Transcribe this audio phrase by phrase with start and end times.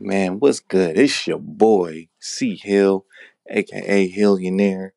[0.00, 0.98] Man, what's good?
[0.98, 3.06] It's your boy C Hill,
[3.48, 4.90] aka Hillionaire,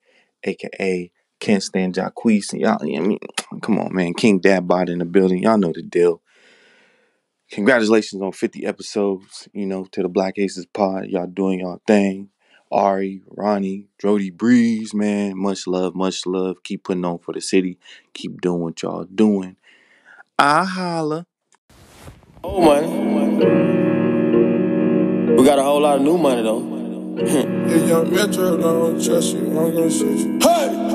[0.43, 2.59] aka Can't Stand Jacquees.
[2.59, 3.19] Y'all, I mean,
[3.61, 4.15] come on, man.
[4.15, 5.43] King Dadbot in the building.
[5.43, 6.21] Y'all know the deal.
[7.51, 11.05] Congratulations on 50 episodes, you know, to the Black Aces pod.
[11.05, 12.29] Y'all doing y'all thing.
[12.71, 15.38] Ari, Ronnie, Drody Breeze, man.
[15.38, 16.64] Much love, much love.
[16.64, 17.77] Keep putting on for the city.
[18.14, 19.55] Keep doing what y'all doing.
[20.39, 21.27] I holla.
[22.43, 23.77] Old money.
[25.38, 26.77] We got a whole lot of new money though.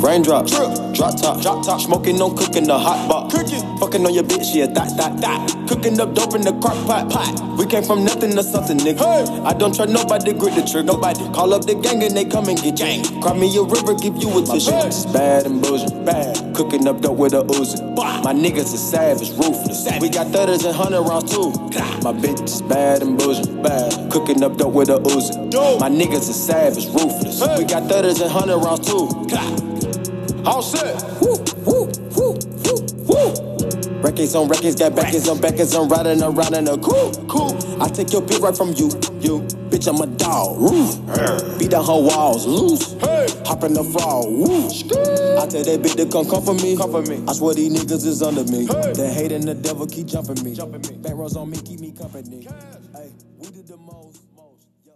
[0.00, 3.30] Raindrops, drop top, drop top, smoking, no cooking, the hot pot.
[3.30, 5.68] Cooking, fucking on your bitch, yeah, that, that, that.
[5.68, 7.58] Cooking up dope in the crock pot, pot.
[7.58, 8.98] We came from nothing to something, nigga.
[8.98, 9.42] Hey.
[9.44, 10.84] I don't trust nobody, grip the trigger.
[10.84, 13.04] Nobody call up the gang and they come and get gang.
[13.20, 14.72] Cry me a river, give you a tissue.
[14.88, 16.56] It's bad and bullshit, bad.
[16.56, 17.94] Cooking up dope with a Uzi.
[18.24, 19.86] My niggas is savage, ruthless.
[20.00, 21.50] We got thudders and hundred rounds too.
[22.00, 24.10] My bitch is bad and bullshit, bad.
[24.10, 25.36] Cooking up dope with a Uzi.
[25.78, 27.40] My niggas is savage, ruthless.
[27.58, 29.79] We got thudders and hundred rounds too.
[30.46, 31.02] All set.
[31.20, 34.00] Woo, woo, woo, woo, woo.
[34.02, 37.82] Records on records, got backers on backers, I'm riding around in a cool, cool.
[37.82, 38.88] I take your beat right from you,
[39.20, 39.40] you.
[39.68, 40.58] Bitch, I'm a dog.
[40.58, 41.58] Woo.
[41.58, 42.94] Beat down her walls, loose.
[43.46, 44.66] Hop in the fall, woo.
[44.66, 46.76] I tell that bitch to come come for me.
[46.76, 47.22] Come for me.
[47.28, 48.64] I swear these niggas is under me.
[48.66, 50.54] The hate and the devil keep jumping me.
[50.54, 50.96] Jumping me.
[51.02, 52.48] Back rows on me, keep me company.
[52.94, 54.66] Hey, we do the most, most.
[54.86, 54.92] Yeah.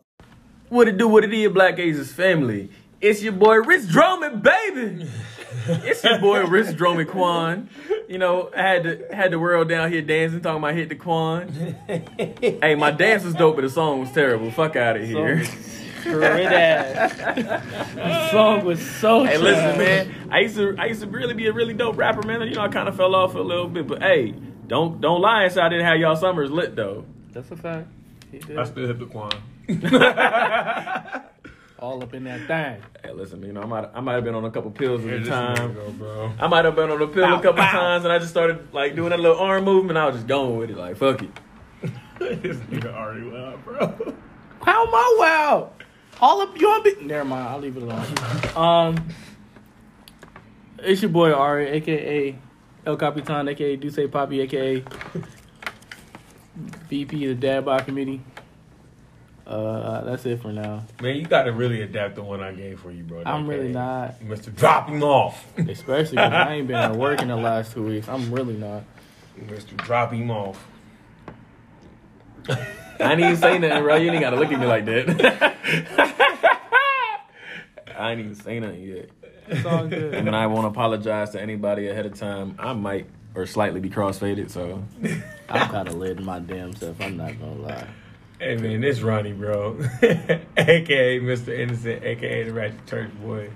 [0.71, 2.71] What it do, what it is, Black Aces family.
[3.03, 5.07] It's your boy Rich Drummond, baby.
[5.67, 7.69] it's your boy Rich Drummond Quan.
[8.09, 10.97] You know, I had to had the world down here dancing, talking about hit the
[10.97, 11.49] Quan.
[11.87, 14.51] hey, my dance was dope, but the song was terrible.
[14.51, 15.45] Fuck out of here.
[16.03, 17.15] Great ass.
[17.95, 20.29] the song was so Hey, listen, man.
[20.31, 22.43] I used to I used to really be a really dope rapper, man.
[22.43, 24.35] You know, I kind of fell off a little bit, but hey,
[24.67, 27.07] don't don't lie and say I didn't have y'all summers lit though.
[27.33, 27.89] That's a fact.
[28.31, 28.59] He did.
[28.59, 29.33] I still hit the Quan.
[31.85, 32.83] All up in that thing.
[33.03, 35.07] Hey, listen, you know, I might I might have been on a couple pills at
[35.07, 35.75] Here the time.
[35.75, 36.33] go, bro.
[36.41, 37.71] I might have been on a pill Bow, a couple bow.
[37.71, 39.99] times, and I just started like doing that little arm movement.
[39.99, 41.29] I was just going with it, like fuck it.
[42.19, 44.15] this nigga already went out, bro.
[44.63, 45.73] How my wow?
[46.23, 47.03] All up your bit.
[47.05, 47.49] Never mind.
[47.49, 48.07] I'll leave it alone.
[48.57, 49.09] um,
[50.79, 52.39] it's your boy Ari, aka
[52.87, 54.83] El Capitan, aka Duce Poppy, aka
[56.89, 58.23] VP of the Dad Bod Committee.
[59.47, 60.83] Uh, that's it for now.
[61.03, 63.23] Man, you gotta really adapt the one I gave for you, bro.
[63.27, 63.59] I'm Okay?
[63.59, 64.55] really not, Mr.
[64.55, 65.47] Drop him off.
[65.59, 68.09] especially because I ain't been at work in the last two weeks.
[68.09, 68.85] I'm really not.
[69.39, 69.77] Mr.
[69.77, 70.67] Drop him off.
[72.49, 72.57] I
[73.01, 73.97] ain't even say nothing, bro.
[73.97, 76.15] You ain't gotta look at me like that.
[77.99, 79.11] I ain't even say nothing yet.
[79.49, 80.15] It's all good.
[80.15, 82.55] And I won't apologize to anybody ahead of time.
[82.59, 84.83] I might or slightly be crossfaded, so
[85.49, 87.01] I'm kind of lit in my damn self.
[87.01, 87.87] I'm not gonna lie.
[88.45, 89.79] Hey man, this Ronnie, bro.
[90.03, 91.59] AKA Mr.
[91.59, 93.49] Innocent, AKA the Ratchet Church Boy,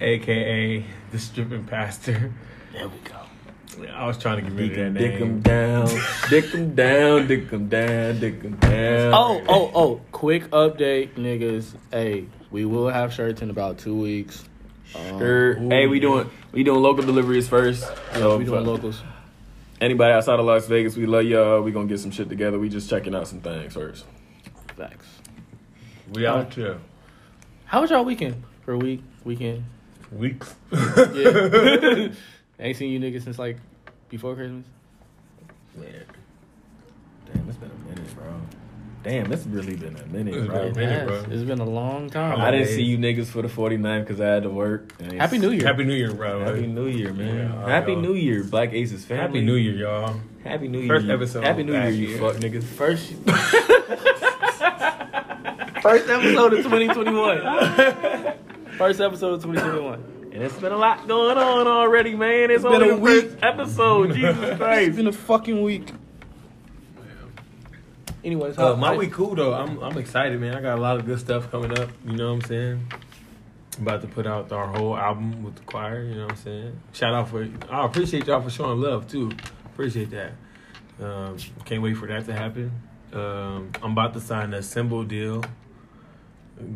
[0.00, 2.32] AKA the stripping pastor.
[2.72, 3.88] There we go.
[3.92, 5.40] I was trying to get rid of that dick name.
[5.40, 5.88] down,
[6.30, 9.12] dick him down, dick him down, dick him down.
[9.12, 10.00] Oh, oh, oh!
[10.12, 11.74] Quick update, niggas.
[11.90, 14.44] Hey, we will have shirts in about two weeks.
[14.94, 15.54] Um, Sure.
[15.54, 17.84] Hey, we doing we doing local deliveries first.
[18.14, 19.02] So we doing locals.
[19.82, 21.60] Anybody outside of Las Vegas, we love y'all.
[21.60, 22.56] We gonna get some shit together.
[22.56, 24.04] We just checking out some things first.
[24.76, 25.04] Thanks.
[26.12, 26.78] We out here.
[27.64, 28.44] How was y'all weekend?
[28.64, 29.64] For a week, weekend.
[30.12, 30.54] Weeks.
[30.70, 32.10] Yeah.
[32.60, 33.56] Ain't seen you niggas since like
[34.08, 34.66] before Christmas.
[35.74, 36.04] Man.
[37.26, 38.40] Damn, it's been a minute, bro.
[39.02, 40.58] Damn, it's really been a minute, It's bro.
[40.58, 41.08] been a minute.
[41.10, 41.34] Yes, bro.
[41.34, 42.40] it's been a long time.
[42.40, 44.92] I didn't see you niggas for the 49 because I had to work.
[45.00, 45.66] And Happy New Year.
[45.66, 46.44] Happy New Year, bro.
[46.44, 47.36] Happy New Year, man.
[47.50, 48.00] Yeah, Happy y'all.
[48.00, 49.22] New Year, Black Aces family.
[49.26, 50.20] Happy New Year, y'all.
[50.44, 50.88] Happy New Year.
[50.88, 52.18] First you- episode Happy New Year, back you here.
[52.18, 52.62] fuck niggas.
[52.64, 53.12] First,
[55.82, 58.34] first episode of 2021.
[58.78, 60.30] First episode of 2021.
[60.32, 62.50] And it's been a lot going on already, man.
[62.50, 63.24] It's, only been a week.
[63.32, 64.14] first episode.
[64.14, 64.88] Jesus Christ.
[64.88, 65.90] It's been a fucking week.
[68.24, 69.52] Anyways, Uh, my week cool though.
[69.54, 70.54] I'm I'm excited, man.
[70.54, 71.90] I got a lot of good stuff coming up.
[72.06, 72.92] You know what I'm saying?
[73.80, 76.02] about to put out our whole album with the choir.
[76.04, 76.80] You know what I'm saying?
[76.92, 79.32] Shout out for I appreciate y'all for showing love too.
[79.64, 80.32] Appreciate that.
[81.02, 82.70] Um, can't wait for that to happen.
[83.12, 85.42] Um, I'm about to sign a cymbal deal.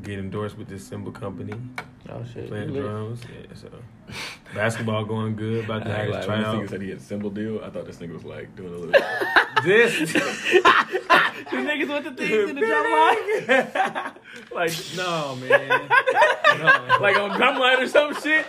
[0.03, 1.55] Get endorsed with this cymbal company.
[2.09, 2.49] Oh shit.
[2.49, 2.83] Playing you lit.
[2.83, 3.21] drums.
[3.25, 3.69] Yeah, so
[4.55, 5.65] basketball going good.
[5.67, 6.71] About to I ain't have his when this nigga tryout.
[6.71, 9.01] said he had symbol deal, I thought this nigga was like doing a little.
[9.65, 10.15] This
[11.53, 14.13] You niggas with the things in the drum line?
[14.53, 15.89] like, no man.
[16.59, 16.99] No.
[17.01, 18.47] like on drumline or some shit.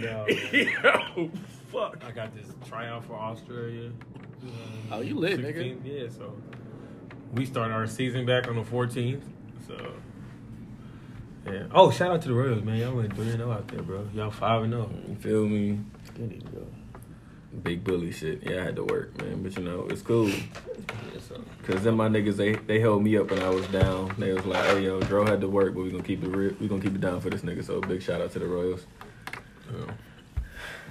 [0.00, 0.26] No.
[0.26, 1.30] Yo,
[1.70, 2.02] fuck.
[2.04, 3.92] I got this tryout for Australia.
[4.90, 5.78] Oh, you lit, nigga.
[5.78, 6.34] 16th, Yeah, so
[7.34, 9.22] we start our season back on the 14th.
[9.66, 9.76] So
[11.46, 11.66] yeah.
[11.72, 12.78] Oh, shout out to the Royals, man.
[12.78, 14.08] Y'all went three and zero out there, bro.
[14.12, 14.88] Y'all five and oh.
[14.88, 15.02] zero.
[15.08, 15.80] You feel me?
[16.18, 16.66] You need to go.
[17.62, 18.42] Big bully shit.
[18.42, 19.42] Yeah, I had to work, man.
[19.42, 20.30] But you know, it's cool.
[21.66, 24.14] Cause then my niggas they they held me up when I was down.
[24.18, 26.54] They was like, "Hey yo, Dro had to work, but we gonna keep it real.
[26.60, 28.84] We gonna keep it down for this nigga." So big shout out to the Royals.
[29.72, 29.92] yeah.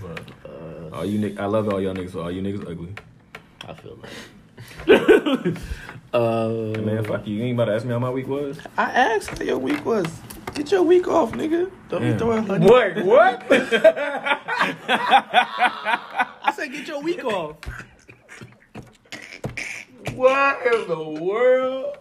[0.02, 2.12] But Uh, All you nick, I love all y'all niggas.
[2.14, 2.94] So all you niggas ugly.
[3.68, 4.88] I feel like.
[6.14, 7.36] uh, Hey, man, fuck you.
[7.38, 8.58] You ain't about to ask me how my week was.
[8.78, 10.08] I asked how your week was.
[10.56, 11.70] Get your week off, nigga.
[11.90, 12.14] Don't Damn.
[12.14, 12.66] be throwing honey.
[12.68, 13.06] what?
[13.06, 13.44] What?
[16.62, 17.56] I said get your week off.
[20.14, 21.98] what in the world?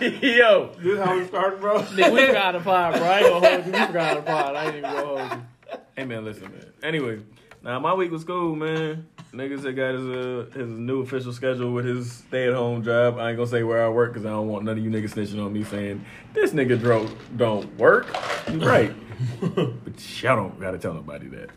[0.00, 1.82] yo, This how we started, bro.
[1.82, 3.04] Nigga, we forgot the pod, bro.
[3.04, 3.72] I ain't gonna hold you.
[3.72, 4.56] We forgot the pod.
[4.56, 5.78] I ain't even gonna hold you.
[5.96, 6.66] hey man, listen, man.
[6.82, 7.20] Anyway,
[7.62, 9.06] now my week was cool, man.
[9.32, 13.20] Niggas that got his uh, his new official schedule with his stay at home job.
[13.20, 15.14] I ain't gonna say where I work because I don't want none of you niggas
[15.14, 18.08] snitching on me saying this nigga Dro don't work.
[18.50, 18.92] You right,
[19.40, 21.50] but y'all don't gotta tell nobody that.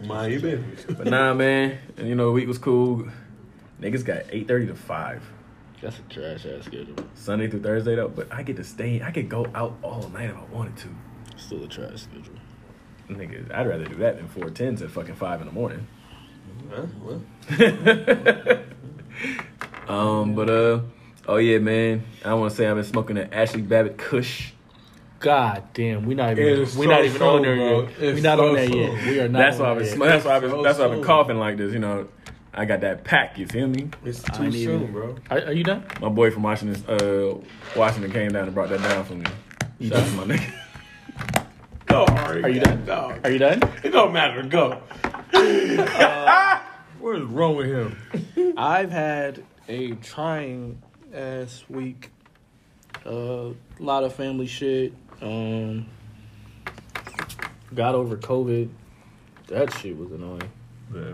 [0.00, 0.84] Mind your business.
[0.88, 1.78] But nah, man.
[1.96, 3.08] And you know, the week was cool.
[3.80, 5.22] Niggas got eight thirty to five.
[5.82, 6.94] That's a trash ass schedule.
[7.14, 9.00] Sunday through Thursday though, but I get to stay.
[9.02, 10.88] I could go out all night if I wanted to.
[11.36, 12.34] Still a trash schedule.
[13.08, 15.86] Nigga, I'd rather do that than four tens at fucking five in the morning.
[16.70, 16.86] Huh?
[17.02, 17.22] Well,
[19.88, 20.80] Um, but uh,
[21.26, 22.04] oh yeah, man.
[22.24, 24.52] I want to say I've been smoking that Ashli Babbitt Kush.
[25.20, 27.82] God damn, we not even we so not even on there bro.
[27.82, 28.00] yet.
[28.00, 28.76] We It's not so on there soon.
[28.78, 29.04] yet.
[29.06, 29.38] We are not.
[29.38, 30.00] That's on why I've there been.
[30.00, 30.08] yet.
[30.08, 30.50] That's why I've been.
[30.50, 31.72] So That's why I've been coughing like this.
[31.74, 32.08] You know,
[32.54, 33.38] I got that pack.
[33.38, 33.90] You feel me?
[34.04, 35.16] it's too soon, even- bro.
[35.30, 35.84] Are, are you done?
[36.00, 37.34] My boy from Washington, uh,
[37.78, 39.26] Washington came down and brought that down for me.
[39.88, 40.52] Shout out to my nigga.
[41.86, 42.42] Go, Ari.
[42.42, 42.84] Are you done?
[42.86, 43.14] Go.
[43.22, 43.62] Are you done?
[43.84, 44.42] It don't matter.
[44.42, 44.70] Go.
[47.00, 48.54] what is wrong with him?
[48.56, 50.80] I've had a trying
[51.12, 52.10] ass week.
[53.04, 54.92] A uh, lot of family shit.
[55.20, 55.86] Um,
[57.74, 58.68] got over COVID.
[59.48, 60.50] That shit was annoying,
[60.94, 61.12] Yeah.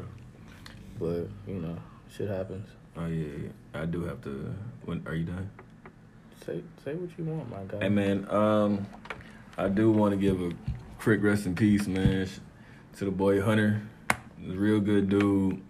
[0.99, 1.77] but you know,
[2.11, 2.69] shit happens.
[2.97, 3.81] Oh yeah, yeah.
[3.83, 4.55] I do have to.
[4.85, 5.51] When are you done?
[6.45, 7.85] Say say what you want, my guy.
[7.85, 8.87] Hey man, um,
[9.59, 10.53] I do want to give a
[10.99, 12.29] quick rest in peace, man,
[12.99, 13.83] to the boy Hunter.
[14.39, 15.63] He's a real good dude.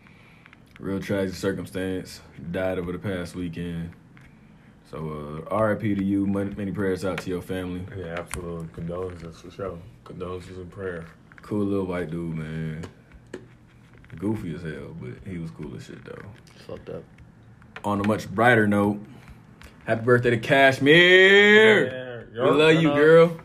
[0.79, 2.21] Real tragic circumstance.
[2.51, 3.93] Died over the past weekend.
[4.91, 6.27] So, uh, RIP to you.
[6.27, 7.85] Many, many prayers out to your family.
[7.97, 8.69] Yeah, absolutely.
[8.73, 9.79] Condolences for sure.
[10.05, 11.05] Condolences and prayer.
[11.43, 12.85] Cool little white dude, man.
[14.17, 16.23] Goofy as hell, but he was cool as shit though.
[16.67, 17.03] Fucked up.
[17.85, 19.01] On a much brighter note,
[19.85, 22.27] happy birthday to Cashmere.
[22.35, 23.37] Yeah, we love you, girl.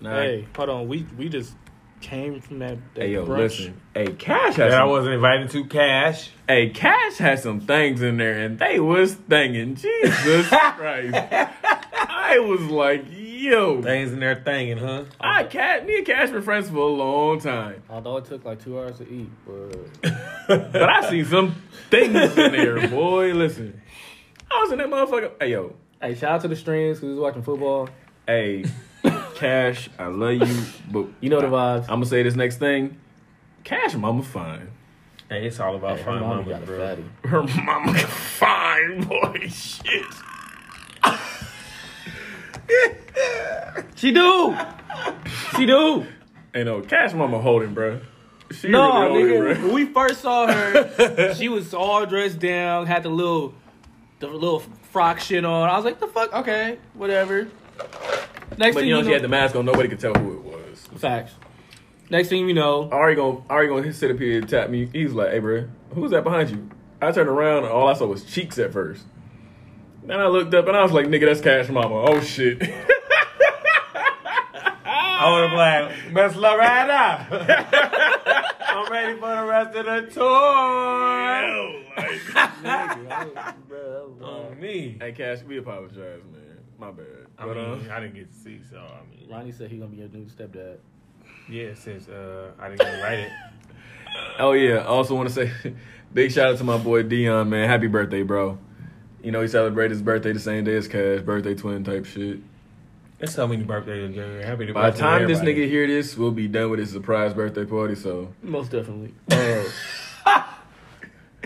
[0.00, 0.88] Nah, Hey, hold on.
[0.88, 1.54] We we just
[2.04, 2.76] came from that.
[2.94, 3.38] that Hey yo, brunch.
[3.38, 3.80] listen.
[3.94, 6.30] Hey, Cash has That I wasn't invited to cash.
[6.46, 9.80] Hey, Cash had some things in there, and they was thinging.
[9.80, 11.14] Jesus Christ!
[11.14, 15.04] I was like, yo, Things in there thinging, huh?
[15.20, 18.62] I Cash, me and Cash been friends for a long time, Although it took like
[18.62, 21.54] two hours to eat, but but I seen some
[21.90, 23.32] things in there, boy.
[23.32, 23.80] Listen,
[24.50, 25.32] I was in that motherfucker.
[25.40, 27.88] Hey yo, hey, shout out to the streams because we was watching football.
[28.26, 28.64] hey,
[29.34, 31.82] Cash, I love you, but You know the vibes.
[31.82, 32.96] I'm gonna say this next thing.
[33.64, 34.68] Cash, mama fine.
[35.28, 36.78] Hey, it's all about Hey, her fine mama mama, got a bro.
[36.78, 37.04] fatty.
[37.28, 39.48] Her mama fine, boy.
[39.48, 40.04] Shit.
[43.96, 44.56] She do.
[45.56, 46.06] She do.
[46.54, 48.00] Ain't no, Cash mama holding, bro.
[48.52, 49.62] She No, really holding, nigga.
[49.64, 53.54] When we first saw her, she was all dressed down, had the little,
[54.20, 54.60] the little
[54.92, 55.68] frock shit on.
[55.68, 57.48] I was like, the fuck, okay, whatever.
[58.58, 59.64] Next But thing you know, you she had the mask on.
[59.64, 60.86] Nobody could tell who it was.
[61.00, 61.32] facts.
[62.10, 64.88] Next thing you know, Ari gonna Ari gonna sit up here and tap me.
[64.92, 66.68] He's like, "Hey, bro, who's that behind you?"
[67.00, 69.04] I turned around and all I saw was cheeks at first.
[70.04, 72.60] Then I looked up and I was like, "Nigga, that's Cash Mama." Oh shit.
[74.96, 77.26] I would have like, best love right now.
[78.68, 80.24] I'm ready for the rest of the tour.
[84.22, 84.96] On me.
[85.00, 86.58] hey, Cash, we apologize, man.
[86.78, 87.23] My bad.
[87.38, 89.76] I But, mean, uh, I didn't get to see, so I mean, Ronnie said he
[89.78, 90.76] gonna be your new stepdad.
[91.48, 93.32] yeah, since uh, I didn't get invited.
[94.38, 94.76] oh yeah.
[94.76, 95.50] I also want to say,
[96.14, 97.68] big shout out to my boy Dion, man.
[97.68, 98.58] Happy birthday, bro.
[99.22, 102.38] You know he celebrated his birthday the same day as Cash, birthday twin type shit.
[103.18, 104.44] There's so many birthdays in January.
[104.44, 106.90] Happy to By the time to this nigga hear this, we'll be done with his
[106.90, 107.94] surprise birthday party.
[107.94, 109.14] So Most definitely.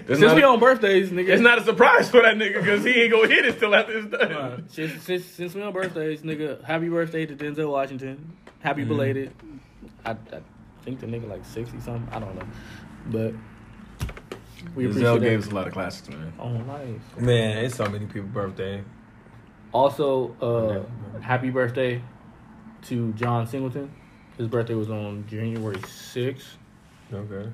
[0.09, 1.29] it's Since not, we on birthdays, nigga.
[1.29, 3.99] it's not a surprise for that nigga because he ain't gonna hit it till after
[3.99, 4.65] it's done.
[4.69, 8.37] Since, since, since we on birthdays, nigga, happy birthday to Denzel Washington.
[8.61, 8.89] Happy Mm-hmm.
[8.89, 9.33] belated.
[10.05, 10.17] I, I
[10.83, 12.09] think the nigga like 60 something.
[12.13, 12.47] I don't know.
[13.11, 13.35] But
[14.75, 15.45] We Giselle appreciate gave it.
[15.47, 16.33] us a lot of classics, man.
[16.39, 16.99] Oh, nice.
[17.19, 18.83] Man, it's so many people's birthday.
[19.73, 22.03] Also, uh, happy birthday
[22.83, 23.93] to John Singleton.
[24.39, 26.57] His birthday was on January 6th,
[27.13, 27.51] Okay.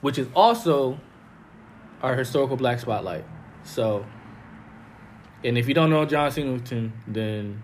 [0.00, 0.98] which is also
[2.02, 3.24] our historical black spotlight.
[3.64, 4.04] So,
[5.44, 7.62] and if you don't know John Singleton, then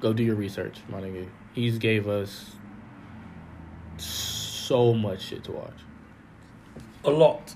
[0.00, 1.28] go do your research, my nigga.
[1.54, 2.52] He's gave us
[3.98, 5.74] so much shit to watch.
[7.04, 7.54] A lot.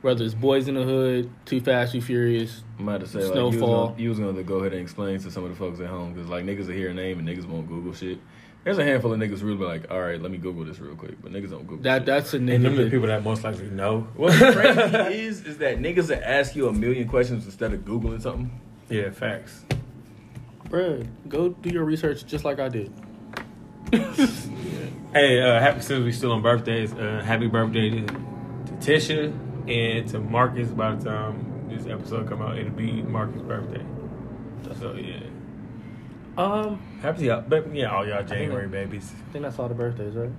[0.00, 3.32] Whether it's Boys in the Hood, Too Fast, Too Furious, I'm about to say, like,
[3.32, 3.50] Snowfall.
[3.50, 5.80] you was, gonna, you was gonna go ahead and explain to some of the folks
[5.80, 8.20] at home because like niggas will hear a name and niggas won't Google shit.
[8.68, 10.94] There's a handful of niggas really be like, all right, let me Google this real
[10.94, 11.84] quick, but niggas don't Google.
[11.84, 12.06] that shit.
[12.06, 12.56] that's a nigga.
[12.56, 14.06] And them the people that most likely know.
[14.14, 14.80] What's crazy
[15.24, 18.60] is is that niggas that ask you a million questions instead of googling something.
[18.90, 19.64] Yeah, facts.
[20.64, 22.92] Bruh, go do your research just like I did.
[25.14, 26.92] Hey, uh, happy since we still on birthdays.
[26.92, 29.32] Uh, happy birthday to, to Tisha
[29.66, 30.68] and to Marcus.
[30.68, 33.82] By the time this episode come out, it'll be Marcus' birthday.
[34.78, 35.20] So yeah,
[36.38, 39.12] Um, happy y'all, but yeah, all y'all January babies.
[39.28, 40.30] I think that's all the birthdays, right?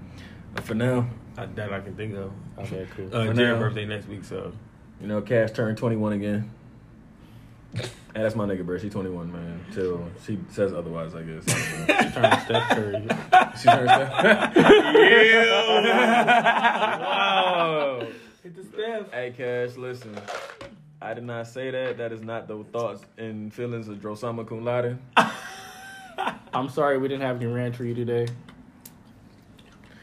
[0.56, 1.06] But for now,
[1.38, 2.32] I, that I can think of.
[2.58, 3.14] Okay, cool.
[3.14, 4.54] Uh, For Jared birthday next week, so
[5.02, 6.50] you know, Cash turned 21 again.
[7.76, 8.78] Hey, that's my nigga, bro.
[8.78, 9.60] She 21, man.
[9.74, 11.44] Till she says otherwise, I guess.
[12.00, 13.08] She turned Steph Curry.
[13.58, 13.88] she turned.
[17.10, 18.08] wow.
[18.44, 19.12] Hit the Steph.
[19.12, 20.16] Hey, Cash, listen.
[21.02, 21.98] I did not say that.
[21.98, 24.98] That is not the thoughts and feelings of Drosama Cum Laude.
[26.54, 28.28] I'm sorry we didn't have any ranch for you today.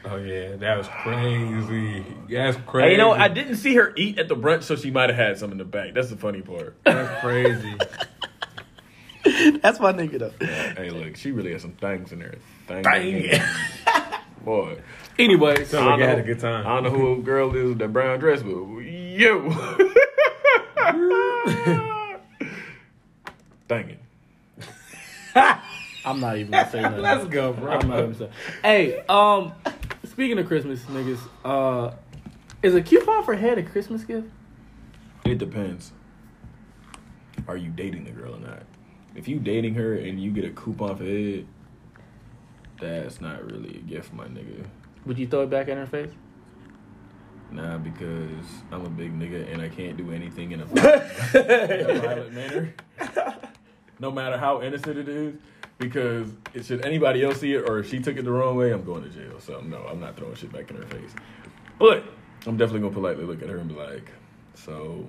[0.05, 2.05] Oh yeah, that was crazy.
[2.29, 2.87] That's crazy.
[2.87, 5.17] Hey, you know, I didn't see her eat at the brunch, so she might have
[5.17, 5.93] had some in the back.
[5.93, 6.77] That's the funny part.
[6.83, 7.75] That's crazy.
[9.61, 10.45] That's my nigga though.
[10.45, 12.35] hey, look, she really has some things in there.
[12.67, 12.83] Thing.
[12.83, 13.41] Dang.
[14.45, 14.77] Boy.
[15.19, 16.65] Anyway, so like I you had a good time.
[16.65, 19.49] I don't know who a girl is with that brown dress, but yo.
[23.67, 23.99] Dang it.
[26.07, 27.01] I'm not even gonna say nothing.
[27.01, 27.73] Let's go, bro.
[27.73, 28.31] I'm not even saying.
[28.63, 29.51] Hey, um,
[30.05, 31.93] speaking of Christmas, niggas, uh,
[32.63, 34.29] is a coupon for head a Christmas gift?
[35.25, 35.91] It depends.
[37.47, 38.63] Are you dating the girl or not?
[39.15, 41.45] If you dating her and you get a coupon for head,
[42.79, 44.65] that's not really a gift, my nigga.
[45.05, 46.11] Would you throw it back in her face?
[47.51, 51.89] Nah, because I'm a big nigga and I can't do anything in a violent, in
[51.89, 52.73] a violent manner.
[53.99, 55.35] No matter how innocent it is,
[55.77, 58.71] because it, should anybody else see it or if she took it the wrong way,
[58.71, 59.39] I'm going to jail.
[59.39, 61.11] So no, I'm not throwing shit back in her face.
[61.79, 62.03] But
[62.45, 64.09] I'm definitely gonna politely look at her and be like,
[64.55, 65.07] "So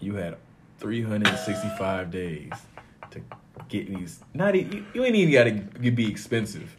[0.00, 0.36] you had
[0.78, 2.52] 365 days
[3.10, 3.20] to
[3.68, 4.20] get these.
[4.34, 6.76] Not you, you ain't even got to be expensive.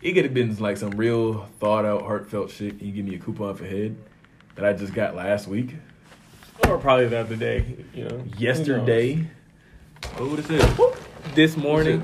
[0.00, 2.80] It could have been like some real thought out, heartfelt shit.
[2.80, 3.96] You give me a coupon for head
[4.54, 5.74] that I just got last week,
[6.68, 7.76] or probably the other day.
[7.94, 9.28] You know, yesterday.
[10.18, 11.07] Oh, what is it?
[11.34, 12.02] This morning,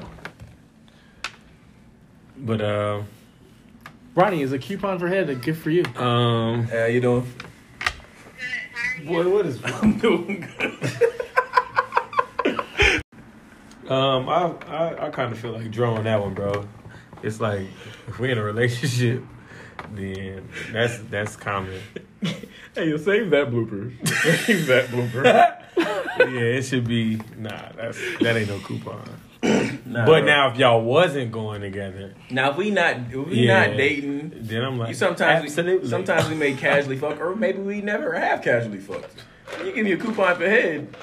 [2.37, 3.03] But uh,
[4.15, 5.85] Ronnie, is a coupon for head a gift for you?
[5.97, 7.27] um, How you doing?
[9.05, 11.03] boy, what is I'm doing good.
[13.91, 16.67] Um, I I, I kind of feel like drawing that one, bro.
[17.23, 17.67] It's like
[18.09, 19.23] if we're in a relationship,
[19.97, 21.81] then that's that's common.
[22.75, 23.93] Hey, you save that blooper.
[24.47, 25.23] Save that blooper.
[26.19, 27.69] yeah, it should be nah.
[27.77, 29.09] That's that ain't no coupon.
[29.87, 33.67] But now, if y'all wasn't going together, now if we not if we Yeah.
[33.67, 35.85] not dating, then I'm like, you sometimes absolutely.
[35.85, 39.23] we, sometimes we may casually fuck, or maybe we never have casually fucked.
[39.65, 40.97] You give me a coupon for head.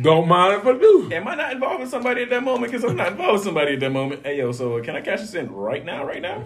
[0.00, 1.10] don't mind if I do.
[1.12, 2.70] Am I not involved with somebody at that moment?
[2.70, 4.24] Because I'm not involved with somebody at that moment.
[4.24, 6.04] Hey yo, so can I cash this in right now?
[6.04, 6.44] Right now?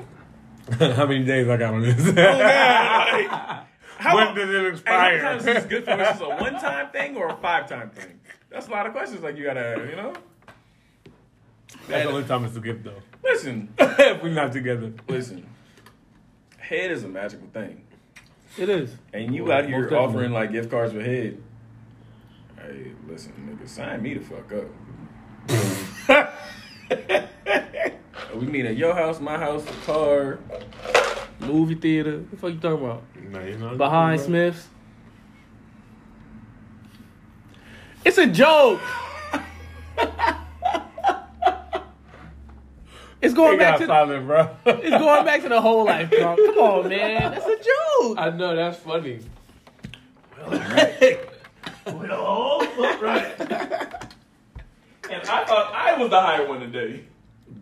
[0.78, 1.94] How many days I got on this?
[2.00, 3.64] Oh, man, like,
[3.98, 5.10] how when long- does it Hey, how expire?
[5.12, 5.90] many times is this good for?
[5.92, 8.20] Is this a one time thing or a five time thing?
[8.50, 10.12] That's a lot of questions like you gotta you know?
[11.88, 13.00] That's the only time it's a gift, though.
[13.24, 14.92] Listen, if we're not together.
[15.08, 15.46] listen.
[16.58, 17.84] Head is a magical thing.
[18.58, 18.96] It is.
[19.12, 20.08] And you Well, out here most definitely.
[20.14, 21.40] offering like gift cards for head.
[22.60, 24.64] Hey, listen, nigga, sign me the fuck up.
[28.36, 30.38] we meet at your house, my house, the car.
[31.40, 32.18] Movie theater.
[32.18, 33.02] What the fuck you talking about?
[33.30, 34.68] No, you know, Behind Smith's.
[38.04, 38.80] It's a joke.
[43.20, 44.56] it's going He back got to silent, bro.
[44.66, 46.38] it's going back to the whole life drunk.
[46.38, 47.32] Come on, man.
[47.32, 48.18] That's a joke.
[48.18, 49.20] I know that's funny.
[50.38, 51.18] Well, right.
[51.86, 53.32] well, right.
[55.08, 57.04] And I thought I was the higher one today.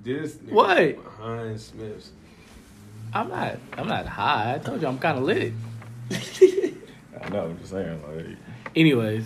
[0.03, 1.05] This nigga What?
[1.05, 2.11] behind Smith's.
[3.13, 3.59] I'm not.
[3.79, 4.55] I'm not high.
[4.55, 5.53] I told you I'm kind of lit.
[6.11, 7.45] I know.
[7.47, 8.03] I'm just saying.
[8.03, 8.37] Like,
[8.77, 9.25] Anyways,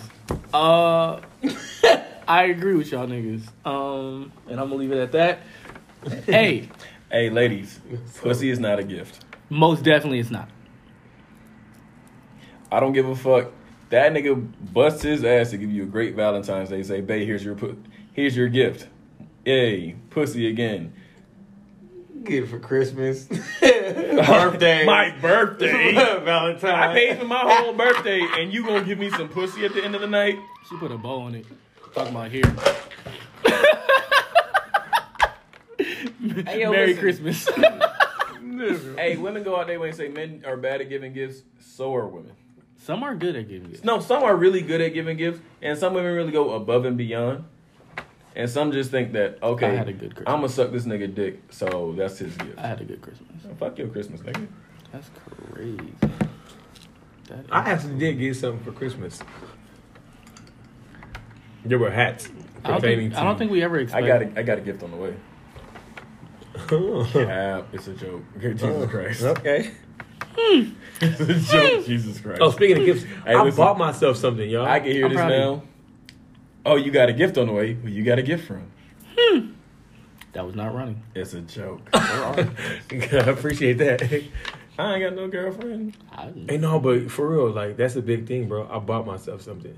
[0.53, 1.21] uh,
[2.29, 3.49] I agree with y'all niggas.
[3.65, 5.39] Um, and I'm gonna leave it at that.
[6.27, 6.69] hey,
[7.11, 7.81] hey, ladies,
[8.21, 9.25] pussy is not a gift.
[9.49, 10.49] most definitely it's not.
[12.71, 13.53] I don't give a fuck.
[13.89, 16.83] That nigga busts his ass to give you a great Valentine's Day.
[16.83, 18.87] Say, babe, here's your pu- here's your gift.
[19.49, 20.93] Yay, pussy again.
[22.23, 23.25] Get it for Christmas,
[23.63, 25.95] birthday, My birthday.
[26.23, 26.75] Valentine.
[26.75, 29.83] I paid for my whole birthday, and you gonna give me some pussy at the
[29.83, 30.37] end of the night?
[30.69, 31.47] She put a bow on it.
[31.95, 32.45] Talking about here.
[36.45, 37.01] Hey, yo, Merry listen.
[37.01, 37.49] Christmas.
[38.99, 41.41] Hey, women go out their way and say men are bad at giving gifts.
[41.59, 42.33] So are women.
[42.77, 43.83] Some are good at giving gifts.
[43.83, 46.99] No, some are really good at giving gifts, and some women really go above and
[46.99, 47.45] beyond.
[48.39, 50.33] And some just think that okay, I had a good Christmas.
[50.33, 52.57] I'm gonna suck this nigga dick, so that's his gift.
[52.57, 53.29] I had a good Christmas.
[53.59, 54.47] Fuck your Christmas, nigga.
[54.93, 55.11] That's
[55.53, 55.93] crazy.
[57.27, 59.19] That is I actually did get something for Christmas.
[61.65, 62.29] There were hats.
[62.65, 64.61] I don't, pertaining think, I don't think we ever I got a, I got a
[64.61, 65.17] gift on the way.
[67.15, 68.23] Yeah, it's a joke.
[68.41, 69.23] Jesus oh, Christ.
[69.23, 69.73] Okay.
[71.01, 71.87] it's a joke.
[71.87, 72.41] Jesus Christ.
[72.41, 73.57] Oh, speaking of gifts, Hey, I listen.
[73.57, 74.65] bought myself something, y'all.
[74.67, 75.68] I can hear I'm this proud of now.
[76.67, 77.75] Oh, you got a gift on the way.
[77.75, 78.71] Who you got a gift from?
[80.33, 81.03] That was not running.
[81.15, 81.81] It's a joke.
[81.93, 82.47] I
[83.27, 84.03] appreciate that.
[84.79, 85.97] I ain't got no girlfriend.
[86.13, 88.69] I, Hey, no, but for real, like that's a big thing, bro.
[88.71, 89.77] I bought myself something.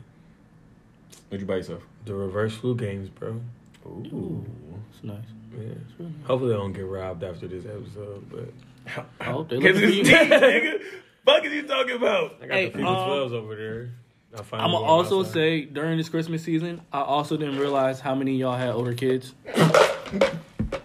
[1.29, 1.83] What'd you buy yourself?
[2.05, 3.41] The reverse flu games, bro.
[3.87, 4.45] Ooh.
[4.93, 5.19] it's nice.
[5.53, 5.61] Yeah.
[5.61, 6.27] It's really nice.
[6.27, 10.07] Hopefully, I don't get robbed after this episode, but I hope they look it's deep,
[10.07, 10.83] nigga.
[11.25, 12.37] Fuck is you talking about?
[12.43, 13.91] I got Hey, the FIBA um, 12s over there.
[14.33, 15.33] I finally I'm gonna also outside.
[15.33, 18.95] say during this Christmas season, I also didn't realize how many of y'all had older
[18.95, 19.35] kids.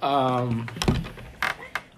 [0.02, 0.68] um,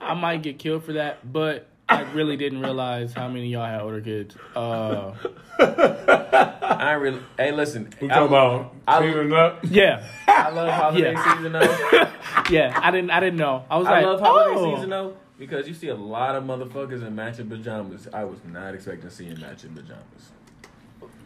[0.00, 3.66] I might get killed for that, but I really didn't realize how many of y'all
[3.66, 4.34] had older kids.
[4.56, 5.12] Uh,
[5.60, 7.20] I ain't really.
[7.36, 7.90] Hey, listen.
[8.00, 9.60] We I, talking about I- cleaning up.
[9.62, 11.34] yeah, I love holiday Yeah.
[11.36, 12.10] season though.
[12.50, 12.80] yeah.
[12.82, 13.10] I didn't.
[13.12, 13.64] I didn't know.
[13.70, 14.74] I was like, I like, love holiday oh.
[14.74, 18.08] season though because you see a lot of motherfuckers in matching pajamas.
[18.12, 20.32] I was not expecting seeing matching pajamas.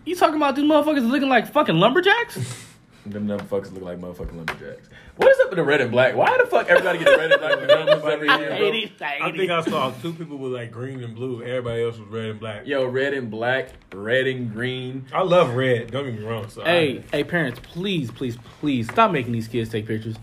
[0.04, 2.66] You talking about these motherfuckers looking like fucking lumberjacks?
[3.07, 4.88] Them motherfuckers look like motherfucking lumberjacks.
[5.16, 6.14] What is up with the red and black?
[6.16, 8.52] Why the fuck everybody get the red and black pajamas every year?
[8.52, 8.68] I bro?
[8.68, 9.50] I I think.
[9.50, 11.42] I saw two people with like green and blue.
[11.42, 12.66] Everybody else was red and black.
[12.66, 15.07] Yo, red and black, red and green.
[15.12, 15.92] I love red.
[15.92, 16.48] Don't get me wrong.
[16.48, 20.16] So Hey, hey, parents, please, please, please stop making these kids take pictures.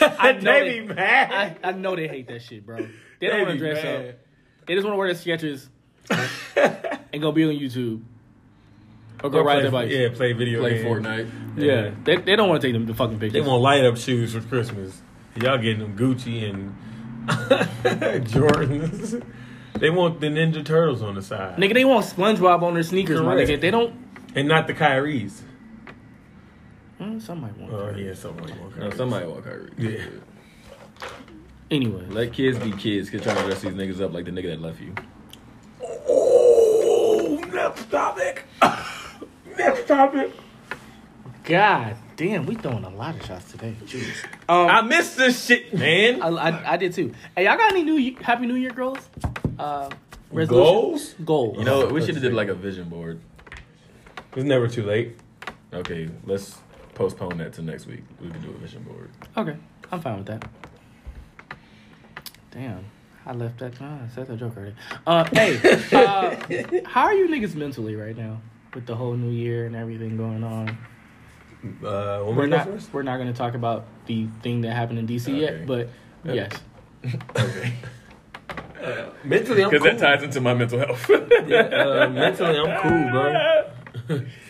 [0.00, 1.58] I, I know they they- be mad.
[1.62, 2.76] I, I know they hate that shit, bro.
[2.78, 2.88] They
[3.20, 4.08] They don't want to dress mad.
[4.10, 4.14] up.
[4.66, 5.68] They just want to wear their Skechers
[7.12, 8.02] and go be on YouTube
[9.22, 9.92] or go Or ride play- their bikes.
[9.92, 10.86] Yeah, play video Play games.
[10.86, 11.30] Fortnite.
[11.56, 13.32] Yeah, they, they don't want to take them to fucking pictures.
[13.32, 13.48] They pictures.
[13.50, 15.00] want light up shoes for Christmas.
[15.40, 16.74] Y'all getting them Gucci and
[18.28, 19.22] Jordans.
[19.78, 21.56] They want the Ninja Turtles on the side.
[21.56, 23.50] Nigga, they want SpongeBob on their sneakers, my Correct.
[23.50, 23.60] nigga.
[23.60, 23.94] They don't.
[24.34, 25.40] And not the Kyries.
[27.00, 27.72] Mm, some might want.
[27.72, 27.98] Oh, that.
[27.98, 28.96] yeah, somebody want No, Kyries.
[28.96, 29.70] somebody want Kyrie.
[29.78, 30.04] Yeah.
[31.70, 33.08] Anyway, Let kids be kids.
[33.08, 34.94] Kids trying to dress these niggas up like the nigga that left you.
[36.08, 38.44] Oh, next topic.
[39.58, 40.32] next topic.
[41.44, 43.74] God damn, we throwing a lot of shots today.
[43.86, 44.26] Jeez.
[44.48, 46.20] I missed this shit, man.
[46.20, 47.14] I, I, I did too.
[47.34, 49.08] Hey, y'all got any new Happy New Year goals?
[49.58, 49.88] Uh,
[50.30, 51.14] resolutions?
[51.14, 51.14] Goals?
[51.24, 51.58] Goals.
[51.58, 53.20] You know, we should have did like a vision board.
[54.36, 55.16] It's never too late.
[55.72, 56.58] Okay, let's
[57.00, 58.02] postpone that to next week.
[58.20, 59.10] We can do a vision board.
[59.34, 59.56] Okay,
[59.90, 60.44] I'm fine with that.
[62.50, 62.84] Damn,
[63.24, 63.80] I left that.
[63.80, 64.74] Uh, I said that joke already.
[65.06, 65.56] Uh, hey,
[65.94, 66.36] uh,
[66.84, 68.42] how are you niggas mentally right now
[68.74, 70.76] with the whole new year and everything going on?
[71.82, 72.66] Uh, We're not.
[72.66, 72.92] first?
[72.92, 75.64] We're not going to talk about the thing that happened in DC yet, Okay.
[75.64, 75.88] but
[76.24, 76.52] yes.
[77.38, 77.72] Okay.
[79.24, 79.98] Mentally, I'm Because cool.
[79.98, 81.10] that ties into my mental health.
[81.46, 84.20] Yeah, uh, mentally, I'm cool, bro.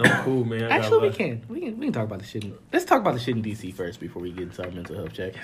[0.00, 0.64] I'm cool, man.
[0.64, 1.42] I Actually, we can.
[1.48, 1.78] We can.
[1.78, 2.44] We can talk about the shit.
[2.44, 4.96] In, let's talk about the shit in DC first before we get into our mental
[4.96, 5.34] health check.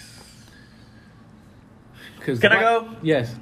[2.20, 2.88] Cause Can I go?
[3.02, 3.34] Yes.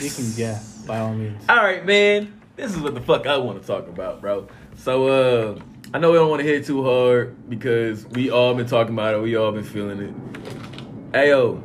[0.00, 0.32] You can.
[0.36, 1.44] Yeah, by all means.
[1.48, 2.40] All right, man.
[2.56, 4.46] This is what the fuck I want to talk about, bro.
[4.76, 5.60] So, uh,
[5.92, 9.14] I know we don't want to hit too hard because we all been talking about
[9.14, 9.22] it.
[9.22, 11.12] We all been feeling it.
[11.12, 11.62] Ayo,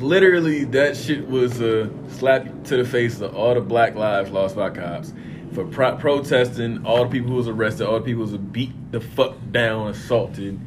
[0.00, 4.56] literally, that shit was a slap to the face of all the black lives lost
[4.56, 5.12] by cops
[5.58, 6.86] for pro- protesting.
[6.86, 9.88] All the people who was arrested, all the people who was beat the fuck down,
[9.88, 10.58] assaulted.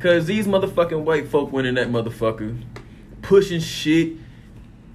[0.00, 2.58] Cause these motherfucking white folk went in that motherfucker,
[3.20, 4.12] pushing shit,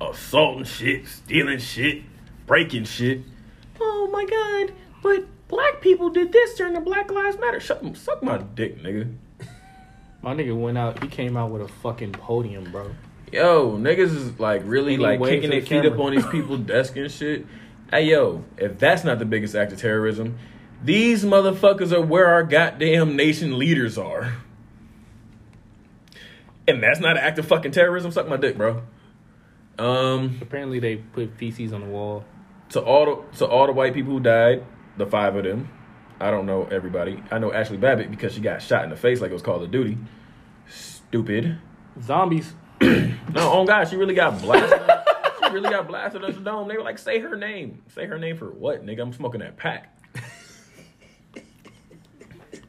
[0.01, 2.03] assaulting shit, stealing shit,
[2.47, 3.21] breaking shit.
[3.79, 4.73] Oh my god!
[5.03, 7.59] But black people did this during the Black Lives Matter.
[7.59, 9.13] Shut, suck my dick, nigga.
[10.21, 11.03] My nigga went out.
[11.03, 12.91] He came out with a fucking podium, bro.
[13.31, 16.95] Yo, niggas is like really like kicking their the feet up on these people's desk
[16.95, 17.45] and shit.
[17.93, 20.39] Hey yo, if that's not the biggest act of terrorism,
[20.83, 24.33] these motherfuckers are where our goddamn nation leaders are.
[26.67, 28.11] And that's not an act of fucking terrorism.
[28.11, 28.81] Suck my dick, bro.
[29.77, 32.25] Um, Apparently, they put feces on the wall.
[32.69, 34.65] to all the to all the white people who died,
[34.97, 35.69] the five of them.
[36.19, 37.21] I don't know everybody.
[37.29, 39.61] I know Ashli Babbitt because she got shot in the face like it was Call
[39.61, 39.99] of Duty.
[40.67, 41.59] Stupid.
[42.01, 42.55] Zombies.
[43.33, 45.02] No, oh God, she really got blasted.
[45.53, 46.67] Really got blasted in the dome.
[46.67, 47.81] They were like, say her name.
[47.93, 49.01] Say her name for what, nigga?
[49.01, 49.89] I'm smoking that pack.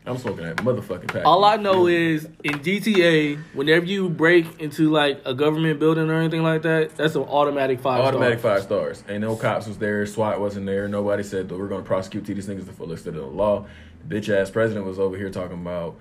[0.06, 1.24] I'm smoking that motherfucking pack.
[1.24, 6.20] All I know is in GTA, whenever you break into like a government building or
[6.20, 8.02] anything like that, that's an automatic five.
[8.02, 8.60] Automatic stars.
[8.60, 9.04] five stars.
[9.08, 10.04] Ain't no cops was there.
[10.04, 10.88] SWAT wasn't there.
[10.88, 13.64] Nobody said that we're going to prosecute these niggas the fullest of the law.
[14.06, 15.96] Bitch ass president was over here talking about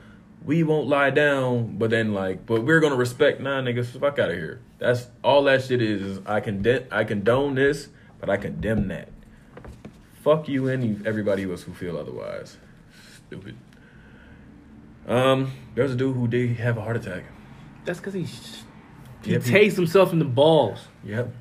[0.45, 3.39] we won't lie down, but then like, but we're gonna respect.
[3.41, 4.61] Nah, niggas, fuck out of here.
[4.79, 6.01] That's all that shit is.
[6.01, 9.09] is I condemn, I condone this, but I condemn that.
[10.23, 12.57] Fuck you and everybody else who feel otherwise.
[13.27, 13.55] Stupid.
[15.07, 17.23] Um, there's a dude who did have a heart attack.
[17.85, 20.79] That's because he he Yep, he- himself in the balls.
[21.05, 21.33] Yep.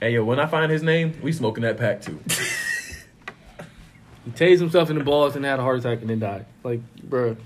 [0.00, 2.20] Hey yo, when I find his name, we smoking that pack too.
[4.28, 6.46] He tased himself in the balls and had a heart attack and then died.
[6.62, 7.36] Like, bro,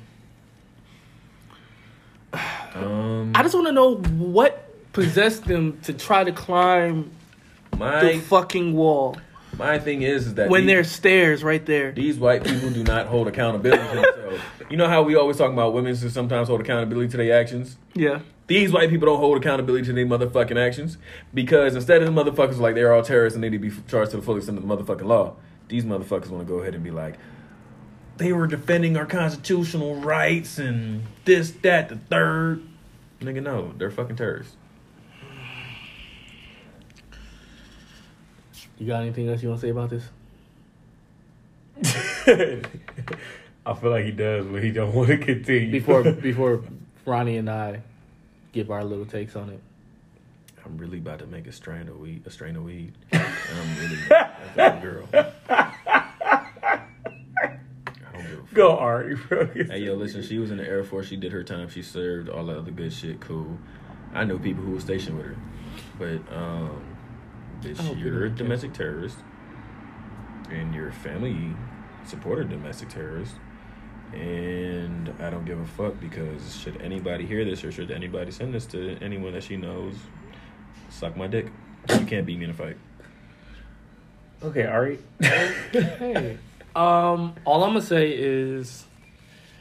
[2.75, 7.11] Um, I just want to know what possessed them to try to climb
[7.73, 9.17] the fucking wall
[9.59, 11.93] my thing is, is that when these, there's stairs right there.
[11.93, 14.41] these white people do not hold accountability to themselves.
[14.71, 17.77] You know how we always talk about women who sometimes hold accountability to their actions.
[17.95, 18.21] Yeah.
[18.47, 20.97] These white people don't hold accountability to their motherfucking actions
[21.35, 24.13] because instead of the motherfuckers like they're all terrorists and they need to be charged
[24.13, 25.35] to the fullest extent of the motherfucking law,
[25.73, 27.15] these motherfuckers want to go ahead and be like,
[28.19, 32.63] they were defending our constitutional rights and this, that, the third.
[33.23, 34.55] Nigga, no, they're fucking terrorists.
[38.79, 40.05] You got anything else you want to say about this?
[43.65, 45.71] I feel like he does, but he don't want to continue.
[45.71, 46.65] Before before
[47.07, 47.81] Ronnie and I
[48.53, 49.61] give our little takes on it.
[50.65, 53.79] I'm really about to make a strain of weed, a strain of weed, and I'm
[53.79, 53.99] really
[54.57, 55.09] a girl.
[55.13, 55.73] I
[58.13, 58.55] don't give a fuck.
[58.55, 59.47] go Ari, bro.
[59.47, 61.07] Hey yo, listen, she was in the Air Force.
[61.09, 61.69] She did her time.
[61.69, 63.21] She served all that other good shit.
[63.21, 63.59] Cool.
[64.15, 65.37] I know people who were stationed with her,
[65.99, 66.85] but um,
[67.61, 69.17] bitch, you you're a domestic terrorist,
[70.51, 71.57] and your family
[72.05, 73.35] supported domestic terrorists.
[74.13, 78.53] And I don't give a fuck because should anybody hear this or should anybody send
[78.53, 79.95] this to anyone that she knows,
[80.91, 81.47] suck my dick.
[81.89, 82.77] You can't beat me in a fight.
[84.43, 84.99] Okay, Ari.
[85.21, 86.39] Hey.
[86.75, 88.87] Um, all I'm gonna say is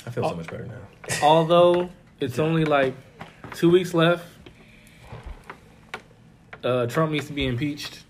[0.08, 1.16] I feel so much better now.
[1.22, 1.90] although
[2.22, 2.96] it's only like
[3.54, 4.26] two weeks left,
[6.64, 8.04] uh, Trump needs to be impeached.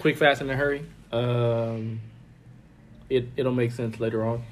[0.00, 0.84] Quick, fast, in a hurry.
[1.12, 2.00] Um,
[3.08, 4.44] it it'll make sense later on.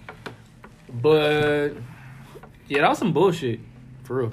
[0.90, 1.70] But
[2.68, 3.61] yeah, that was some bullshit,
[4.04, 4.33] for real.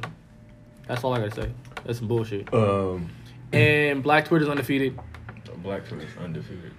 [0.87, 1.51] That's all I gotta say.
[1.85, 2.53] That's some bullshit.
[2.53, 3.09] Um,
[3.55, 4.99] And Black Twitter's undefeated.
[5.63, 6.71] Black Twitter's undefeated.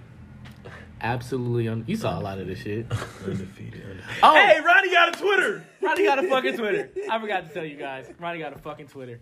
[1.01, 2.85] Absolutely, un- you saw a lot of this shit.
[2.91, 3.83] Undefeated.
[3.83, 4.03] undefeated.
[4.23, 5.65] Oh, Hey, Ronnie got a Twitter.
[5.81, 6.89] Ronnie got a fucking Twitter.
[7.09, 8.09] I forgot to tell you guys.
[8.19, 9.19] Ronnie got a fucking Twitter.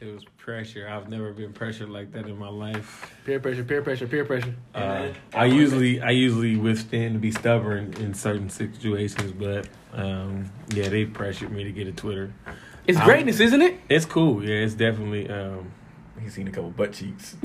[0.00, 0.88] it was pressure.
[0.88, 3.14] I've never been pressured like that in my life.
[3.26, 4.54] Peer pressure, peer pressure, peer pressure.
[4.74, 10.88] Uh, I usually I usually withstand to be stubborn in certain situations, but um, yeah,
[10.88, 12.32] they pressured me to get a Twitter.
[12.88, 13.78] It's I'm- greatness, isn't it?
[13.88, 14.42] It's cool.
[14.42, 15.28] Yeah, it's definitely.
[15.30, 15.70] Um,
[16.20, 17.36] He's seen a couple butt cheeks.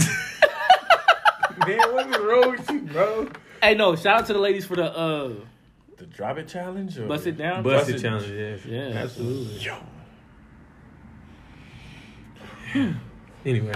[1.68, 3.30] Man, what's wrong with you, bro?
[3.62, 5.34] Hey, no, shout out to the ladies for the uh
[5.98, 6.98] the drop it challenge?
[6.98, 7.06] Or?
[7.08, 7.62] bust it down.
[7.62, 7.96] Bust Busted.
[7.98, 8.66] it challenge, yes.
[8.66, 9.60] Yeah, absolutely.
[9.60, 9.78] Yo.
[13.46, 13.74] Anyway,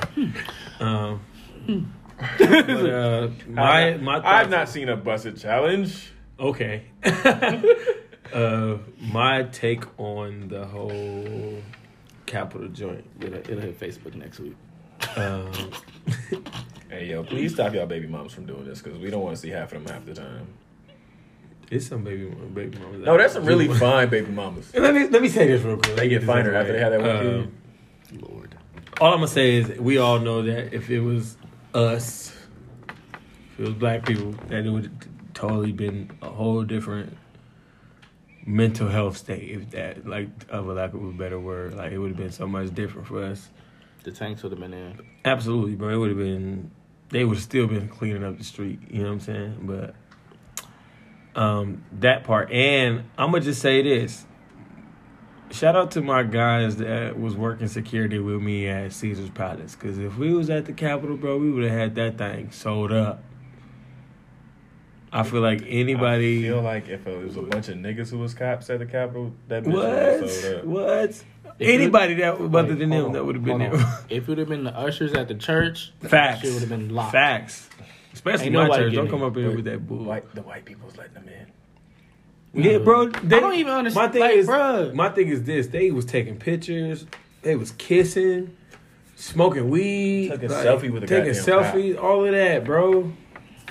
[0.80, 1.20] um,
[2.38, 6.14] but, uh, my I've my not, I've not seen a busted challenge.
[6.40, 6.86] Okay.
[8.34, 8.78] uh,
[9.12, 11.62] my take on the whole
[12.26, 13.06] Capitol joint.
[13.20, 14.56] It'll, it'll hit Facebook next week.
[15.16, 15.52] Um,
[16.90, 19.42] Hey yo, please stop y'all baby moms from doing this because we don't want to
[19.42, 20.48] see half of them half the time.
[21.70, 23.02] it's some baby baby mamas.
[23.02, 24.74] No, there's some really fine baby mamas.
[24.74, 25.98] Let me let me say this real quick.
[25.98, 27.52] They get finer after they have that one Um,
[28.10, 28.22] kid.
[28.22, 28.56] Lord.
[29.02, 31.36] All I'm gonna say is we all know that if it was
[31.74, 32.34] us,
[33.52, 34.90] if it was black people, that it would
[35.34, 37.18] totally been a whole different
[38.48, 39.52] mental health state.
[39.52, 42.32] If that, like, of a lack of a better word, like it would have been
[42.32, 43.50] so much different for us.
[44.04, 45.00] The tanks would have been in.
[45.26, 45.90] Absolutely, bro.
[45.90, 46.72] It would have been.
[47.10, 48.80] They would have still been cleaning up the street.
[48.90, 49.58] You know what I'm saying?
[49.62, 49.96] But
[51.40, 54.26] um, that part, and I'm gonna just say this:
[55.52, 59.76] shout out to my guys that was working security with me at Caesar's Palace.
[59.76, 62.92] Cause if we was at the Capitol, bro, we would have had that thing sold
[62.92, 63.24] up.
[65.12, 66.46] I feel like anybody.
[66.46, 68.86] I feel like if it was a bunch of niggas who was cops at the
[68.86, 70.30] Capitol, that bitch would what?
[70.30, 70.66] sold up.
[70.66, 71.24] What?
[71.60, 73.74] If Anybody that other Wait, than hold them on, that would have been there.
[74.10, 76.42] If it would have been the ushers at the church, Facts.
[76.42, 77.14] shit would have been locked.
[77.14, 77.70] Facts.
[78.14, 78.94] Especially Ain't my church.
[78.94, 79.28] Don't come it.
[79.28, 80.04] up here with that bull.
[80.04, 82.64] White, the white people's letting them in.
[82.64, 83.10] Yeah, bro.
[83.10, 84.08] They, I don't even understand.
[84.08, 84.94] My thing like, is, bruh.
[84.94, 87.06] my thing is this: they was taking pictures,
[87.44, 88.56] they was kissing,
[89.16, 93.12] smoking weed, Took a selfie with a taking goddamn selfies, all of that, bro.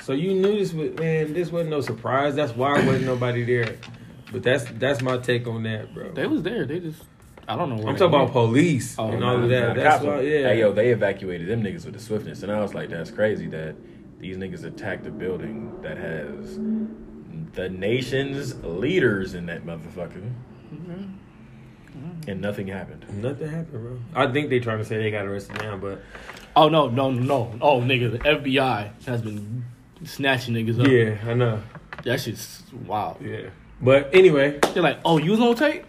[0.07, 1.33] So you knew this was man.
[1.33, 2.37] This wasn't no surprise.
[2.37, 3.77] That's why wasn't nobody there.
[4.31, 6.13] But that's that's my take on that, bro.
[6.13, 6.65] They was there.
[6.65, 7.03] They just,
[7.49, 7.75] I don't know.
[7.75, 9.77] Where I'm they talking about police Oh, and all Nah, of that.
[9.77, 10.47] nah, That's why, yeah.
[10.47, 13.49] Hey, yo, they evacuated them niggas with the swiftness, and I was like, that's crazy
[13.49, 13.75] that
[14.21, 16.57] these niggas attacked a building that has
[17.55, 20.23] the nation's leaders in that motherfucker,
[20.73, 22.29] mm-hmm.
[22.31, 23.05] and nothing happened.
[23.21, 23.99] Nothing happened, bro.
[24.15, 26.01] I think they trying to say they got arrested now, but
[26.55, 27.53] Oh no, no, no.
[27.61, 29.65] Oh nigga, the FBI has been
[30.07, 30.87] snatching niggas up.
[30.89, 31.63] yeah, I know.
[32.05, 33.21] That shit's wild.
[33.21, 35.85] Yeah, but anyway, They're like, oh, you was on tape?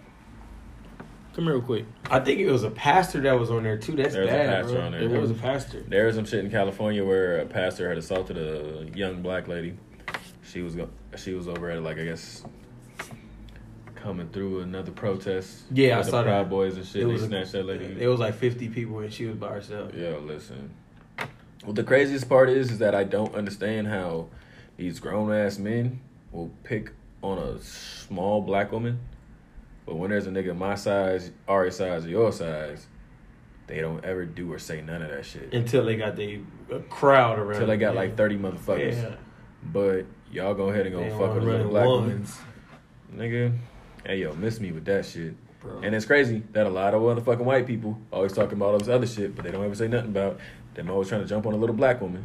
[1.33, 1.85] Come here real quick.
[2.09, 3.95] I think it was a pastor that was on there too.
[3.95, 4.85] That's There was a bad, pastor bro.
[4.85, 5.07] on there.
[5.07, 5.83] There was a pastor.
[5.87, 9.77] There was some shit in California where a pastor had assaulted a young black lady.
[10.51, 12.43] She was go- she was over at like I guess
[13.95, 15.63] coming through another protest.
[15.71, 16.27] Yeah, I with the saw that.
[16.29, 17.03] Proud Boys and shit.
[17.03, 17.97] It They was a- snatched that lady.
[17.99, 19.91] It was like 50 people and she was by herself.
[19.95, 20.71] Yeah, listen.
[21.67, 24.27] Well, the craziest part is, is that I don't understand how
[24.77, 25.99] these grown ass men
[26.31, 29.01] will pick on a small black woman,
[29.85, 32.87] but when there's a nigga my size, our size, or your size,
[33.67, 36.39] they don't ever do or say none of that shit Until they got the
[36.89, 37.51] crowd around.
[37.55, 37.95] until they got them.
[37.97, 38.95] like thirty motherfuckers.
[38.95, 39.15] Yeah.
[39.61, 42.25] But y'all go ahead and go They fuck with a black woman,
[43.13, 43.57] nigga.
[44.05, 45.35] Hey yo, miss me with that shit.
[45.59, 45.81] Bro.
[45.83, 48.77] And it's crazy that a lot of other fucking white people always talking about all
[48.77, 50.39] this other shit, but they don't ever say nothing about
[50.77, 52.23] them always trying to jump on a little black woman.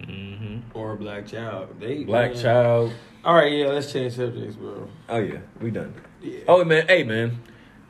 [0.00, 0.76] Mm-hmm.
[0.76, 1.78] or a black child.
[1.78, 2.42] They Black man.
[2.42, 2.92] child.
[3.22, 4.88] All right, yeah, let's change subjects, bro.
[5.10, 5.94] Oh yeah, we done.
[6.22, 6.40] Yeah.
[6.48, 7.40] Oh man, hey man.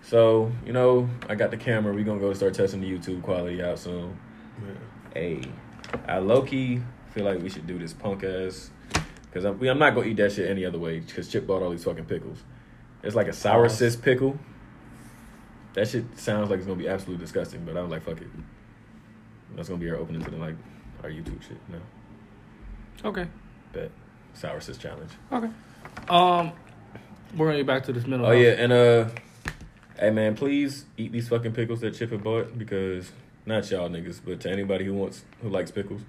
[0.02, 1.92] So you know, I got the camera.
[1.92, 4.18] We gonna go start testing the YouTube quality out soon.
[5.14, 5.42] Hey,
[6.08, 8.70] I low key feel like we should do this punk ass
[9.22, 11.70] because I'm, I'm not gonna eat that shit any other way because Chip bought all
[11.70, 12.38] these fucking pickles.
[13.04, 13.78] It's like a sour Pause.
[13.78, 14.38] sis pickle.
[15.74, 18.26] That shit sounds like it's gonna be absolutely disgusting, but I was like, fuck it.
[19.56, 20.54] That's gonna be our opening to the like
[21.02, 21.58] our YouTube shit.
[21.68, 21.78] No,
[23.08, 23.26] Okay.
[23.72, 23.90] bet
[24.34, 25.10] sour sis challenge.
[25.32, 25.48] Okay.
[26.08, 26.52] Um,
[27.36, 28.26] we're gonna get back to this mental.
[28.26, 28.42] Oh health.
[28.42, 29.08] yeah, and uh,
[29.98, 33.10] hey man, please eat these fucking pickles that Chip had bought because
[33.46, 36.02] not y'all niggas, but to anybody who wants who likes pickles,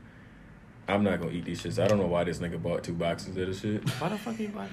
[0.87, 1.81] I'm not gonna eat these shits.
[1.83, 3.87] I don't know why this nigga bought two boxes of this shit.
[3.99, 4.69] Why the fuck are you buying?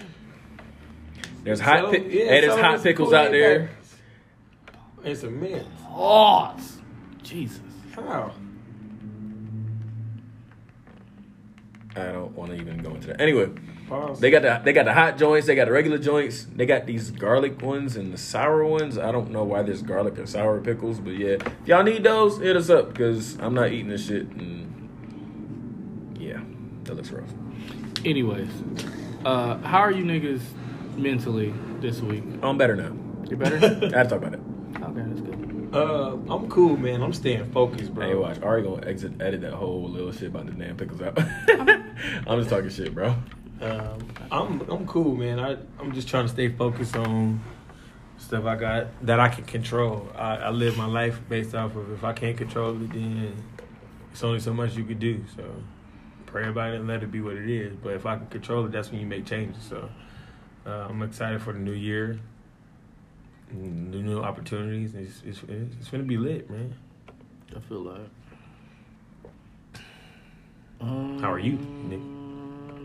[1.45, 3.61] There's hot, So, pi- yeah, hey, there's so hot pickles out there.
[3.61, 3.97] bags.
[5.05, 5.67] It's a mint.
[5.89, 6.55] Oh,
[7.23, 7.61] Jesus.
[7.95, 8.33] How?
[11.97, 13.21] I don't want to even go into that.
[13.21, 13.51] Anyway,
[13.89, 14.21] Pause.
[14.21, 16.87] they got the they got the hot joints, they got the regular joints, they got
[16.87, 18.99] these garlic ones and the sour ones.
[18.99, 22.39] I don't know why there's garlic and sour pickles, but yeah, if y'all need those,
[22.39, 24.29] hit us up because I'm not eating this shit.
[24.29, 26.41] And yeah,
[26.85, 27.31] that looks rough.
[28.05, 28.51] Anyways,
[29.25, 30.43] uh, how are you niggas
[30.97, 32.23] mentally this week?
[32.43, 32.93] I'm better now.
[33.29, 33.57] You better?
[33.95, 34.41] I have to talk about it.
[34.83, 35.28] okay, that's good.
[35.73, 37.03] Uh, I'm cool, man.
[37.03, 38.07] I'm staying focused, bro.
[38.07, 38.41] Hey, watch.
[38.43, 41.19] Ari gonna exit edit that whole little shit about the damn pickles out.
[42.27, 43.15] I'm just talking shit, bro.
[43.61, 45.39] Um, I'm I'm cool, man.
[45.39, 47.43] I I'm just trying to stay focused on
[48.17, 50.09] stuff I got that I can control.
[50.15, 53.35] I, I live my life based off of if I can't control it, then
[54.13, 55.25] it's only so much you could do.
[55.37, 55.45] So
[56.27, 57.75] pray about it and let it be what it is.
[57.77, 59.63] But if I can control it, that's when you make changes.
[59.63, 59.89] So
[60.67, 62.21] uh, I'm excited for the new year,
[63.53, 64.95] new new opportunities.
[64.95, 65.43] It's it's
[65.81, 66.75] it's gonna be lit, man.
[67.57, 68.01] I feel like.
[70.81, 71.53] Um, How are you,
[71.89, 72.01] Nick?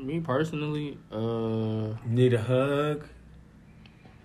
[0.03, 3.07] Me personally, uh, Need a hug.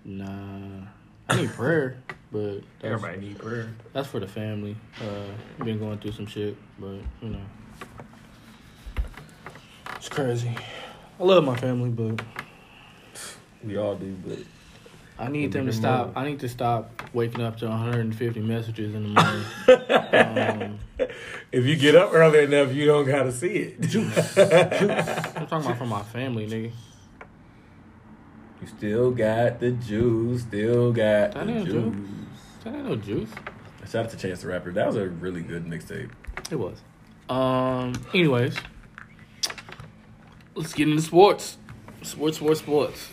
[0.03, 0.85] nah.
[1.29, 1.97] I need prayer,
[2.31, 3.71] but that's, Everybody need prayer.
[3.93, 4.75] that's for the family.
[4.99, 7.41] Uh, been going through some shit, but you know,
[9.95, 10.49] it's crazy.
[11.19, 12.21] I love my family, but
[13.63, 14.39] We all do, but
[15.19, 16.13] I need them to stop.
[16.15, 20.79] I need to stop waking up to 150 messages in the morning.
[21.01, 21.07] um,
[21.51, 23.95] If you get up early enough, you don't gotta see it.
[25.37, 26.71] I'm talking about from my family, nigga.
[28.61, 30.41] you still got the juice.
[30.43, 31.93] Still got That the ain't juice.
[31.93, 32.09] juice.
[32.63, 33.29] That ain't no juice.
[33.89, 34.71] Shout out to Chance the Rapper.
[34.71, 36.11] That was a really good mixtape.
[36.51, 36.77] It was.
[37.29, 37.93] Um.
[38.13, 38.55] Anyways,
[40.55, 41.57] let's get into sports.
[42.03, 43.09] Sports, sports, sports.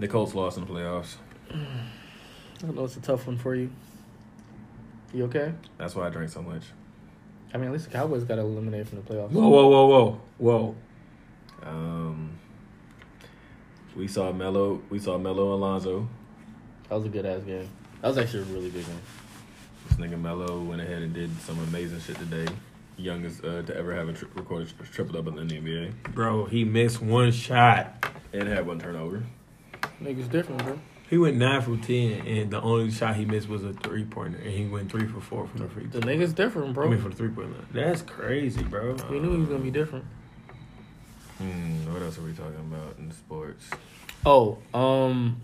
[0.00, 1.16] The Colts lost in the playoffs.
[1.52, 3.70] I know it's a tough one for you.
[5.12, 5.52] You okay?
[5.76, 6.62] That's why I drink so much.
[7.52, 9.30] I mean, at least the Cowboys got eliminated from the playoffs.
[9.30, 10.74] Whoa, whoa, whoa, whoa, whoa.
[11.62, 12.30] Um,
[13.94, 14.80] we saw Melo.
[14.88, 16.08] We saw Melo Alonzo.
[16.88, 17.68] That was a good ass game.
[18.00, 19.00] That was actually a really good game.
[19.88, 22.46] This nigga Melo went ahead and did some amazing shit today.
[22.96, 26.46] Youngest uh, to ever have a tri- recorded tri- triple double in the NBA, Bro,
[26.46, 28.06] he missed one shot.
[28.32, 29.24] and had one turnover.
[30.02, 30.78] Niggas different, bro.
[31.08, 34.38] He went nine for ten, and the only shot he missed was a three pointer,
[34.38, 36.10] and he went three for four from the free The throw.
[36.10, 36.84] niggas different, bro.
[36.84, 36.94] I bro.
[36.96, 37.66] mean, for the three point line.
[37.72, 38.94] That's crazy, bro.
[39.10, 40.04] We knew he was gonna be different.
[41.38, 43.68] Hmm, what else are we talking about in sports?
[44.24, 45.40] Oh, um,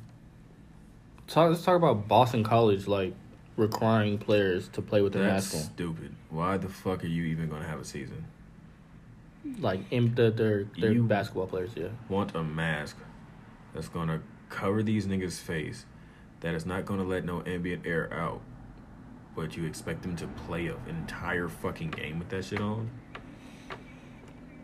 [1.27, 1.51] talk.
[1.51, 3.15] Let's talk about Boston College, like
[3.57, 6.15] requiring players to play with their That's mask stupid.
[6.31, 8.25] Why the fuck are you even gonna have a season?
[9.61, 11.89] Like in the, their their You- basketball players, yeah.
[12.09, 12.97] Want a mask
[13.75, 15.87] that's gonna cover these niggas' face,
[16.41, 18.41] that is not gonna let no ambient air out,
[19.35, 22.91] but you expect them to play an entire fucking game with that shit on?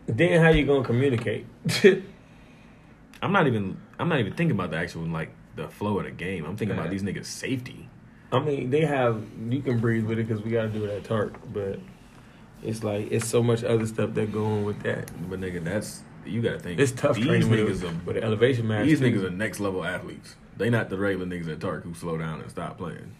[0.07, 1.45] Then how you gonna communicate?
[3.21, 3.77] I'm not even.
[3.97, 6.45] I'm not even thinking about the actual like the flow of the game.
[6.45, 7.87] I'm thinking about these niggas' safety.
[8.31, 10.89] I mean, they have you can breathe with it because we got to do it
[10.89, 11.79] at Tark, but
[12.63, 15.11] it's like it's so much other stuff that go on with that.
[15.29, 16.79] But nigga, that's you gotta think.
[16.79, 18.85] It's tough These training with, niggas a, are with an elevation mask.
[18.85, 19.05] These too.
[19.11, 20.35] niggas are next level athletes.
[20.57, 23.15] They not the regular niggas at Tark who slow down and stop playing.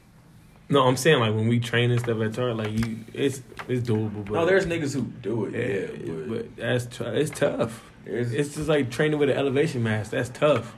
[0.69, 3.87] No, I'm saying like when we train and stuff at Tark, like you, it's it's
[3.87, 4.23] doable.
[4.25, 5.53] But No, there's niggas who do it.
[5.53, 7.83] yeah, Yeah, but, but that's t- it's tough.
[8.05, 10.11] there's, It's just like training with an elevation mask.
[10.11, 10.75] That's tough.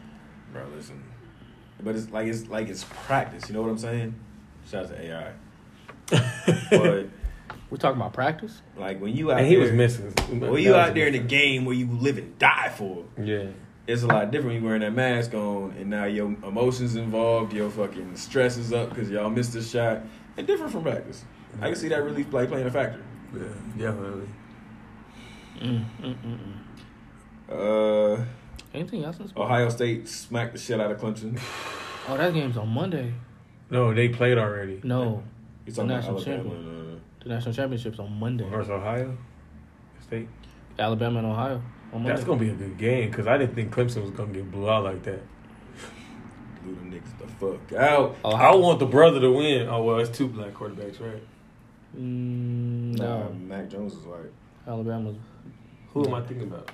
[0.52, 1.02] bro, listen.
[1.84, 3.48] But it's like it's like it's practice.
[3.48, 4.16] You know what I'm saying?
[4.70, 5.32] Shout out to AI.
[6.72, 7.08] but
[7.70, 8.62] We're talking about practice.
[8.78, 10.14] like when you out And he there, was missing.
[10.40, 13.48] When you out there in the game where you live and die for, Yeah.
[13.88, 17.54] it's a lot different when you wearing that mask on and now your emotions involved,
[17.54, 20.02] your fucking stress is up because y'all missed a shot.
[20.38, 21.26] And different from practice.
[21.62, 23.02] I can see that really like playing a factor.
[23.34, 23.44] Yeah,
[23.78, 24.28] definitely.
[25.62, 26.38] Mm, mm, mm,
[27.50, 28.26] Uh, mm.
[28.74, 29.18] Anything else?
[29.38, 31.40] Ohio State smacked the shit out of Clemson.
[32.08, 33.14] Oh, that game's on Monday.
[33.72, 34.80] No, they played already.
[34.84, 35.24] No,
[35.66, 36.50] it's talking about National Alabama?
[37.26, 37.32] Champion.
[37.32, 38.50] and, the national championship's on Monday.
[38.50, 39.18] Versus Ohio
[40.02, 40.28] State.
[40.78, 41.56] Alabama and Ohio
[41.94, 42.10] on Monday.
[42.10, 44.70] That's gonna be a good game because I didn't think Clemson was gonna get blew
[44.70, 45.22] out like that.
[46.64, 48.18] blew them niggas the fuck out.
[48.26, 49.68] I want the brother to win.
[49.70, 51.24] Oh well, it's two black quarterbacks, right?
[51.98, 54.32] Mm, Nah, no, Mac Jones is white.
[54.68, 55.16] Alabama's.
[55.94, 56.72] Who am I thinking about?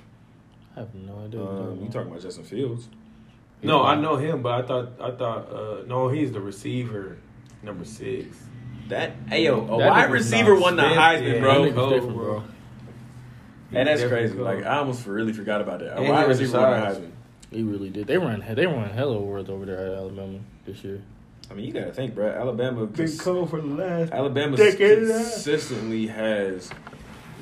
[0.74, 1.44] I have no idea.
[1.44, 2.88] Um, you talking about Justin Fields?
[3.62, 7.18] No, I know him, but I thought I thought uh, no, he's the receiver,
[7.62, 8.36] number six.
[8.92, 11.64] That ayo, yo, a That wide receiver won the Heisman, yeah, bro.
[11.64, 12.24] that cold, different, bro.
[12.40, 12.44] bro.
[13.72, 14.34] And that's crazy.
[14.34, 14.66] definitely Like.
[14.66, 15.94] I almost really forgot about that.
[15.94, 16.86] A And wide he receiver won the.
[16.86, 17.10] Heisman.
[17.50, 18.06] He really did.
[18.06, 18.44] They run.
[18.48, 21.00] They run hella words over there at Alabama this year.
[21.50, 22.28] I mean, you gotta think, bro.
[22.28, 24.12] Alabama, Been cons- cold for the last.
[24.12, 26.70] Alabama Decade and consistently has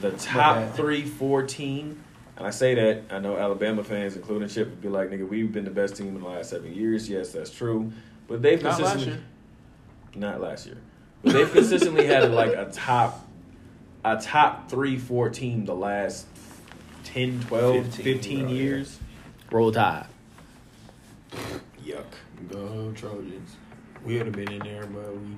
[0.01, 2.03] the top three, four team.
[2.37, 5.53] And I say that I know Alabama fans, including Chip, would be like, "Nigga, we've
[5.53, 7.93] been the best team in the last seven years." Yes, that's true.
[8.29, 9.23] But they've Not last consistently year.
[10.15, 10.77] not last year.
[11.22, 13.26] But they've consistently had like a top
[14.04, 16.26] a top three, four team the last
[17.04, 18.54] 10, 12, 15, 15, bro, yeah.
[18.54, 18.98] years.
[19.50, 20.06] Roll Tide.
[21.85, 22.04] Yuck.
[22.50, 23.56] Go Trojans.
[24.04, 25.37] We would have been in there, but we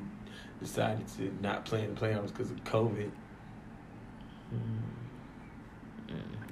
[0.61, 3.11] decided to not play in the playoffs because of COVID.
[4.55, 4.93] Mm.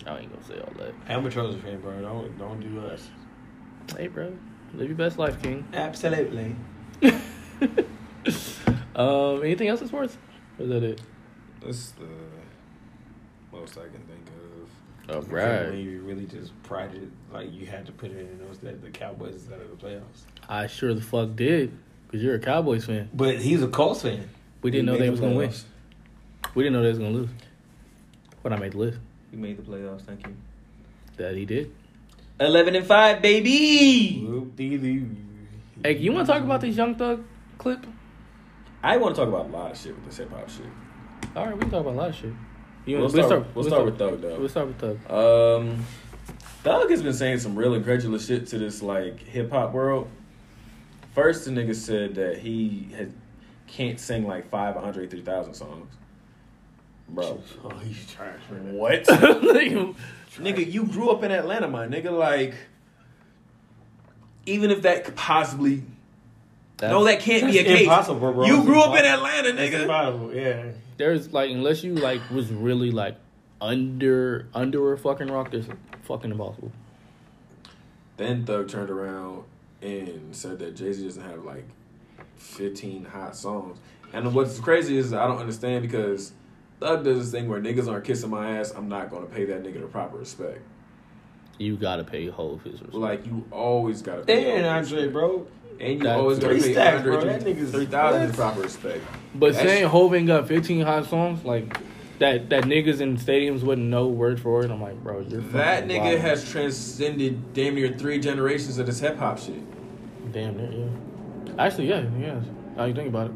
[0.06, 0.94] I ain't gonna say all that.
[1.08, 2.00] I'm a Trojan fan, bro.
[2.00, 3.06] Don't don't do us.
[3.96, 4.32] Hey, bro,
[4.74, 5.66] live your best life, King.
[5.74, 6.56] Absolutely.
[9.00, 10.16] Um, anything else in sports?
[10.58, 11.00] Or is that it?
[11.64, 12.06] That's the
[13.52, 14.26] most I can think
[15.08, 15.14] of.
[15.16, 15.74] All When right.
[15.74, 19.34] you really just prided, like you had to put it in those that the Cowboys
[19.34, 20.22] is out of the playoffs.
[20.48, 21.76] I sure the fuck did.
[22.12, 23.08] Cause you're a Cowboys fan.
[23.14, 24.28] But he's a Colts fan.
[24.62, 25.52] We didn't know they the was gonna win.
[26.54, 27.30] We didn't know they was gonna lose.
[28.42, 28.98] But I made the list.
[29.32, 30.02] We made the playoffs.
[30.02, 30.34] Thank you.
[31.16, 31.72] That he did.
[32.40, 34.26] Eleven and five, baby.
[35.82, 37.24] Hey, you want to talk about this Young Thug
[37.58, 37.86] clip?
[38.82, 40.66] I want to talk about a lot of shit with this hip hop shit.
[41.36, 42.32] All right, we can talk about a lot of shit.
[42.86, 44.38] You We'll wanna- start- we'll start with Thug, though.
[44.38, 45.10] We'll start with Thug.
[45.10, 45.84] Um,
[46.62, 50.08] Thug has been saying some real incredulous shit to this like hip hop world.
[51.14, 53.12] First, the nigga said that he had,
[53.66, 55.92] can't sing like five Andre three thousand songs.
[57.08, 58.74] Bro, Oh, he's trash, man.
[58.74, 59.04] what?
[59.04, 59.94] Nigga,
[60.36, 62.16] nigga, you grew up in Atlanta, my nigga.
[62.16, 62.54] Like,
[64.46, 65.82] even if that could possibly,
[66.88, 67.82] no, that can't be a case.
[67.82, 68.46] impossible, bro.
[68.46, 69.04] You grew up in.
[69.04, 69.82] Atlanta, It's nigga.
[69.82, 70.64] impossible, yeah.
[70.96, 73.16] There's like unless you like was really like
[73.60, 75.66] under under a fucking rock, there's
[76.02, 76.72] fucking impossible.
[78.16, 79.44] Then Thug turned around
[79.82, 81.64] and said that Jay Z doesn't have like
[82.36, 83.78] 15 hot songs.
[84.12, 86.32] And what's crazy is I don't understand because
[86.80, 88.72] Thug does this thing where niggas aren't kissing my ass.
[88.74, 90.60] I'm not gonna pay that nigga the proper respect.
[91.58, 92.94] You gotta pay Hov his respect.
[92.94, 94.52] Like you always gotta pay.
[94.56, 95.12] And Hov Andre, respect.
[95.12, 95.46] bro.
[95.80, 97.20] And you That- always gotta Three pay stacks, Andre bro.
[97.22, 98.28] three- That nigga's- 3,000 what?
[98.30, 99.00] the proper respect.
[99.34, 101.78] But That's- saying Hov ain't got 15 hot songs, like
[102.18, 104.70] that that niggas in stadiums wouldn't know word for word.
[104.70, 106.18] I'm like, bro, you're That nigga wild.
[106.20, 109.54] has transcended damn near three generations of this hip hop shit.
[110.32, 111.52] damn near, yeah.
[111.58, 112.40] Actually, yeah, yeah.
[112.76, 113.32] How you think about it?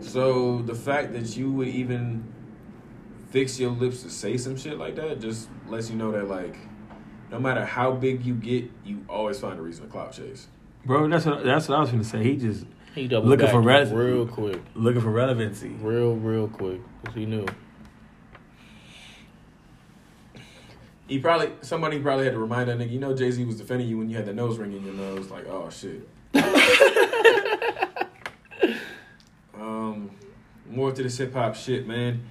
[0.00, 2.24] So the fact that you would even
[3.30, 6.56] fix your lips to say some shit like that just lets you know that like
[7.30, 10.46] no matter how big you get, you always find a reason to clout chase.
[10.84, 12.22] Bro, that's what that's what I was gonna say.
[12.22, 12.64] He just
[12.94, 15.68] He Looking for res- real quick, looking for relevancy.
[15.80, 17.46] real real quick, cause he knew.
[21.06, 23.88] He probably somebody probably had to remind that nigga, you know Jay Z was defending
[23.88, 26.08] you when you had the nose ring in your nose, like, oh shit.
[29.54, 30.10] um
[30.70, 32.22] more to this hip hop shit, man.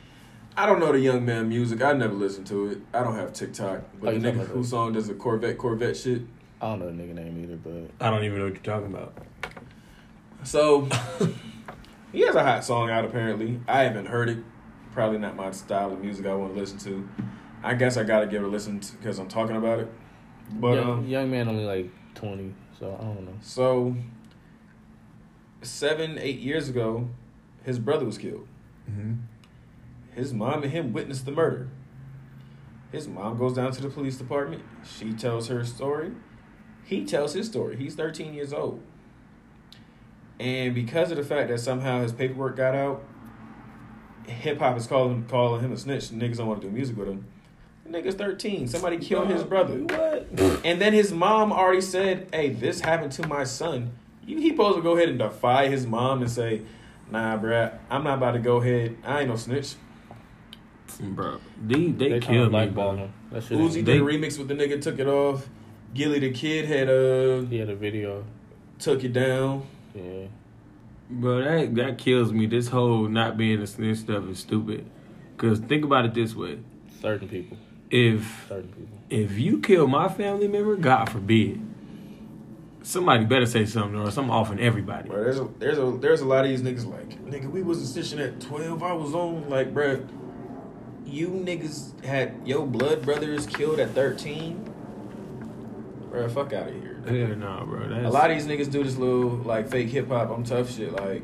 [0.58, 1.82] I don't know the young man music.
[1.82, 2.80] I never listened to it.
[2.94, 3.82] I don't have TikTok.
[3.82, 6.22] Oh, But you the nigga about whose song does the Corvette Corvette shit.
[6.62, 8.94] I don't know the nigga name either, but I don't even know what you're talking
[8.94, 9.14] about.
[10.44, 10.88] So
[12.12, 13.60] he has a hot song out apparently.
[13.68, 14.40] I haven't heard it.
[14.92, 17.08] Probably not my style of music I want to listen to.
[17.64, 19.92] I guess I gotta give it a listen because I'm talking about it.
[20.52, 23.38] But young, um, young man only like 20, so I don't know.
[23.42, 23.96] so
[25.62, 27.10] seven, eight years ago,
[27.64, 28.48] his brother was killed.
[28.90, 29.14] Mm-hmm.
[30.16, 31.70] His mom and him witnessed the murder.
[32.92, 34.64] His mom goes down to the police department.
[34.84, 36.12] She tells her story.
[36.90, 37.76] He tells his story.
[37.76, 38.82] He's 13 years old.
[40.40, 43.04] And because of the fact that somehow his paperwork got out,
[44.26, 46.06] hip hop is calling calling him a snitch.
[46.06, 47.26] Niggas don't want to do music with him.
[47.86, 48.68] The nigga's 13.
[48.68, 49.76] Somebody killed his brother.
[49.76, 50.30] What?
[50.66, 53.92] And then his mom already said, "Hey, this happened to my son."
[54.26, 56.62] You, he supposed to go ahead and defy his mom and say,
[57.12, 58.98] "Nah, bruh, I'm not about to go ahead.
[59.06, 59.76] I ain't no snitch."
[61.00, 62.50] Bro, they they, They killed me.
[62.50, 63.04] blackball Bro.
[63.06, 63.14] him.
[63.32, 63.60] That shit.
[63.60, 65.48] Uzi ain't- did a remix with the nigga, took it off.
[65.94, 68.24] Gilly the kid had uh He had a video.
[68.80, 69.66] took it down.
[69.96, 70.28] Yeah.
[71.10, 72.46] Bro, that that kills me.
[72.46, 74.86] This whole not being a snitch stuff is stupid.
[75.38, 76.60] Cause think about it this way:
[77.02, 77.58] Certain people.
[77.90, 78.98] if Certain people.
[79.10, 81.60] if you kill my family member, God forbid,
[82.84, 85.10] somebody better say something or something offing everybody.
[85.10, 87.88] Bro, there's a there's a there's a lot of these niggas like, nigga, we wasn't
[88.06, 88.84] snitching at twelve.
[88.84, 90.08] I was on like, bruh,
[91.06, 94.72] you niggas had your blood brothers killed at thirteen.
[96.10, 97.02] Bruh, fuck out of here.
[97.08, 97.88] Yeah, nah, bro.
[97.88, 100.30] That's, A lot of these niggas do this little like fake hip hop.
[100.32, 100.92] I'm tough shit.
[100.92, 101.24] Like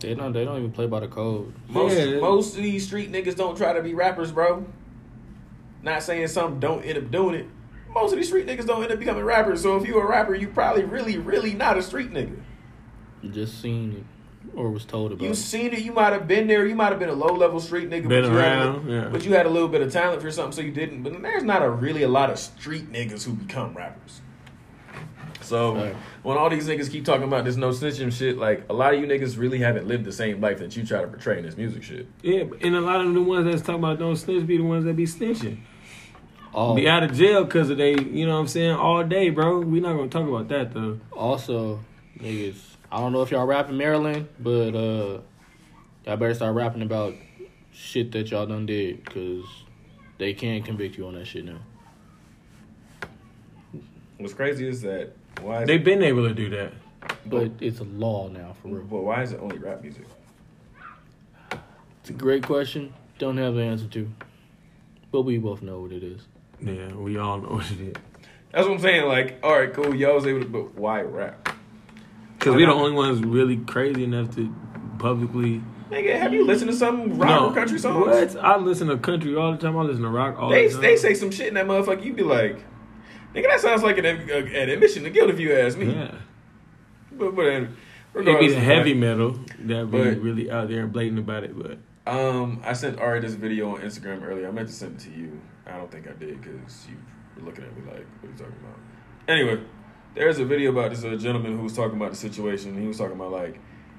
[0.00, 0.32] They don't.
[0.32, 1.52] They don't even play by the code.
[1.68, 2.18] most Yeah.
[2.20, 4.64] most of these street niggas don't try to be rappers, bro.
[5.82, 7.46] Not saying some don't end up doing it.
[7.92, 9.62] Most of these street niggas don't end up becoming rappers.
[9.62, 12.40] So if you a rapper, you probably really, really not a street nigga.
[13.20, 14.04] You just seen it
[14.54, 15.24] or was told about.
[15.26, 15.80] You seen it.
[15.80, 16.66] You might have been there.
[16.66, 18.08] You might have been a low level street nigga.
[18.08, 19.08] Been but you had a- around, yeah.
[19.10, 21.02] But you had a little bit of talent for something, so you didn't.
[21.02, 24.20] But there's not a really a lot of street niggas who become rappers.
[25.40, 25.96] So Right.
[26.22, 29.00] when all these niggas keep talking about this no snitching shit, like a lot of
[29.00, 31.56] you niggas really haven't lived the same life that you try to portray in this
[31.56, 32.06] music shit.
[32.22, 34.84] Yeah, and a lot of the ones that's talking about don't snitch be the ones
[34.84, 35.58] that be snitching.
[36.54, 39.30] Oh, Be out of jail because of they, you know what I'm saying, all day,
[39.30, 39.60] bro.
[39.60, 41.00] we not gonna talk about that though.
[41.10, 41.80] also,
[42.20, 42.71] niggas.
[42.92, 45.20] I don't know if y'all rapping Maryland, but uh,
[46.04, 47.14] y'all better start rapping about
[47.72, 49.46] shit that y'all done did, cause
[50.18, 51.60] they can't convict you on that shit now.
[54.18, 56.74] What's crazy is that why is They've been able to do that.
[57.24, 58.84] But it's a law now, for real.
[58.84, 60.04] But why is it only rap music?
[62.02, 62.92] It's a great question.
[63.18, 64.10] Don't have the answer to,
[65.10, 66.20] but we both know what it is.
[66.60, 67.94] Yeah, we all know what it is.
[68.52, 69.06] That's what I'm saying.
[69.06, 71.51] Like, all right, cool, y'all was able to, but why rap?
[72.42, 74.52] Because we're the only ones really crazy enough to
[74.98, 75.62] publicly.
[75.90, 78.34] Nigga, have you listened to some rock no, or country songs?
[78.34, 78.44] What?
[78.44, 79.76] I listen to country all the time.
[79.78, 80.82] I listen to rock all They the time.
[80.82, 82.04] they say some shit in that motherfucker.
[82.04, 82.56] You'd be like,
[83.32, 85.92] nigga, that sounds like an, an admission to guilt if you ask me.
[85.92, 86.14] Yeah.
[87.12, 87.76] But but then,
[88.16, 91.52] It be the heavy metal that be But- really out there and blatant about it,
[91.56, 91.78] but
[92.12, 94.48] Um, I sent Ari this video on Instagram earlier.
[94.48, 95.40] I meant to send it to you.
[95.66, 96.96] I don't think I did because you
[97.36, 98.78] were looking at me like, what are you talking about?
[99.28, 99.60] Anyway,
[100.14, 102.80] there's a video about this uh, gentleman who was talking about the situation.
[102.80, 103.58] He was talking about like,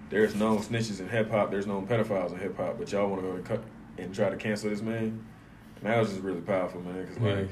[0.09, 3.22] there's known snitches in hip hop, there's known pedophiles in hip hop, but y'all want
[3.22, 3.64] to go and cut
[3.97, 5.26] and try to cancel this man.
[5.78, 7.01] And that was just really powerful, man.
[7.01, 7.49] Because like,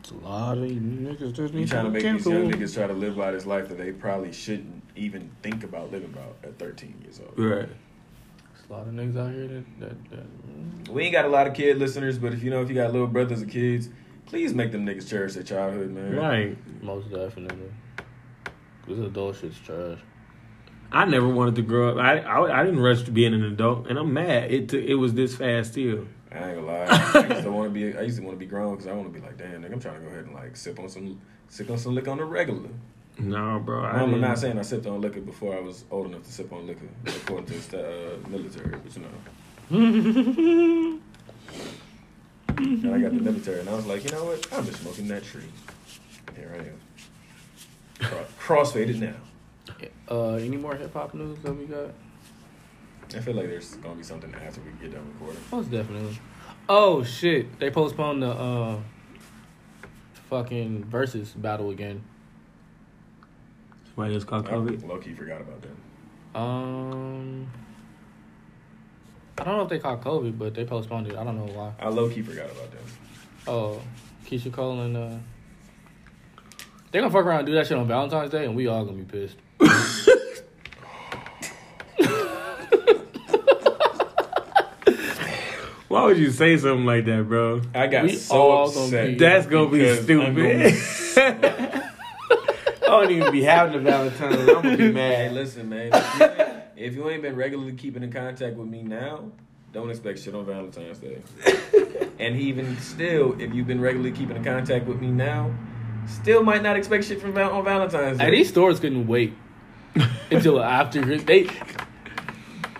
[0.00, 2.74] It's a lot of niggas just you need trying to to make these young niggas
[2.74, 6.36] try to live by this life that they probably shouldn't even think about living about
[6.42, 7.38] at 13 years old.
[7.38, 7.68] right.
[7.68, 11.46] There's a lot of niggas out here that that, that We ain't got a lot
[11.46, 13.90] of kid listeners, but if you know if you got little brothers or kids,
[14.26, 16.16] please make them niggas cherish their childhood, man.
[16.16, 16.82] Right.
[16.82, 17.70] most definitely.
[18.90, 19.98] This adult shit's trash.
[20.90, 21.98] I never wanted to grow up.
[21.98, 24.50] I, I I didn't rush to being an adult, and I'm mad.
[24.50, 26.06] It took, it was this fast still.
[26.32, 26.86] I ain't gonna lie.
[26.90, 27.96] I used to want to be.
[27.96, 29.74] I used to want to be grown because I want to be like, damn, nigga,
[29.74, 32.18] I'm trying to go ahead and like sip on some, sip on some liquor on
[32.18, 32.68] the regular.
[33.18, 33.84] No, bro.
[33.84, 36.52] I I'm didn't- saying I sipped on liquor before I was old enough to sip
[36.52, 39.08] on liquor, according to the uh, military, but you know.
[42.56, 44.46] and I got the military, and I was like, you know what?
[44.52, 45.44] I'm just smoking that tree.
[46.36, 46.80] Here I am.
[48.00, 48.24] Cro-
[48.58, 49.14] Crossfaded now.
[50.08, 51.90] Uh, any more hip hop news that we got?
[53.14, 55.40] I feel like there's gonna be something after we get done recording.
[55.52, 56.18] Most definitely.
[56.68, 57.58] Oh shit!
[57.58, 58.78] They postponed the uh,
[60.28, 62.02] fucking Verzuz battle again.
[63.94, 64.86] Why it's called I COVID?
[64.86, 66.38] low key forgot about that.
[66.38, 67.50] Um,
[69.38, 71.16] I don't know if they caught COVID, but they postponed it.
[71.16, 71.72] I don't know why.
[71.78, 72.80] I low key forgot about that.
[73.50, 73.80] Oh,
[74.26, 75.16] Keyshia Cole and uh,
[76.90, 78.98] they gonna fuck around and do that shit on Valentine's Day, and we all gonna
[78.98, 79.36] be pissed.
[85.88, 87.62] Why would you say something like that, bro?
[87.74, 89.18] I got We so all gonna upset.
[89.18, 91.82] That's gonna be because gonna stupid.
[92.82, 94.36] I don't even be having a Valentine's.
[94.48, 95.14] I'm gonna be mad.
[95.14, 95.90] Hey, listen, man.
[95.92, 99.24] If you, ain't, if you ain't been regularly keeping in contact with me now,
[99.72, 101.18] don't expect shit on Valentine's Day.
[102.20, 105.52] and even still, if you've been regularly keeping in contact with me now,
[106.06, 108.24] still might not expect shit from on Valentine's Day.
[108.24, 109.34] Hey, these stores couldn't wait
[110.30, 111.48] until after they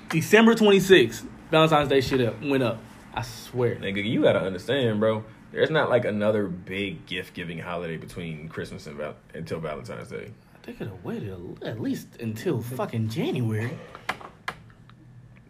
[0.08, 2.80] December twenty sixth, Valentine's Day shit up went up.
[3.14, 3.76] I swear.
[3.76, 5.24] Nigga, you gotta understand, bro.
[5.52, 10.30] There's not like another big gift giving holiday between Christmas and val- until Valentine's Day.
[10.62, 13.76] They could have waited at least until fucking January.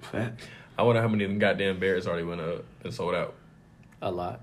[0.01, 0.35] Fat.
[0.79, 3.35] I wonder how many of them goddamn bears already went up and sold out.
[4.01, 4.41] A lot.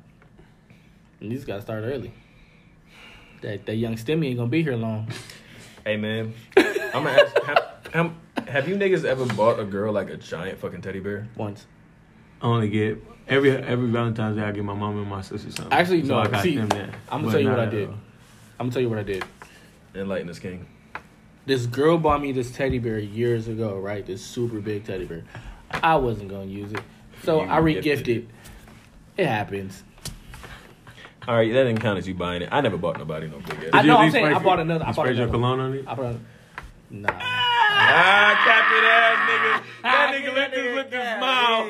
[1.20, 2.14] And these guys start early.
[3.42, 5.08] That that young Stimmy ain't gonna be here long.
[5.86, 7.64] Hey man, I'm gonna ask, have,
[7.94, 8.14] have,
[8.48, 11.28] have you niggas ever bought a girl like a giant fucking teddy bear?
[11.36, 11.66] Once.
[12.42, 14.44] I only get every every Valentine's Day.
[14.44, 15.72] I get my mom and my sister something.
[15.72, 16.90] Actually, so no, I got see, them that.
[17.10, 17.88] I'm gonna tell you what I did.
[17.90, 17.94] all.
[18.60, 19.24] I'm gonna tell you what I did.
[19.96, 20.66] Enlighten this king.
[21.46, 24.06] This girl bought me this teddy bear years ago, right?
[24.06, 25.24] This super big teddy bear.
[25.72, 26.82] I wasn't gonna use it,
[27.24, 28.08] so You I regifted regifted.
[28.18, 28.28] it.
[29.18, 29.84] It happens.
[31.28, 32.50] All right, that didn't count as you buying it.
[32.52, 33.70] I never bought nobody no big ass.
[33.74, 35.86] I know, I'm saying I bought another- I bought sprayed your another cologne on it.
[35.88, 36.16] I brought.
[36.90, 37.10] Nah.
[37.20, 39.64] Ah, captain ass nigga.
[39.88, 41.70] That nigga let this with the smile.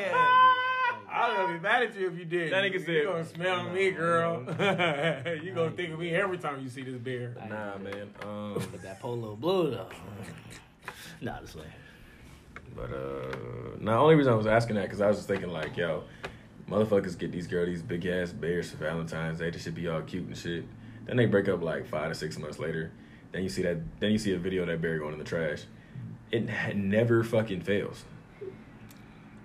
[1.09, 2.53] I was gonna be mad at you if you did.
[2.53, 4.43] That nigga said- "You gonna smell me, girl.
[5.43, 8.09] you gonna think of me every time you see this bear." Nah, man.
[8.23, 9.89] Um, But that polo blue though.
[11.21, 11.65] Nah, this way.
[12.75, 13.35] but uh,
[13.79, 16.03] now the only reason I was asking that because I was just thinking like, yo,
[16.69, 19.49] motherfuckers get these girl these big ass bears for Valentine's Day.
[19.49, 20.65] They should be all cute and shit.
[21.05, 22.91] Then they break up like five to six months later.
[23.31, 23.77] Then you see that.
[23.99, 25.63] Then you see a video of that bear going in the trash.
[26.31, 28.03] It never fucking fails.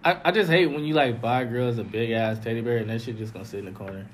[0.05, 2.91] I, I just hate when you like buy girls a big ass teddy bear and
[2.91, 4.07] that shit just gonna sit in the corner.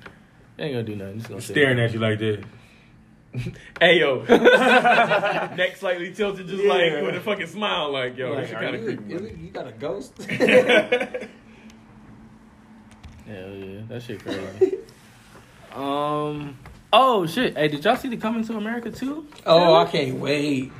[0.57, 1.17] It ain't gonna do nothing.
[1.17, 1.85] Just gonna Staring there.
[1.85, 2.45] at you like this.
[3.79, 4.23] Hey yo,
[5.55, 6.69] neck slightly tilted, just Yeah.
[6.73, 9.13] like with a fucking smile, like yo, Like, this shit are kind of you, creepy.
[9.13, 9.29] is man.
[9.31, 10.13] it- you got a ghost?
[13.29, 14.77] Hell yeah, that shit crazy.
[15.73, 16.57] um.
[16.91, 17.55] Oh shit!
[17.55, 19.27] Hey, did y'all see the Coming to America too?
[19.45, 20.71] oh, I can't wait.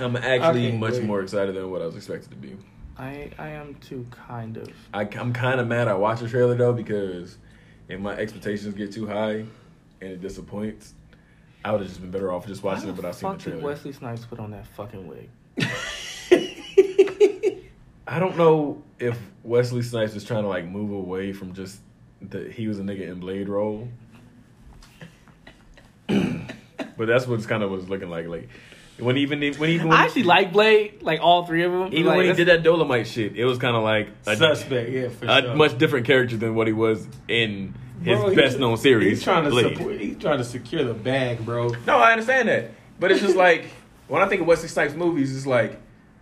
[0.00, 1.04] I'm actually much wait.
[1.04, 2.56] more excited than what I was expected to be.
[2.96, 4.68] I I am too, kind of.
[4.92, 7.38] I, I'm kind of mad I watched the trailer though because
[7.88, 9.44] if my expectations get too high
[10.00, 10.94] and it disappoints,
[11.64, 12.96] I would have just been better off just watching Why it.
[12.96, 13.64] But I the seen the fuck did trailer.
[13.64, 15.30] Wesley Snipes put on that fucking wig?
[18.10, 21.78] I don't know if Wesley Snipes is trying to like move away from just
[22.22, 23.88] that he was a nigga in Blade role.
[26.08, 28.26] but that's what's kind of was looking like.
[28.26, 28.48] Like
[28.98, 31.88] when even when even when, I actually like Blade, like all three of them.
[31.92, 34.90] even like, when he did that Dolemite shit, it was kind of like a, Suspect,
[34.90, 35.54] yeah, for a sure.
[35.54, 39.18] much different character than what he was in his Bro, best he's- known series.
[39.18, 39.76] He's trying to Blade.
[39.76, 41.68] support, he's trying to secure the bag, bro.
[41.86, 43.66] No, I understand that, but it's just like
[44.08, 45.78] when I think of Wesley Snipes movies, it's like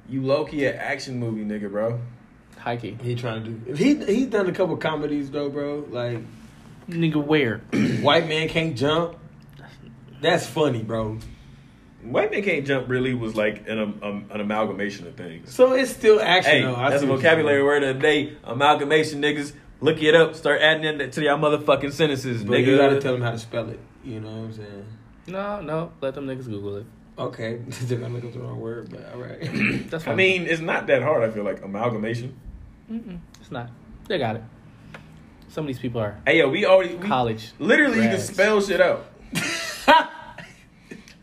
[0.08, 2.00] you low key an action movie, nigga, bro.
[2.58, 2.96] high key.
[3.02, 3.72] He trying to do.
[3.74, 5.86] He he's done a couple comedies though, bro.
[5.90, 6.18] Like
[6.88, 7.58] Nigga, where?
[8.02, 9.16] White Man Can't Jump.
[10.20, 11.18] That's funny, bro.
[12.02, 15.52] White Man Can't Jump really was like an um, an amalgamation of things.
[15.52, 16.52] So it's still action.
[16.52, 16.76] Hey, though.
[16.76, 17.64] I that's a see what you're vocabulary saying.
[17.66, 18.36] word of the day.
[18.44, 19.52] Amalgamation, niggas.
[19.80, 20.34] Look it up.
[20.36, 22.66] Start adding it to y'all motherfucking sentences, But nigga.
[22.66, 23.78] you gotta tell them how to spell it.
[24.04, 24.86] You know what I'm saying?
[25.26, 25.92] No, no.
[26.00, 26.86] Let them niggas Google it.
[27.18, 29.40] Okay, they're gonna look up the wrong word, but all right.
[29.90, 30.12] That's fine.
[30.12, 31.28] I mean, it's not that hard.
[31.28, 32.38] I feel like amalgamation.
[32.90, 33.70] Mm-mm, it's not.
[34.06, 34.42] They got it.
[35.48, 37.52] Some of these people are Hey, yo, we already we, college.
[37.58, 39.06] Literally, you can spell shit out.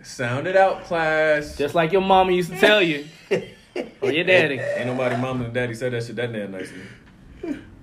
[0.01, 1.57] Sound it out, class.
[1.57, 3.05] Just like your mama used to tell you.
[4.01, 4.59] Or your daddy.
[4.59, 6.81] Ain't nobody mama and daddy said that shit that damn nicely.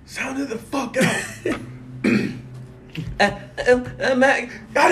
[0.05, 1.25] Sound it the fuck out.
[3.19, 4.89] uh, uh, uh, Mac, I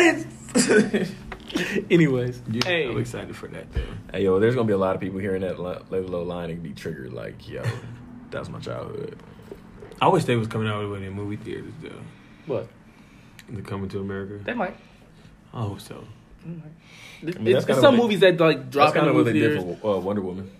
[0.55, 1.15] didn't.
[1.91, 2.41] Anyways.
[2.51, 2.87] Yeah, hey.
[2.89, 3.81] I'm excited for that though.
[4.13, 6.61] hey yo, there's gonna be a lot of people hearing that li- little line and
[6.63, 7.13] be triggered.
[7.13, 7.63] Like yo,
[8.31, 9.17] that's my childhood.
[10.01, 11.89] I wish they was coming out with it in movie theaters though.
[12.45, 12.67] What?
[13.49, 14.43] The Coming to America.
[14.43, 14.77] They might.
[15.53, 16.03] I hope so.
[16.45, 16.61] mean,
[17.23, 17.35] it's
[17.65, 19.33] that's it's some what they- movies that like That's drop kind in of what they
[19.33, 19.79] movie did theaters.
[19.81, 20.51] for uh, Wonder Woman.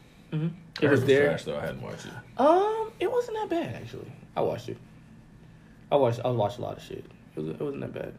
[0.82, 1.26] It was there.
[1.30, 1.58] Trash though.
[1.58, 2.12] I hadn't watched it.
[2.39, 4.12] Um, it wasn't that bad actually.
[4.36, 4.78] I watched it.
[5.91, 6.20] I watched.
[6.24, 7.06] I watched a lot of shit.
[7.36, 8.14] It, was, it wasn't that bad.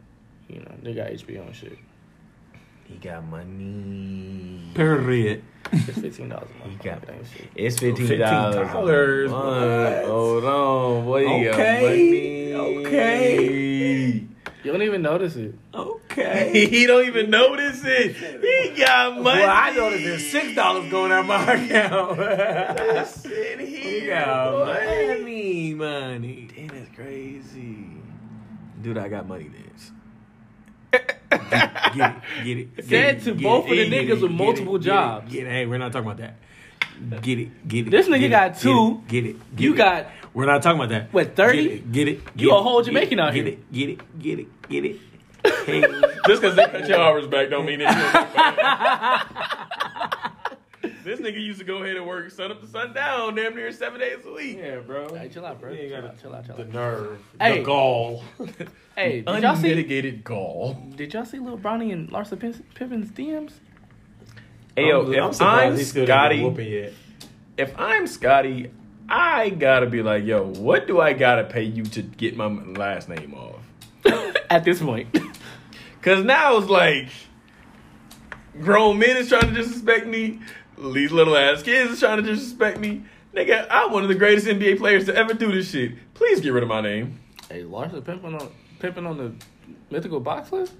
[0.49, 1.77] You know, they got HBO and shit.
[2.91, 4.71] He got money.
[4.73, 5.43] Period.
[5.71, 6.71] It's fifteen dollars a month.
[6.81, 7.47] He got- That shit.
[7.55, 8.67] It's $15.
[10.05, 11.19] Hold on, boy.
[11.41, 14.27] you Okay, okay.
[14.63, 15.55] You don't even notice it.
[15.73, 16.67] Okay.
[16.69, 18.15] he don't even notice it.
[18.15, 19.39] He got money.
[19.41, 22.17] Well, I know that there's six dollars going out my account.
[22.17, 24.65] That's it he got boy.
[25.19, 26.47] money, money.
[26.55, 27.87] Damn, that's crazy.
[28.81, 29.91] Dude, I got money dance.
[31.31, 31.41] Get
[31.93, 32.75] it, get it.
[32.75, 34.81] get Said it, to get both it, of the get niggas it, with multiple get
[34.81, 35.31] it, jobs.
[35.31, 35.49] Get it.
[35.49, 37.21] Hey, we're not talking about that.
[37.21, 37.91] Get it, get it.
[37.91, 39.01] This nigga get it, got two.
[39.07, 39.55] Get it.
[39.55, 39.77] get You it.
[39.77, 41.13] got We're not talking about that.
[41.13, 41.63] What, 30?
[41.63, 41.91] Get it.
[41.91, 42.21] Get it.
[42.35, 43.53] You get a whole Jamaican it, out get here.
[43.53, 44.19] It, get it.
[44.19, 44.69] Get it.
[44.69, 44.97] Get it.
[45.65, 45.81] Hey.
[46.27, 49.77] Just because they cut your hours back don't mean that you
[51.03, 53.99] This nigga used to go ahead and work sun up to sundown, damn near seven
[53.99, 54.57] days a week.
[54.57, 55.13] yeah, bro.
[55.15, 55.71] Hey, chill out, bro.
[55.71, 56.57] You Chill out, chill out, chill out.
[56.57, 57.57] the nerve, Hey.
[57.59, 58.23] the gall.
[58.95, 59.69] Hey, did y'all see?
[59.71, 60.73] Unmitigated gall.
[60.95, 63.53] Did y'all see Lil Bronny and Larsa Pin- Pippen's DMs?
[64.75, 66.93] Hey yo, I'm, if I'm I'm, he still didn't Scotty, yet.
[67.57, 68.69] if I'm Scotty,
[69.09, 73.07] I gotta be like, yo, what do I gotta pay you to get my last
[73.09, 73.61] name off?
[74.49, 75.07] At this point,
[76.01, 77.07] Cause now it's like
[78.59, 80.39] grown men is trying to disrespect me.
[80.81, 83.03] These little ass kids is trying to disrespect me.
[83.35, 85.93] Nigga, I'm one of the greatest NBA players to ever do this shit.
[86.15, 87.19] Please get rid of my name.
[87.49, 89.33] hey, Larsa pimping on pimping on the
[89.91, 90.73] mythical box list.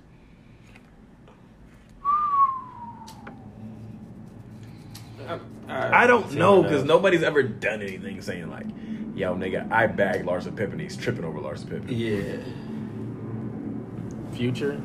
[5.69, 8.65] I don't know because nobody's ever done anything saying like,
[9.15, 10.79] "Yo, nigga, I bagged Larsa Pippen.
[10.79, 12.37] He's tripping over Larsa Pippen." Yeah.
[14.35, 14.81] Future.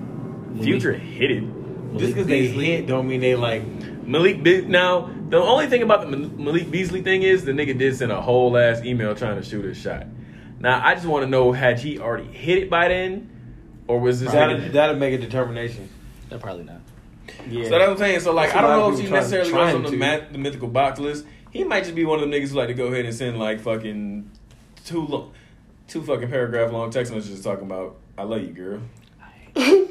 [0.60, 1.44] Future hit it.
[1.96, 3.62] Just because they hit don't mean they like.
[4.06, 7.96] Malik Be- now the only thing about the Malik Beasley thing is the nigga did
[7.96, 10.06] send a whole ass email trying to shoot his shot.
[10.60, 13.30] Now I just want to know had he already hit it by then,
[13.88, 14.32] or was this?
[14.32, 15.88] That'll, that'll make a determination.
[16.28, 16.80] They're probably not.
[17.48, 17.64] Yeah.
[17.64, 18.20] So that's what I'm saying.
[18.20, 20.20] So like That's I a don't know if he necessarily trying- goes on the, trying
[20.22, 21.24] ma- the mythical box list.
[21.50, 23.38] He might just be one of them niggas who like to go ahead and send
[23.38, 24.30] like fucking
[24.84, 25.32] two lo-
[25.88, 28.80] two fucking paragraph long text messages talking about I love you, girl.
[29.54, 29.88] Them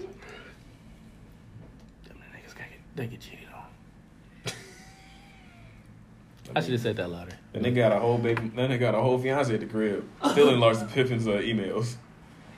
[2.34, 4.54] niggas got get, they get cheated on.
[6.56, 7.32] I should have said that louder.
[7.54, 8.52] And they got a whole baby.
[8.56, 11.96] Then they got a whole fiance at the crib, still in Larsa Pippen's uh, emails.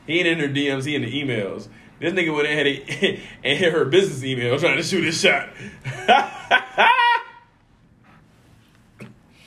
[0.05, 0.85] He ain't in her DMs.
[0.85, 1.67] He in the emails.
[1.99, 2.79] This nigga went ahead and
[3.43, 5.49] and hit her business email trying to shoot his shot.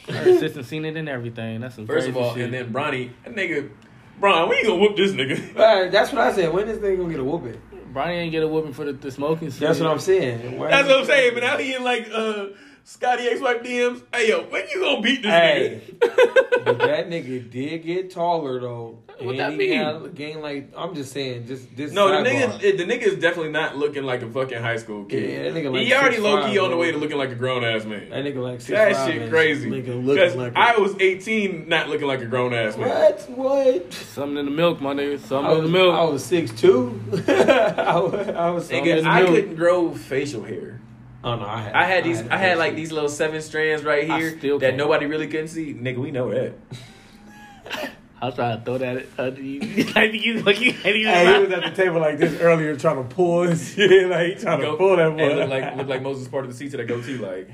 [0.09, 1.61] Her assistant seen it and everything.
[1.61, 2.45] That's some First of all, shit.
[2.47, 3.70] and then Bronny, that nigga,
[4.18, 5.55] Bron, when you gonna whoop this nigga?
[5.55, 6.53] Alright, that's what I said.
[6.53, 7.61] When this thing gonna get a whooping?
[7.93, 9.51] Bronny ain't get a whooping for the, the smoking.
[9.51, 10.59] That's what I'm saying.
[10.59, 11.34] Where- That's what I'm saying.
[11.34, 12.47] But now he in like uh
[12.93, 14.03] Scotty X wife DMs.
[14.12, 16.64] Hey yo, when you gonna beat this Hey, nigga?
[16.64, 18.99] but that nigga did get taller though.
[19.20, 19.80] What And that he mean?
[19.80, 21.93] got- Gained like I'm just saying, just this.
[21.93, 22.59] No, the sidebar.
[22.59, 25.30] nigga, the nigga is definitely not looking like a fucking high school kid.
[25.30, 27.36] Yeah, that nigga like he already low key on the way to looking like a
[27.36, 28.11] grown ass man.
[28.11, 29.70] That nigga like six That five shit and crazy.
[29.70, 32.88] Nigga Because looking like I a- was 18, not looking like a grown ass man.
[32.88, 33.30] what?
[33.30, 33.93] What?
[33.93, 35.14] Something in the milk, my nigga.
[35.14, 35.95] I Something in the milk.
[35.95, 37.01] I was six two.
[37.28, 38.28] I was.
[38.30, 39.34] I was Nigga, in the I milk.
[39.36, 40.80] couldn't grow facial hair.
[41.23, 41.75] Oh no, I had.
[41.75, 42.23] I had these.
[42.29, 45.75] I had like these little seven strands right here still that nobody really couldn't see.
[45.75, 46.55] Nigga, we know that.
[48.23, 49.61] I was trying to throw that under you.
[49.97, 50.71] I think you like you.
[50.71, 53.43] I think you Hey, he was at the table like this earlier, trying to pull
[53.43, 55.35] his shit, like trying Go- to pull that and boy.
[55.37, 57.49] look like look like Moses part of the seat to that goatee, like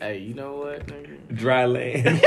[0.00, 0.86] Hey, you know what?
[0.86, 1.34] nigga?
[1.36, 2.22] dry land.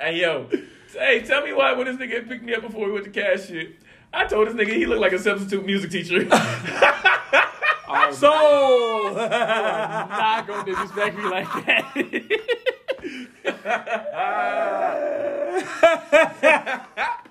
[0.00, 0.48] hey yo,
[0.92, 3.46] hey, tell me why when this nigga picked me up before we went to cash
[3.48, 3.76] shit,
[4.14, 6.20] I told this nigga he looked like a substitute music teacher.
[8.12, 11.84] so Not gonna disrespect me like that.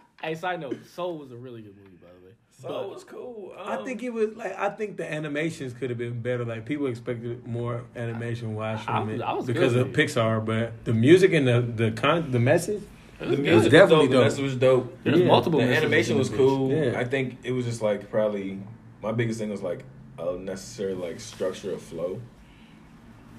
[0.21, 2.33] hey, side note, Soul was a really good movie, by the way.
[2.61, 3.53] Soul it was cool.
[3.57, 6.45] I Um, think it was like I think the animations could have been better.
[6.45, 9.87] Like people expected more animation wise I from was- it I was because good of
[9.89, 9.97] with.
[9.97, 12.83] Pixar, but the music and the the con the message.
[13.23, 14.11] It was the music was definitely dope.
[14.11, 14.23] The dope.
[14.25, 14.97] message was dope.
[15.03, 15.25] There's Yeah.
[15.25, 15.59] multiple.
[15.59, 16.71] The messages animation was cool.
[16.71, 16.99] Yeah.
[16.99, 18.59] I think it was just like probably
[19.01, 19.83] my biggest thing was like
[20.19, 22.21] a necessary like structure of flow.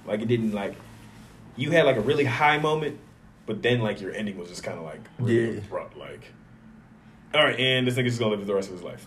[0.07, 0.75] Like it didn't like
[1.57, 2.99] you had like a really high moment,
[3.47, 5.59] but then like your ending was just kind of like really Yeah.
[5.59, 5.97] abrupt.
[5.97, 6.25] Like,
[7.33, 9.05] all right, and this nigga's just gonna live the rest of his life.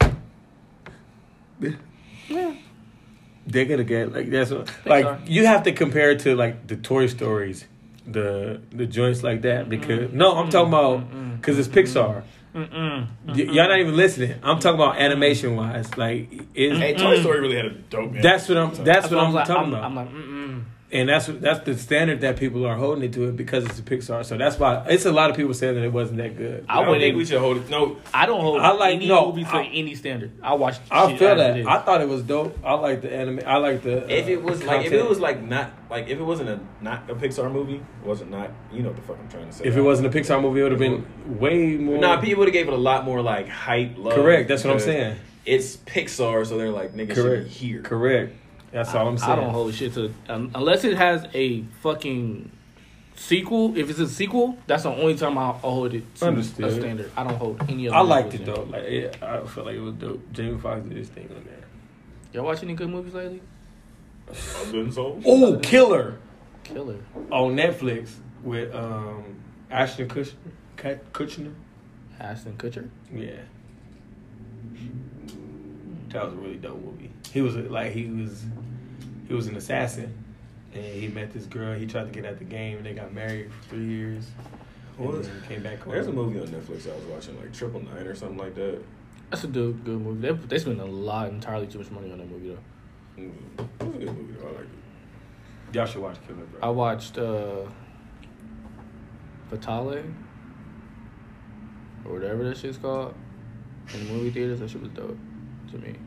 [3.49, 6.67] They could have get like that's what, like you have to compare it to like
[6.67, 7.65] the Toy Stories,
[8.07, 12.23] the the joints like that because no, I'm talking about because it's Pixar.
[12.53, 14.33] Y- y'all not even listening.
[14.41, 15.95] I'm talking about animation wise.
[15.97, 18.05] Like it's, Hey, Toy Story really had a dope.
[18.07, 18.21] Ending.
[18.23, 18.69] that's what I'm.
[18.69, 19.83] That's, That's what I'm, like, talking I'm, about.
[19.83, 20.63] I'm like, mm-mm.
[20.89, 23.81] And that's that's the standard that people are holding it to it because it's a
[23.81, 24.23] Pixar.
[24.23, 26.65] So that's why it's a lot of people saying that it wasn't that good.
[26.69, 27.01] I, I, wouldn't.
[27.01, 27.69] think we should hold it.
[27.69, 28.61] No, I don't hold.
[28.61, 30.31] I like- any no, movie to I- any standard.
[30.41, 30.81] I watched.
[30.89, 31.67] I shit feel that.
[31.67, 32.57] I thought it was dope.
[32.63, 33.41] I like the anime.
[33.45, 34.05] I like the.
[34.05, 36.59] uh, if it was like if it was like not like if it wasn't a
[36.81, 39.53] not a Pixar movie, it wasn't not you know what the fuck I'm trying to
[39.53, 39.65] say.
[39.65, 41.05] if it wasn't a Pixar movie, it would have been
[41.37, 41.97] way more.
[41.97, 44.13] Nah, people would have gave it a lot more like hype, love.
[44.13, 44.47] Correct.
[44.47, 45.17] That's what I'm saying.
[45.45, 47.81] It's Pixar, so they're like niggas should be here.
[47.81, 48.33] Correct.
[48.71, 49.31] That's all I'm saying.
[49.31, 52.51] I don't hold shit to um, unless it has a fucking
[53.15, 53.77] sequel.
[53.77, 56.65] If it's a sequel, that's the only time I'll, I'll hold it to Understood.
[56.65, 57.11] a standard.
[57.15, 57.93] I don't hold any of.
[57.93, 58.63] I liked it though.
[58.69, 60.31] Like yeah, I felt like it was dope.
[60.33, 61.53] Jamie Foxx did his thing on there.
[62.33, 63.41] Y'all watch any good movies lately?
[64.29, 65.19] I've been so.
[65.25, 66.17] Oh, Killer
[66.63, 66.97] Killer.
[67.31, 68.09] on Netflix
[68.43, 69.23] with um
[69.71, 70.33] Ashton Kutcher.
[70.75, 71.53] Kut- Kutcher.
[72.19, 72.89] Ashton Kutcher.
[73.13, 73.31] Yeah.
[76.09, 77.11] That was a really dope movie.
[77.31, 78.43] He was like he was
[79.27, 80.13] he was an assassin,
[80.73, 81.77] and he met this girl.
[81.77, 82.77] He tried to get at the game.
[82.77, 84.25] And they got married for three years.
[84.97, 85.93] What And then came back home.
[85.93, 88.81] There's a movie on Netflix I was watching, like Triple Nine or something like that.
[89.29, 90.27] That's a good, good movie.
[90.27, 93.21] They, they spent a lot, entirely too much money on that movie though.
[93.21, 94.47] Mm, It was a good movie though.
[94.47, 95.75] I like it.
[95.75, 96.59] Y'all should watch Killer, bro.
[96.61, 97.65] I watched uh
[99.49, 100.03] Fatale
[102.05, 103.13] or whatever that shit's called
[103.93, 104.59] in the movie theaters.
[104.61, 105.17] That shit was dope
[105.71, 105.93] to me,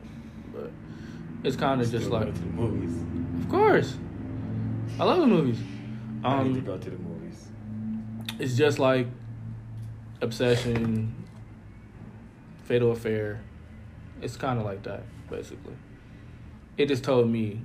[1.43, 2.95] it's kind of just like, to the movies.
[3.43, 3.97] of course,
[4.99, 5.59] I love the movies.
[6.23, 7.47] I need to Um, go to the movies.
[8.39, 9.07] it's just like
[10.21, 11.15] Obsession,
[12.65, 13.41] Fatal Affair.
[14.21, 15.73] It's kind of like that, basically.
[16.77, 17.63] It just told me,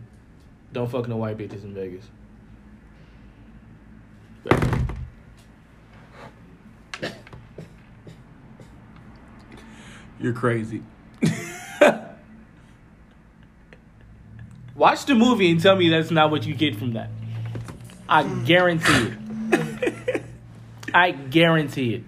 [0.72, 2.06] don't fuck no white bitches in Vegas.
[10.18, 10.82] You're crazy.
[14.86, 17.10] Watch the movie and tell me that's not what you get from that.
[18.08, 18.44] I hmm.
[18.44, 19.14] guarantee
[19.50, 20.22] it.
[20.94, 22.04] I guarantee it.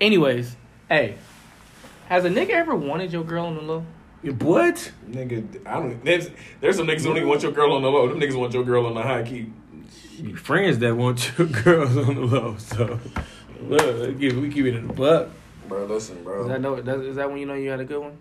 [0.00, 0.54] Anyways,
[0.88, 1.16] hey,
[2.08, 3.84] has a nigga ever wanted your girl on the low?
[4.22, 4.92] Your what?
[5.10, 6.04] Nigga, I don't.
[6.04, 6.30] There's
[6.60, 8.06] there's some niggas who don't even want your girl on the low.
[8.06, 9.50] Them niggas want your girl on the high key.
[10.18, 12.58] Your friends that want your girls on the low.
[12.58, 13.00] So
[13.60, 15.30] look, we keep, it in the buck.
[15.66, 16.42] Bro, listen, bro.
[16.42, 16.80] Is that know?
[16.80, 18.16] that- Is that when you know you had a good one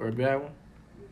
[0.00, 0.50] or a bad one?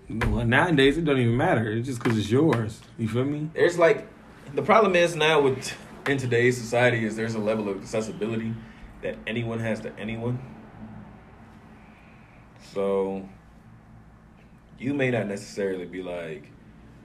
[0.08, 1.70] Well, nowadays it don't even matter.
[1.70, 2.80] It's just because it's yours.
[2.98, 3.50] You feel me?
[3.54, 4.08] there's like
[4.54, 5.74] the problem is now with
[6.06, 8.54] in today's society is there's a level of accessibility
[9.02, 10.40] that anyone has to anyone.
[12.72, 13.28] So
[14.78, 16.50] you may not necessarily be like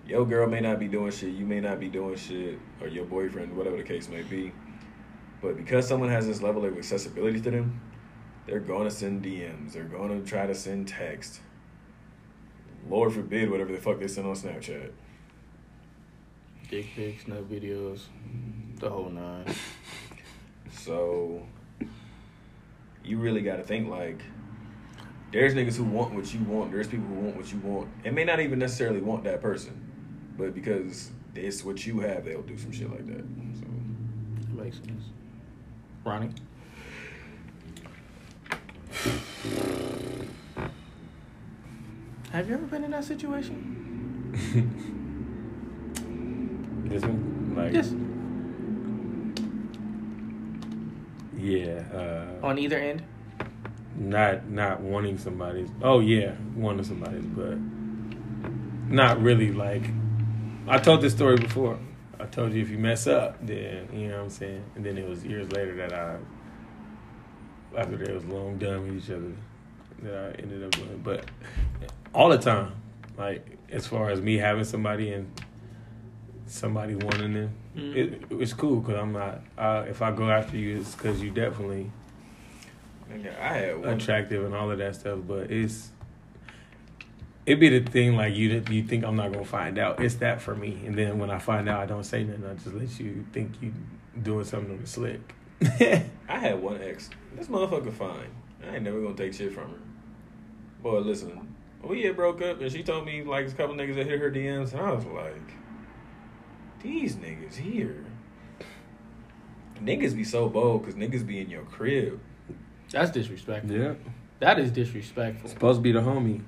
[0.08, 3.06] your girl may not be doing shit, you may not be doing shit, or your
[3.06, 4.54] boyfriend, whatever the case may be.
[5.42, 7.82] But because someone has this level of accessibility to them,
[8.46, 11.42] they're gonna send DMs, they're gonna try to send text.
[12.90, 14.92] Lord forbid whatever the fuck they send on Snapchat.
[16.70, 18.02] Dick pics, no videos,
[18.80, 19.46] the whole nine.
[20.72, 21.46] So
[23.04, 24.22] you really got to think like
[25.32, 26.72] there's niggas who want what you want.
[26.72, 29.80] There's people who want what you want, and may not even necessarily want that person,
[30.38, 33.24] but because it's what you have, they'll do some shit like that.
[33.60, 33.68] So
[34.62, 35.04] Makes sense.
[36.04, 36.30] Ronnie,
[42.32, 43.74] have you ever been in that situation?
[46.88, 47.94] This one, like, Yes.
[51.38, 53.04] yeah, uh, On either end.
[53.98, 55.70] not not wanting somebody's.
[55.82, 57.58] Oh yeah, wanting somebody's, but
[58.90, 59.84] not really like.
[60.68, 61.78] I told this story before.
[62.20, 64.64] I told you if you mess up, then you know what I'm saying.
[64.76, 66.18] And then it was years later that I,
[67.78, 69.34] after they was long done with each other,
[70.04, 71.02] that I ended up doing.
[71.04, 71.26] But
[72.18, 72.72] all the time,
[73.16, 75.32] like as far as me having somebody and
[76.48, 77.96] somebody wanting them, Mhm.
[77.96, 79.42] it, it's cool because I'm not.
[79.58, 81.92] Uh, if I go after you, it's because you definitely
[83.12, 83.90] nigga, I had one.
[83.90, 85.92] attractive and all of that stuff, but it's
[87.46, 90.02] it be the thing like you you think I'm not gonna find out.
[90.02, 92.46] It's that for me, and then when I find out, I don't say nothing.
[92.46, 93.72] I just let you think you
[94.24, 95.22] doing something on the slick.
[95.62, 97.10] I had one ex.
[97.36, 98.30] This motherfucker fine.
[98.68, 99.78] I ain't never gonna take shit from her.
[100.82, 101.54] Boy, listen.
[101.88, 104.20] Oh, we had broke up and she told me like a couple niggas that hit
[104.20, 105.54] her DMs and I was like,
[106.82, 108.04] These niggas here.
[109.82, 112.20] Niggas be so bold because niggas be in your crib.
[112.92, 113.76] That's disrespectful.
[113.76, 113.94] Yeah.
[114.40, 115.50] That is disrespectful.
[115.50, 116.42] Supposed to be the homie.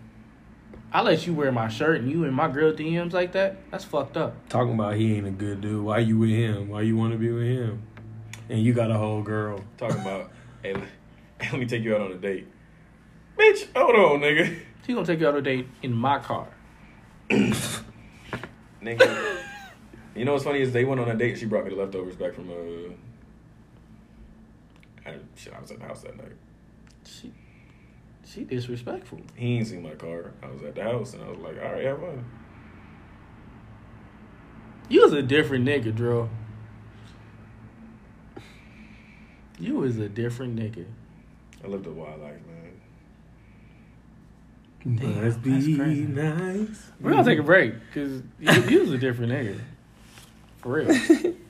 [0.92, 3.58] I let you wear my shirt and you and my girl DMs like that.
[3.70, 4.50] That's fucked up.
[4.50, 5.84] Talking about he ain't a good dude.
[5.86, 6.70] Why you with him?
[6.70, 7.84] Why you want to be with him?
[8.50, 9.64] And you got a whole girl.
[9.78, 10.32] Talking about,
[10.64, 10.84] hey, let-
[11.42, 12.48] let me take you out on a date.
[13.38, 14.60] Bitch, hold on, nigga.
[14.86, 16.48] He gonna take you out on a date in my car.
[17.30, 17.84] Nigga.
[20.16, 21.38] you know what's funny is they went on a date.
[21.38, 22.94] She brought me the leftovers back from uh.
[25.06, 26.34] I, shit, I was at the house that night.
[27.06, 27.32] She,
[28.26, 29.22] she disrespectful.
[29.36, 30.34] He ain't seen my car.
[30.44, 32.26] I was at the house and I was like, all right, have fun.
[34.90, 36.30] You was a different nigga, Dro.
[39.60, 40.86] You was a different nigga.
[41.64, 42.59] I lived a wild life, man.
[44.86, 46.02] Must be that's crazy.
[46.04, 46.92] nice.
[47.02, 49.60] We're gonna take a break because you, you was a different nigga.
[50.62, 51.34] For real.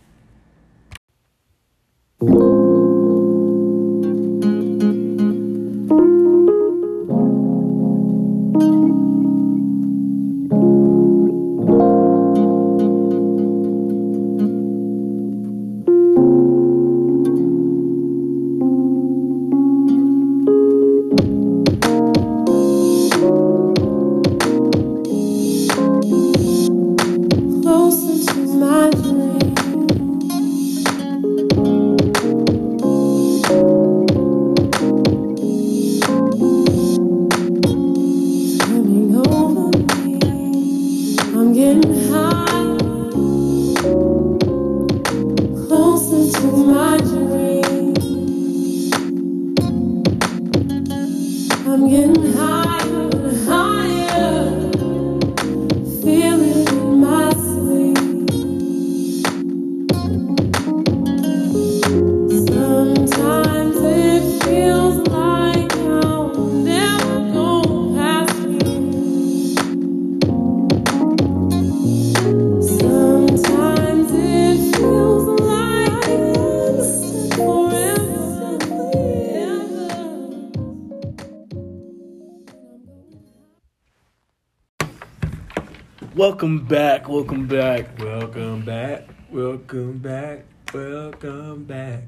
[86.20, 87.08] welcome back.
[87.08, 87.98] Welcome back.
[87.98, 89.08] Welcome back.
[89.32, 90.44] Welcome back.
[90.74, 92.04] Welcome back.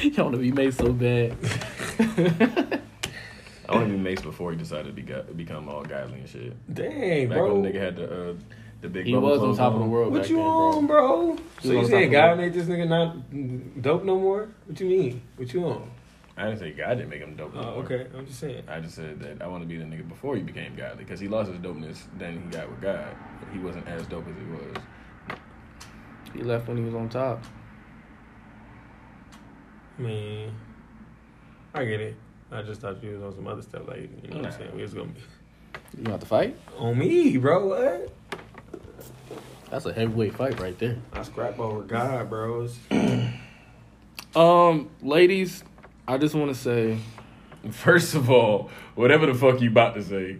[0.00, 1.36] You want to be made so bad.
[3.68, 6.72] I want to be Mase before he decided to be, become all godly and shit.
[6.72, 7.54] Dang, Back bro.
[7.54, 8.34] when the nigga had the uh,
[8.80, 9.06] the big.
[9.06, 10.12] He was on clothes top of the world.
[10.12, 11.36] What back you then, on, bro?
[11.62, 14.50] So you on saying God made this nigga not dope no more?
[14.66, 15.22] What you mean?
[15.36, 15.90] What you on?
[16.36, 17.52] I didn't say God didn't make him dope.
[17.54, 17.84] Oh, more.
[17.84, 18.06] okay.
[18.16, 18.64] I'm just saying.
[18.68, 21.20] I just said that I want to be the nigga before he became godly because
[21.20, 22.02] he lost his dopeness.
[22.18, 23.06] Then he got with God.
[23.52, 25.38] He wasn't as dope as he was.
[26.34, 27.44] He left when he was on top.
[29.96, 30.52] I mean,
[31.72, 32.16] I get it.
[32.50, 33.86] I just thought you was on some other stuff.
[33.86, 34.74] Like, you know what I'm saying?
[34.74, 35.20] We was gonna be
[36.02, 36.56] You want to fight?
[36.78, 37.66] on me, bro.
[37.68, 38.12] What?
[39.70, 40.98] That's a heavyweight fight right there.
[41.12, 42.76] I scrap over God, bros.
[44.36, 45.62] Um, ladies,
[46.06, 46.98] I just want to say,
[47.70, 50.36] First of all, whatever the fuck you about to say,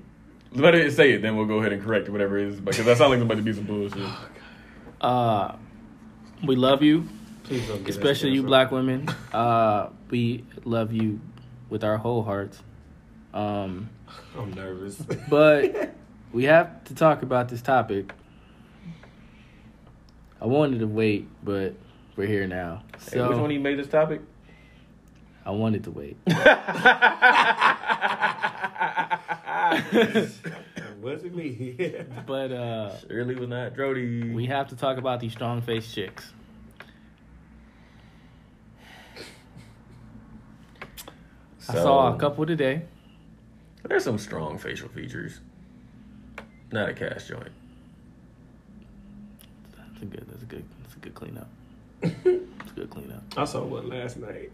[0.53, 1.23] let it say it.
[1.23, 3.37] Then we'll go ahead and correct it, whatever it is, because that sounds like about
[3.37, 4.07] to be some bullshit.
[5.01, 5.57] uh,
[6.47, 7.09] we love you,
[7.45, 9.09] Please don't especially you black women.
[9.33, 11.21] Uh, we love you
[11.69, 12.63] with our whole hearts.
[13.33, 13.89] Um,
[14.39, 14.97] I'm nervous.
[15.29, 15.93] but
[16.33, 18.13] we have to talk about this topic.
[20.41, 21.75] I wanted to wait, but
[22.17, 22.85] we're here now.
[23.11, 24.21] Hey, which one So he made this topic?
[25.47, 26.17] I wanted to wait.
[31.03, 31.95] Wasn't me.
[32.27, 34.33] But uh, Shirley was not Jody.
[34.33, 36.33] we have to talk about these strong faced chicks.
[41.69, 42.83] I saw a couple today.
[43.83, 45.41] There's some strong facial features.
[46.73, 47.51] Not a cash joint.
[49.77, 50.25] That's a good.
[50.29, 50.65] That's a good.
[50.83, 51.49] That's a good cleanup.
[52.65, 53.23] It's a good cleanup.
[53.37, 54.51] I saw one last night.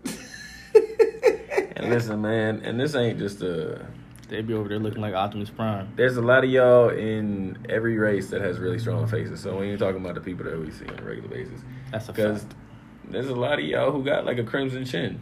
[1.76, 3.86] And listen, man, and this ain't just a.
[4.28, 5.92] They be over there looking like Optimus Prime.
[5.96, 9.40] There's a lot of y'all in every race that has really strong faces.
[9.40, 11.60] So when you're talking about the people that we see on a regular basis,
[11.90, 12.46] That's a because
[13.08, 15.20] there's a lot of y'all who got like a crimson chin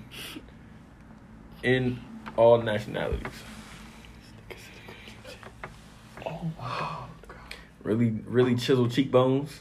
[1.62, 1.98] in
[2.36, 3.32] all nationalities.
[6.26, 7.08] Oh
[7.82, 9.60] Really, really chiseled cheekbones.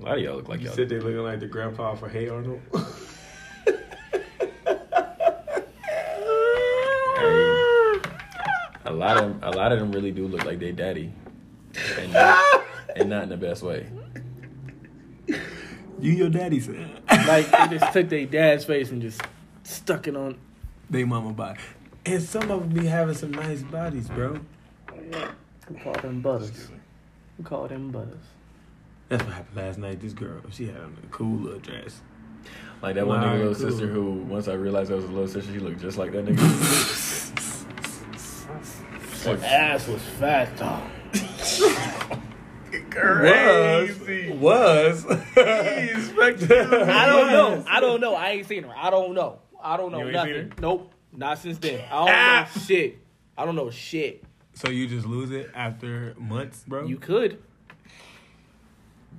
[0.00, 0.74] A lot of y'all look like You y'all.
[0.76, 2.60] said they looking like the grandpa for Hey Arnold.
[7.16, 8.00] Hey,
[8.84, 11.12] a lot of a lot of them really do look like they daddy.
[11.98, 12.64] and not,
[12.96, 13.86] and not in the best way.
[16.00, 17.02] You your daddy said.
[17.08, 19.20] Like they just took their dad's face and just
[19.64, 20.38] stuck it on.
[20.90, 21.60] they mama body.
[22.06, 24.40] And some of them be having some nice bodies, bro.
[25.68, 26.68] We call them butters.
[27.36, 28.24] We call them butters.
[29.08, 30.00] That's what happened last night.
[30.00, 32.00] This girl, she had on a cool little dress.
[32.80, 33.70] Like that one nigga little cool.
[33.70, 36.24] sister who, once I realized I was a little sister, she looked just like that
[36.24, 37.04] nigga.
[39.36, 40.82] Her ass was fat though.
[42.98, 43.98] Was
[44.40, 45.06] was.
[45.36, 47.64] I don't know.
[47.68, 48.14] I don't know.
[48.14, 48.72] I ain't seen her.
[48.76, 49.38] I don't know.
[49.62, 50.52] I don't know You nothing.
[50.60, 50.92] Nope.
[51.12, 51.82] Not since then.
[51.90, 52.98] I don't know shit.
[53.36, 54.24] I don't know shit.
[54.54, 56.86] So you just lose it after months, bro?
[56.86, 57.42] You could.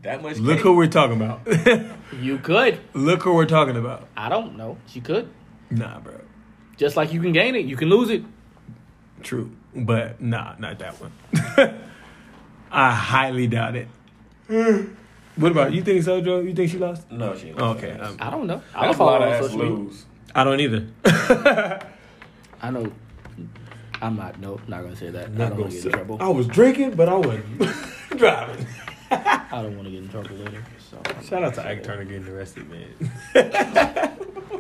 [0.02, 0.38] that much.
[0.38, 0.64] Look cake?
[0.64, 1.48] who we're talking about.
[2.20, 2.80] You could.
[2.94, 4.08] Look who we're talking about.
[4.18, 4.78] I don't know.
[4.88, 5.30] She could.
[5.70, 6.20] Nah, bro.
[6.76, 8.24] Just like you can gain it, you can lose it.
[9.22, 9.52] True.
[9.76, 11.12] But nah, not that one.
[12.72, 13.88] I highly doubt it.
[15.36, 16.40] what about you think so, Joe?
[16.40, 17.10] You think she lost?
[17.12, 17.50] No, she.
[17.50, 17.92] Ain't Okay.
[17.92, 18.62] Um, I don't know.
[18.76, 19.76] I don't That's a follow lot her of on ass social media.
[19.76, 20.06] lose.
[20.36, 20.88] I don't either.
[22.62, 22.92] I know.
[24.02, 24.40] I'm not.
[24.40, 24.62] Nope.
[24.68, 25.26] Not gonna say that.
[25.26, 26.18] I don't gonna want to get in trouble.
[26.20, 27.60] I was drinking, but I wasn't
[28.18, 28.68] driving.
[29.12, 30.64] I don't want to get in trouble later.
[30.90, 31.02] So.
[31.24, 32.90] Shout out to Ike Turner getting arrested, man.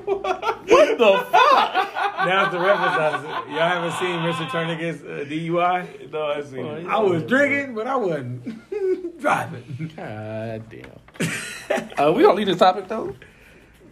[0.05, 2.25] What the fuck?
[2.25, 4.51] Now the reference, y'all haven't seen Mr.
[4.51, 6.11] Turner gets uh, DUI?
[6.11, 6.87] No, I seen it.
[6.87, 9.91] I was drinking, but I wasn't driving.
[9.95, 11.89] God damn.
[11.97, 13.15] uh, we don't leave this topic though.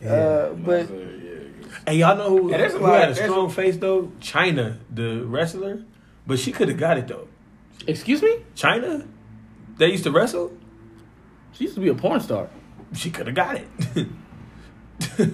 [0.08, 0.88] Uh, but
[1.88, 4.12] Hey, y'all know who, Yeah, there's a who lot- had a strong face though?
[4.20, 5.84] Chyna, the wrestler,
[6.28, 7.28] but she could have got it though.
[7.88, 8.38] excuse me.
[8.56, 9.08] Chyna,
[9.78, 10.52] they used to wrestle.
[11.58, 12.50] She used to be a porn star.
[12.94, 13.68] She could have got it.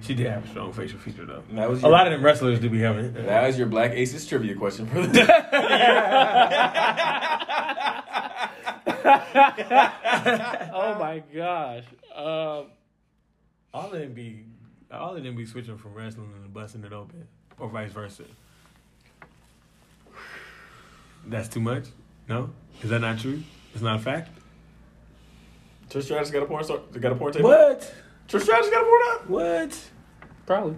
[0.00, 1.42] she did have a strong facial feature though.
[1.52, 3.26] That was A your, lot of them wrestlers do be having it.
[3.26, 5.26] That was your Black Aces trivia question for the day.
[10.80, 11.84] Oh my gosh.
[12.14, 12.66] Um,
[13.74, 14.44] All of them be,
[14.90, 17.26] all of them be switching from wrestling and busting it open,
[17.58, 18.24] or vice versa.
[21.26, 21.84] That's too much.
[22.28, 22.50] No,
[22.82, 23.42] is that not true?
[23.74, 24.30] It's not a fact.
[25.88, 26.78] Trish Stratus got a porn star.
[26.98, 27.42] Got a porn tape.
[27.42, 27.80] What?
[28.28, 29.30] Trish Stratus got a porn up.
[29.30, 29.90] What?
[30.46, 30.76] probably.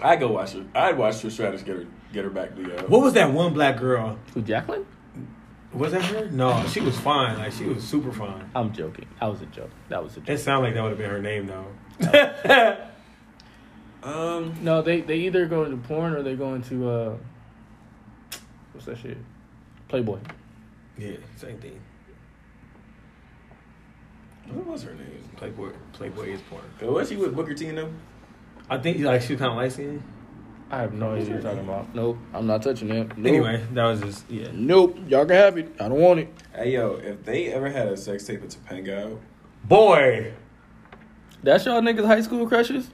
[0.00, 0.64] I'd go watch her.
[0.74, 2.78] I'd watch Trish Stratus get her get her back the.
[2.78, 4.18] Uh, What was that one black girl?
[4.34, 4.86] Who Jacqueline?
[5.72, 6.28] Was that her?
[6.30, 7.38] No, she was fine.
[7.38, 8.50] Like she was super fine.
[8.54, 9.06] I'm joking.
[9.20, 9.70] That was a joke.
[9.88, 12.78] That was a It sounded like that would have been her name though.
[14.02, 17.16] um, No, they they either go into porn or they go into uh,
[18.72, 19.16] what's that shit?
[19.88, 20.18] Playboy.
[20.98, 21.80] Yeah, same thing.
[24.50, 25.06] What was her name?
[25.36, 26.92] Playboy, Playboy is porn.
[26.92, 27.96] Was she with Booker T and them?
[28.70, 30.02] I think like she was kind of light skinned.
[30.70, 31.94] I have no idea what you're talking about.
[31.94, 33.18] Nope, I'm not touching that.
[33.18, 33.26] Nope.
[33.26, 34.48] Anyway, that was just yeah.
[34.52, 35.74] Nope, y'all can have it.
[35.80, 36.28] I don't want it.
[36.54, 39.18] Hey yo, if they ever had a sex tape with Topanga,
[39.64, 40.32] Boy,
[41.42, 42.90] That's y'all niggas high school crushes?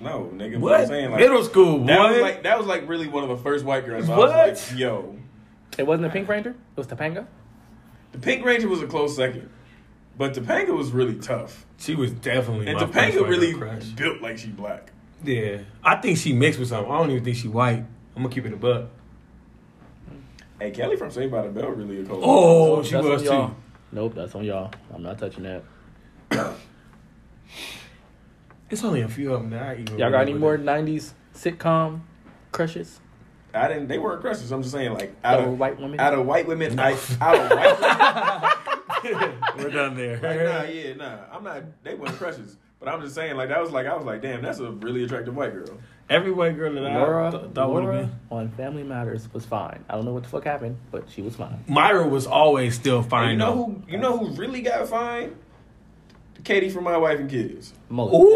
[0.00, 0.58] no nigga.
[0.58, 0.80] what?
[0.80, 1.86] I'm saying like Middle school, boy.
[1.86, 4.08] that was like that was like really one of the first white girls.
[4.08, 4.28] I What?
[4.52, 5.16] was like, yo,
[5.78, 6.50] It wasn't a Pink Ranger.
[6.50, 7.26] It was Topanga.
[8.12, 9.48] the Pink Ranger was a close second,
[10.16, 13.84] but Topanga was really tough, she was definitely and my Topanga white really crush.
[13.84, 14.90] built like she black.
[15.24, 16.90] Yeah, I think she mixed with something.
[16.92, 17.84] I don't even think she white.
[18.16, 18.86] I'm gonna keep it a buck.
[20.60, 22.20] Hey, Kelly from Saved by the Bell really a cold.
[22.24, 23.48] Oh, she was y'all.
[23.48, 23.54] too.
[23.92, 24.70] Nope, that's on y'all.
[24.94, 25.64] I'm not touching that.
[28.70, 29.98] It's only a few of them that I even.
[29.98, 30.56] Y'all got any remember.
[30.64, 32.00] more '90s sitcom
[32.52, 33.00] crushes?
[33.52, 33.88] I didn't.
[33.88, 34.50] They weren't crushes.
[34.50, 36.00] I'm just saying like out Out of of white women.
[36.00, 38.50] out of white women, I, out of white women.
[39.56, 40.14] We're done there.
[40.20, 41.18] Like, nah, yeah, nah.
[41.32, 41.62] I'm not.
[41.82, 42.56] They weren't crushes.
[42.78, 45.04] But I'm just saying, like that was like I was like, damn, that's a really
[45.04, 45.78] attractive white girl.
[46.10, 48.18] Every white girl that Laura, I th- thought would have Laura been.
[48.38, 49.84] on Family Matters was fine.
[49.88, 51.62] I don't know what the fuck happened, but she was fine.
[51.68, 53.30] Myra was always still And fine.
[53.30, 53.64] you know though.
[53.66, 53.82] who?
[53.92, 55.36] You know who really got fine?
[56.42, 57.72] Katie from My Wife and Kids.
[57.88, 58.28] Most Ooh,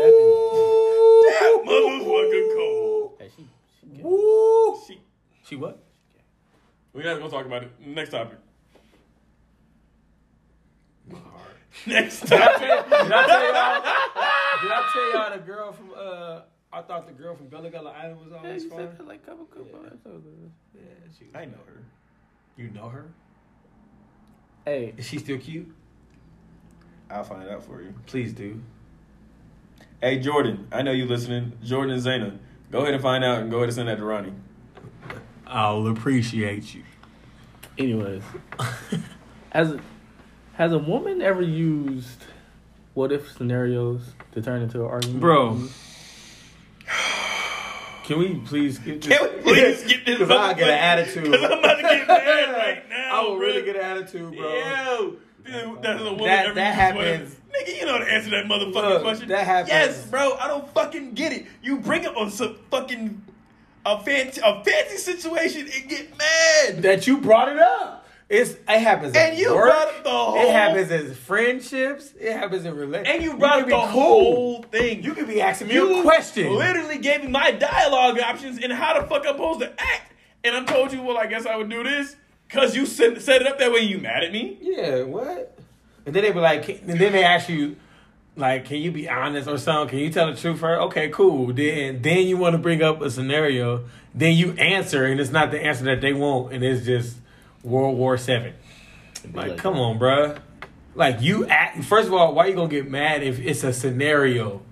[1.29, 3.12] That motherfucker cold.
[3.19, 3.49] Hey, she,
[3.97, 4.03] she.
[4.03, 4.79] Ooh.
[4.87, 5.01] She,
[5.45, 5.83] She what?
[6.93, 7.73] we're not gonna talk about it.
[7.85, 8.39] Next topic.
[11.87, 12.61] Next topic.
[12.61, 13.83] Did I tell y'all?
[14.63, 15.91] Did I tell y'all the girl from?
[15.97, 16.41] uh
[16.73, 18.79] I thought the girl from Gullah Gullah Island was Yeah, always she fine.
[18.79, 20.27] that like a couple couple episodes.
[20.75, 20.81] Yeah,
[21.19, 21.83] she, I know her.
[22.57, 23.07] You know her?
[24.65, 25.73] Hey, Is she still cute?
[27.09, 27.95] I'll find out for you.
[28.07, 28.61] Please do.
[30.01, 31.53] Hey Jordan, I know you listening.
[31.65, 32.37] Jordan and Zayna,
[32.73, 34.33] go ahead and find out and go ahead and send that to Ronnie.
[35.47, 36.83] I'll appreciate you.
[37.79, 38.23] anyways,
[39.53, 39.77] has
[40.57, 42.25] has a woman ever used
[42.95, 44.01] what if scenarios
[44.33, 45.21] to turn into an argument?
[45.21, 45.61] Bro.
[48.05, 49.19] Can we please get this?
[49.19, 50.19] Can we please skip this?
[50.19, 51.25] Because I get an attitude.
[51.25, 52.97] Because I'm about to get mad right now.
[52.97, 53.73] I have a really bro.
[53.73, 54.55] good attitude, bro.
[54.55, 57.35] Yo, dude, that's a woman That- that happens.
[57.53, 59.29] Nigga, you know the answer to that motherfucking Look, question.
[59.29, 59.71] that happens.
[59.71, 60.35] Yes, bro.
[60.39, 61.47] I don't fucking get it.
[61.63, 63.23] You bring up on some fucking
[63.85, 66.83] a fancy a fancy situation and get mad.
[66.83, 67.96] That you brought it up.
[68.29, 69.14] It's it happens.
[69.14, 69.70] And you work.
[69.70, 72.12] brought up the whole- It happens as friendships.
[72.18, 73.14] It happens in relationships.
[73.14, 75.03] and you brought up the be whole thing.
[75.05, 76.53] You could be asking me You a question.
[76.53, 80.12] Literally gave me my dialogue options and how the fuck I'm supposed to act.
[80.43, 82.16] And I told you, well, I guess I would do this
[82.49, 83.81] because you set, set it up that way.
[83.81, 84.59] You mad at me?
[84.61, 85.57] Yeah, what?
[86.05, 87.77] And then they be like, and then they ask you,
[88.37, 89.89] like, can you be honest or something?
[89.91, 90.81] Can you tell the truth first?
[90.83, 91.53] Okay, cool.
[91.53, 93.85] Then then you want to bring up a scenario.
[94.14, 97.16] Then you answer, and it's not the answer that they want, and it's just
[97.67, 98.55] World War Seven.
[99.35, 100.39] Like, like come on, bruh.
[100.95, 101.83] Like you act.
[101.85, 104.62] First of all, why you gonna get mad if it's a scenario?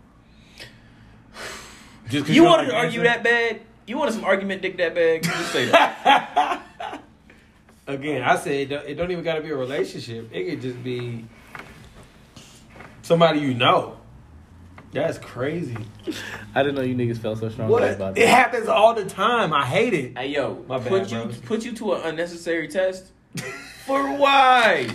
[2.09, 3.61] Just 'cause You don't wanted to argue that bad?
[3.86, 5.22] You wanted some argument dick that bad?
[5.22, 6.62] Just say that.
[7.86, 10.30] Again, I say it don't, it don't even got to be a relationship.
[10.32, 11.26] It could just be
[13.03, 13.99] somebody you know.
[14.95, 15.76] That's crazy.
[16.55, 17.82] I didn't know you niggas felt so strong What?
[17.82, 18.28] about It that.
[18.28, 19.53] happens all the time.
[19.53, 20.16] I hate it.
[20.16, 21.32] hey yo, My bad, put you bro.
[21.45, 23.07] put you to an unnecessary test.
[23.86, 24.88] For why?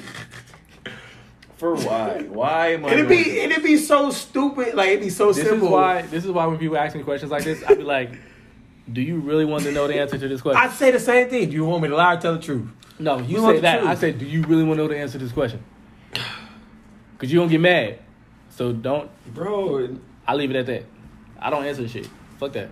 [1.58, 2.24] For why?
[2.30, 2.94] Why am I?
[2.94, 4.74] It'd doing be it'd be so stupid.
[4.76, 5.68] Like it'd be so This simple.
[5.68, 6.02] is why.
[6.04, 8.12] This is why when people ask me questions like this, I'd be like,
[8.94, 11.30] "Do you really want to know the answer to this question?" I'd say the same
[11.30, 11.50] thing.
[11.50, 12.70] Do you want me to lie or tell the truth?
[12.98, 13.78] no, you We want say that.
[13.80, 13.90] truth.
[13.90, 15.62] I said, "Do you really want to know the answer to this question?"
[17.18, 18.00] Because you don't get mad.
[18.60, 19.10] So don't.
[19.34, 20.84] Bro, I leave it at that.
[21.40, 22.10] I don't answer shit.
[22.40, 22.70] Fuck that.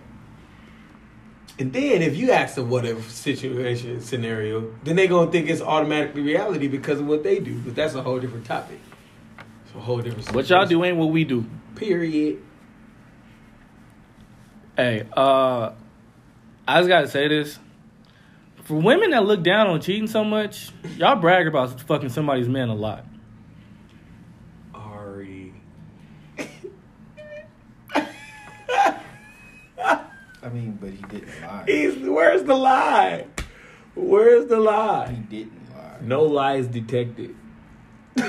[1.59, 6.23] and then if you ask them whatever situation scenario, then they gonna think it's automatically
[6.23, 7.57] reality because of what they do.
[7.59, 8.81] But that's a whole different topic.
[9.65, 10.29] It's a whole different.
[10.33, 11.45] What y'all do ain't what we do.
[11.75, 12.43] Period.
[14.75, 15.71] Hey, uh,
[16.67, 17.59] I just gotta say this.
[18.63, 22.67] For women that look down on cheating so much, y'all brag about fucking somebody's man
[22.67, 23.05] a lot.
[24.75, 25.53] Ari.
[30.47, 31.63] I mean, but he didn't lie.
[31.67, 33.25] He's, where's the lie?
[33.95, 35.09] Where's the lie?
[35.09, 35.97] He didn't lie.
[36.01, 37.35] No lies detected.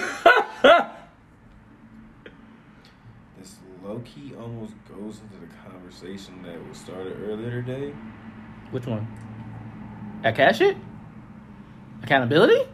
[3.39, 3.55] This
[3.85, 7.95] low key almost goes into the conversation that was started earlier today.
[8.73, 9.07] Which one?
[10.25, 10.77] At cash it?
[12.03, 12.69] Accountability?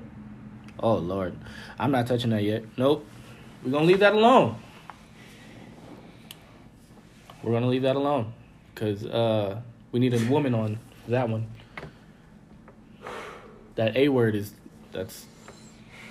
[0.80, 1.36] Oh lord,
[1.78, 2.64] I'm not touching that yet.
[2.78, 3.06] Nope.
[3.62, 4.56] We're gonna leave that alone.
[7.42, 8.32] We're gonna leave that alone,
[8.74, 9.60] cause uh,
[9.92, 11.46] we need a woman on that one.
[13.76, 14.52] That A word is
[14.92, 15.26] that's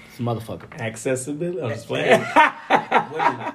[0.10, 0.80] it's a motherfucker.
[0.80, 1.62] Accessibility.
[1.62, 2.20] I'm just playing.
[2.20, 3.54] Women,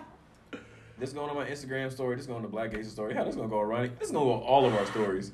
[0.99, 2.17] this going on my Instagram story.
[2.17, 3.15] This going on the Black Gator story.
[3.15, 3.91] How this gonna go, Ronnie?
[4.01, 5.33] This gonna go on all of our stories.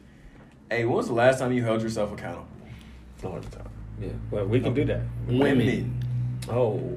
[0.71, 2.47] Hey, when was the last time you held yourself accountable?
[3.23, 3.69] All the time.
[4.01, 4.09] Yeah.
[4.31, 5.03] Well, we can do that.
[5.27, 6.03] Women.
[6.49, 6.97] Oh.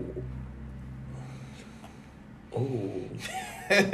[2.54, 3.02] Oh.
[3.70, 3.92] and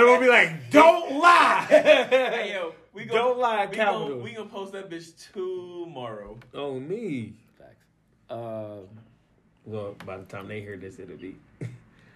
[0.00, 1.66] we'll be like, don't lie.
[1.68, 4.08] Hey yo, we gonna, Don't lie, we capital.
[4.08, 6.38] gonna, we gonna post that bitch tomorrow.
[6.54, 7.34] oh, me.
[7.58, 7.84] Facts.
[8.30, 8.78] Uh,
[9.64, 11.36] Well, by the time they hear this, it'll be.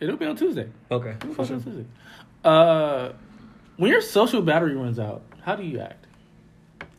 [0.00, 0.68] it'll be on Tuesday.
[0.90, 1.16] Okay.
[1.22, 1.84] It'll be on Tuesday.
[2.44, 3.12] Uh,
[3.76, 6.06] when your social battery runs out, how do you act?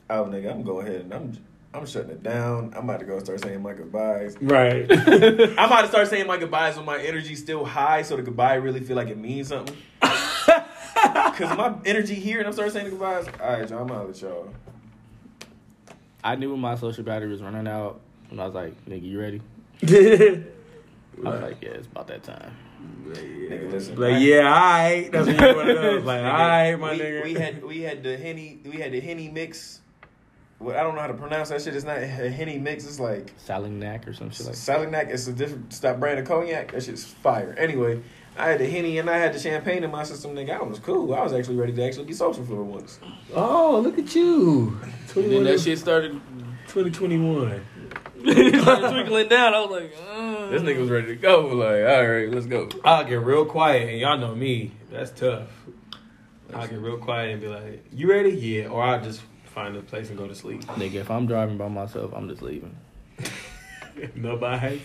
[0.10, 1.38] Oh nigga, I'm gonna go ahead and I'm
[1.80, 2.74] I'm shutting it down.
[2.76, 4.36] I'm about to go start saying my goodbyes.
[4.42, 4.86] Right.
[4.92, 8.56] I'm about to start saying my goodbyes when my energy's still high, so the goodbye
[8.56, 9.78] really feel like it means something.
[10.02, 13.28] Cause my energy here, and I'm starting saying the goodbyes.
[13.42, 14.50] All right, y'all, I'm out with y'all.
[16.22, 19.22] I knew when my social battery was running out, and I was like, "Nigga, you
[19.22, 19.42] ready?"
[19.82, 20.44] I
[21.30, 22.58] was like, "Yeah, it's about that time."
[23.06, 23.96] Nigga, listen.
[23.96, 25.10] like, yeah, all right.
[25.10, 25.98] That's what you want to know.
[26.00, 27.24] Like, all right, my we, nigga.
[27.24, 29.80] we had we had the henny we had the henny mix.
[30.60, 31.73] Well, I don't know how to pronounce that shit.
[31.73, 32.86] It's not a henny mix.
[32.86, 34.61] It's like Salignac or some shit like that.
[34.61, 35.10] Salignac.
[35.10, 36.73] It's a different stop brand of cognac.
[36.73, 37.56] That shit's fire.
[37.57, 38.02] Anyway,
[38.38, 40.36] I had the henny and I had the champagne in my system.
[40.36, 41.14] Nigga, I was cool.
[41.15, 42.99] I was actually ready to actually be social for once.
[43.34, 44.77] Oh, look at you.
[45.15, 46.19] And then that shit started
[46.68, 47.65] 2021.
[48.22, 49.53] twinkling down.
[49.53, 50.49] I was like, uh.
[50.49, 51.48] This nigga was ready to go.
[51.48, 52.68] Like, all right, let's go.
[52.84, 54.73] I'll get real quiet, and y'all know me.
[54.91, 55.48] That's tough.
[56.53, 58.68] I'll get real quiet and be like, "You ready?" Yeah.
[58.68, 60.64] Or I'll just find a place and go to sleep.
[60.66, 62.76] Nigga, if I'm driving by myself, I'm just leaving.
[64.16, 64.82] Nobody.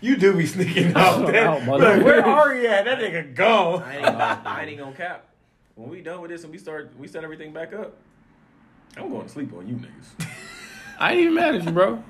[0.00, 1.48] You do be sneaking out there.
[1.48, 2.84] Out, Like, where are you at?
[2.84, 3.82] That nigga gone.
[3.82, 5.26] I ain't, gonna, I ain't gonna cap.
[5.74, 7.96] When we done with this and we start, we set everything back up.
[8.96, 10.26] I'm going to sleep on you niggas.
[10.98, 12.02] I ain't even mad at you, bro.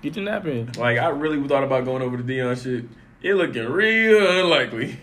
[0.00, 0.72] Get your nap in.
[0.72, 2.86] Like I really thought about going over to Dion shit.
[3.22, 4.98] It looking real unlikely.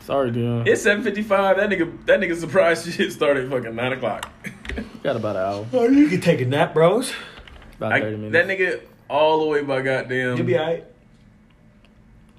[0.00, 0.66] Sorry, Dion.
[0.66, 1.56] It's 7:55.
[1.56, 4.30] That nigga, that nigga surprise shit started fucking nine o'clock.
[5.04, 5.66] Got about an hour.
[5.74, 7.12] Oh, you can take a nap, bros.
[7.76, 8.32] About About I, thirty minutes.
[8.32, 10.38] that nigga all the way by goddamn.
[10.38, 10.84] You be alright.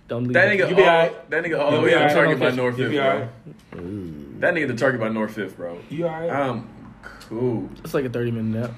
[0.08, 0.34] Don't leave.
[0.34, 1.30] That nigga, You be all, alright.
[1.30, 2.16] that nigga all the You way be to alright.
[2.16, 3.08] Target by North You Fifth, bro.
[3.12, 3.30] alright.
[4.42, 5.80] That nigga the Target by North Fifth, bro.
[5.90, 6.30] You alright?
[6.32, 6.68] I'm
[7.30, 7.70] cool.
[7.84, 8.72] It's like a thirty minute nap.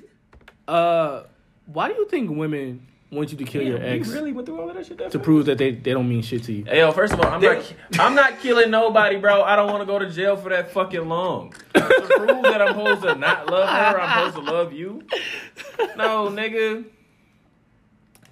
[0.67, 1.23] Uh,
[1.67, 4.61] why do you think women want you to kill your ex You really went through
[4.61, 4.97] all of that shit.
[4.99, 5.25] That to fast?
[5.25, 6.65] prove that they, they don't mean shit to you?
[6.65, 9.43] Hey, yo, first of all, I'm not, I'm not killing nobody, bro.
[9.43, 11.53] I don't want to go to jail for that fucking long.
[11.75, 11.81] to
[12.17, 15.03] prove that I'm supposed to not love her, I'm supposed to love you.
[15.97, 16.85] No, nigga.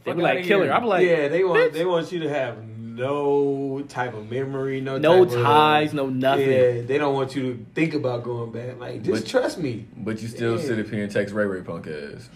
[0.02, 0.73] They Fuck be like outta killer.
[0.73, 1.73] I'm like, yeah, they want bitch.
[1.74, 6.09] they want you to have no type of memory, no no type of- ties, no
[6.09, 6.51] nothing.
[6.51, 8.78] Yeah, they don't want you to think about going back.
[8.81, 9.85] Like, just But- trust me.
[9.97, 10.65] But you still Yeah.
[10.65, 12.31] sit up here and text Ray Ray punk ass.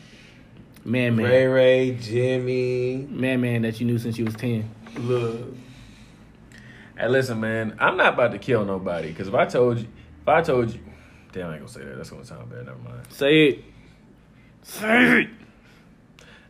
[0.87, 4.69] Man, man, Ray Ray, Jimmy, man, man, that you knew since you was ten.
[4.99, 5.55] look.
[6.99, 7.77] Hey, listen, man.
[7.81, 9.89] I'm not about to kill nobody because if I told you,
[10.21, 10.81] if I told you,
[11.33, 11.97] damn, I ain't gonna say that.
[11.97, 12.67] That's gonna sound bad.
[12.67, 13.01] Never mind.
[13.09, 13.65] Say it.
[14.63, 15.29] Say it.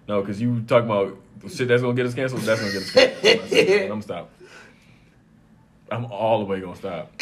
[0.09, 1.17] No, because you talking about
[1.49, 2.43] shit that's gonna get us canceled.
[2.43, 3.25] That's gonna get us canceled.
[3.25, 4.31] I'm, not saying stop.
[5.93, 7.17] I'm all the way gonna stop.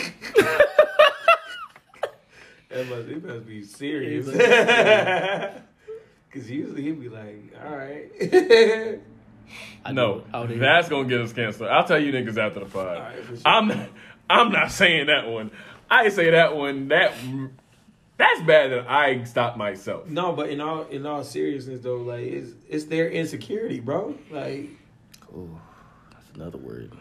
[2.71, 4.27] That must, it must be serious.
[6.33, 8.11] He's Cause usually he'd be like, all right.
[9.85, 10.25] I No, do.
[10.35, 10.59] Out here.
[10.59, 11.69] that's gonna get us canceled.
[11.71, 12.97] I'll tell you niggas after the pod.
[12.97, 13.43] Alright, for sure.
[13.45, 13.89] I'm not,
[14.31, 15.51] I'm not saying that one.
[15.91, 16.89] I say that one.
[16.89, 17.13] That
[18.17, 20.07] that's bad that I stopped myself.
[20.09, 24.15] no, but in all in all seriousness though, like it's it's their insecurity, bro.
[24.31, 24.71] Like,
[25.35, 25.59] Ooh,
[26.13, 26.93] that's another word.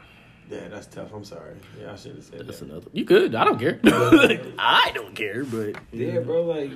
[0.50, 1.14] yeah, that's tough.
[1.14, 1.56] I'm sorry.
[1.80, 2.48] Yeah, I should have said that.
[2.48, 2.70] That's that.
[2.70, 2.88] another.
[2.92, 3.34] You good?
[3.36, 3.80] I don't care.
[3.86, 6.44] I don't care, but Yeah, bro.
[6.44, 6.72] Like,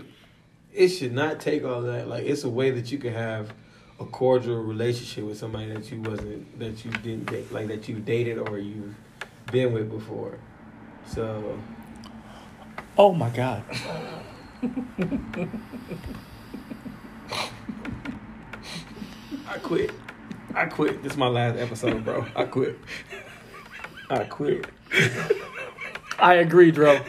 [0.75, 2.07] it should not take all that.
[2.07, 3.53] Like, it's a way that you can have
[3.99, 7.99] a cordial relationship with somebody that you wasn't that you didn't date, like that you
[7.99, 8.95] dated or you've
[9.51, 10.37] been with before.
[11.07, 11.57] So
[12.97, 13.63] Oh my god.
[19.47, 19.91] I quit.
[20.53, 21.03] I quit.
[21.03, 22.25] This is my last episode, bro.
[22.35, 22.79] I quit.
[24.09, 24.65] I quit.
[26.19, 27.01] I agree, bro.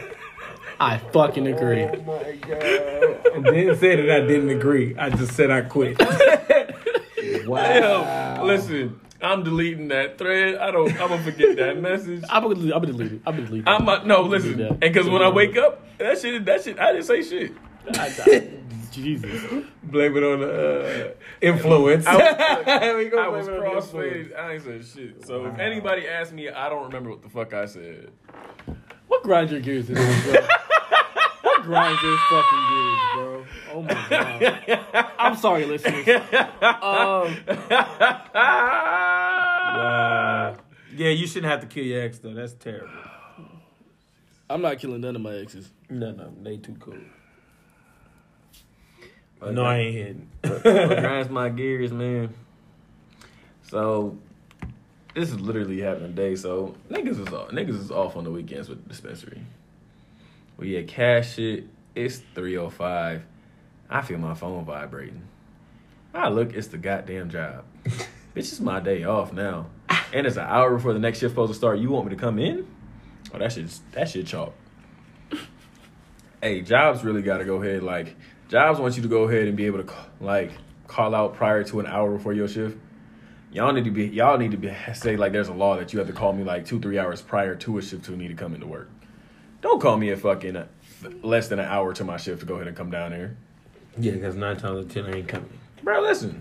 [0.80, 1.84] I fucking agree.
[1.84, 3.15] Oh my god!
[3.44, 4.96] I didn't say that I didn't agree.
[4.98, 5.98] I just said I quit.
[7.46, 8.36] wow.
[8.38, 10.56] Yo, listen, I'm deleting that thread.
[10.56, 10.90] I don't.
[11.00, 12.24] I'm gonna forget that message.
[12.28, 12.72] I'm gonna, delete.
[12.74, 13.20] I'm gonna delete it.
[13.26, 13.68] I'm gonna delete it.
[13.68, 14.70] I'm not, no listen, that.
[14.70, 17.52] and because when I wake up, that shit, that shit, I didn't say shit.
[17.94, 18.50] I- I-
[18.92, 19.42] Jesus.
[19.82, 22.06] Blame it on the uh, influence.
[22.06, 23.86] I We gonna I was it on the influence.
[23.92, 24.38] crossfaded.
[24.38, 25.26] I ain't said shit.
[25.26, 28.10] So if anybody asks me, I don't remember what the fuck I said.
[29.08, 30.46] What grinds your gears in this, bro?
[31.68, 33.46] What grinds your fucking gears, bro?
[33.72, 35.10] Oh my god.
[35.18, 36.06] I'm sorry, listeners.
[36.82, 37.36] Um,
[39.66, 40.56] Wow.
[40.96, 42.32] Yeah, you shouldn't have to kill your ex though.
[42.32, 42.88] That's terrible.
[44.48, 45.70] I'm not killing none of my exes.
[45.90, 46.96] No, no, they too cool.
[49.42, 50.30] No, I ain't hitting.
[50.42, 50.62] what
[51.00, 52.32] grinds my gears, man.
[53.62, 54.16] So
[55.14, 56.36] this is literally happening today.
[56.36, 59.42] So niggas is off, niggas is off on the weekends with the dispensary.
[60.56, 61.64] We had cash it.
[61.94, 63.24] It's three oh five.
[63.88, 65.28] I feel my phone vibrating.
[66.14, 67.64] I look, it's the goddamn job.
[67.84, 69.66] Bitch, it's my day off now,
[70.12, 71.78] and it's an hour before the next shift supposed to start.
[71.78, 72.66] You want me to come in?
[73.32, 74.54] Oh, that shit, that shit chalk.
[76.42, 77.82] Hey, jobs really got to go ahead.
[77.82, 78.14] Like,
[78.48, 80.52] jobs want you to go ahead and be able to like
[80.86, 82.76] call out prior to an hour before your shift.
[83.52, 85.98] Y'all need to be y'all need to be say like there's a law that you
[85.98, 88.34] have to call me like two three hours prior to a shift to me to
[88.34, 88.90] come into work.
[89.66, 90.66] Don't call me a fucking uh,
[91.22, 93.36] less than an hour to my shift to go ahead and come down here.
[93.98, 95.50] Yeah, because nine times out of ten I ain't coming.
[95.82, 96.00] bro.
[96.02, 96.40] Listen,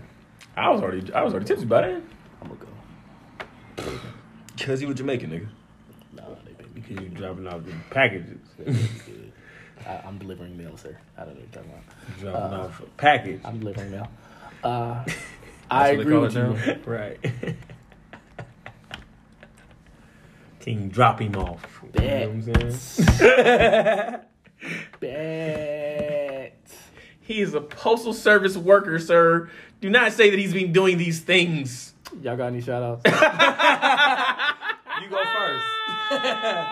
[0.56, 2.08] I was already I was already tipsy by then
[2.40, 2.60] I'm gonna
[3.84, 3.98] go.
[4.56, 5.48] because you were Jamaican nigga.
[6.12, 8.38] Nah, they pay me Because you dropping off the packages.
[9.84, 10.96] I, I'm delivering mail, sir.
[11.18, 12.20] I don't know what you're talking about.
[12.20, 13.40] dropping off a package.
[13.44, 14.08] I'm delivering mail.
[14.62, 15.04] Uh,
[15.70, 16.72] I what they agree call with it you.
[16.74, 16.78] now?
[16.86, 17.56] right.
[20.66, 21.80] King drop him off.
[21.94, 24.20] You know what I'm saying?
[25.00, 26.60] Bet.
[27.20, 29.48] He is a postal service worker, sir.
[29.80, 31.94] Do not say that he's been doing these things.
[32.20, 33.02] Y'all got any shout outs?
[35.02, 35.64] You go first.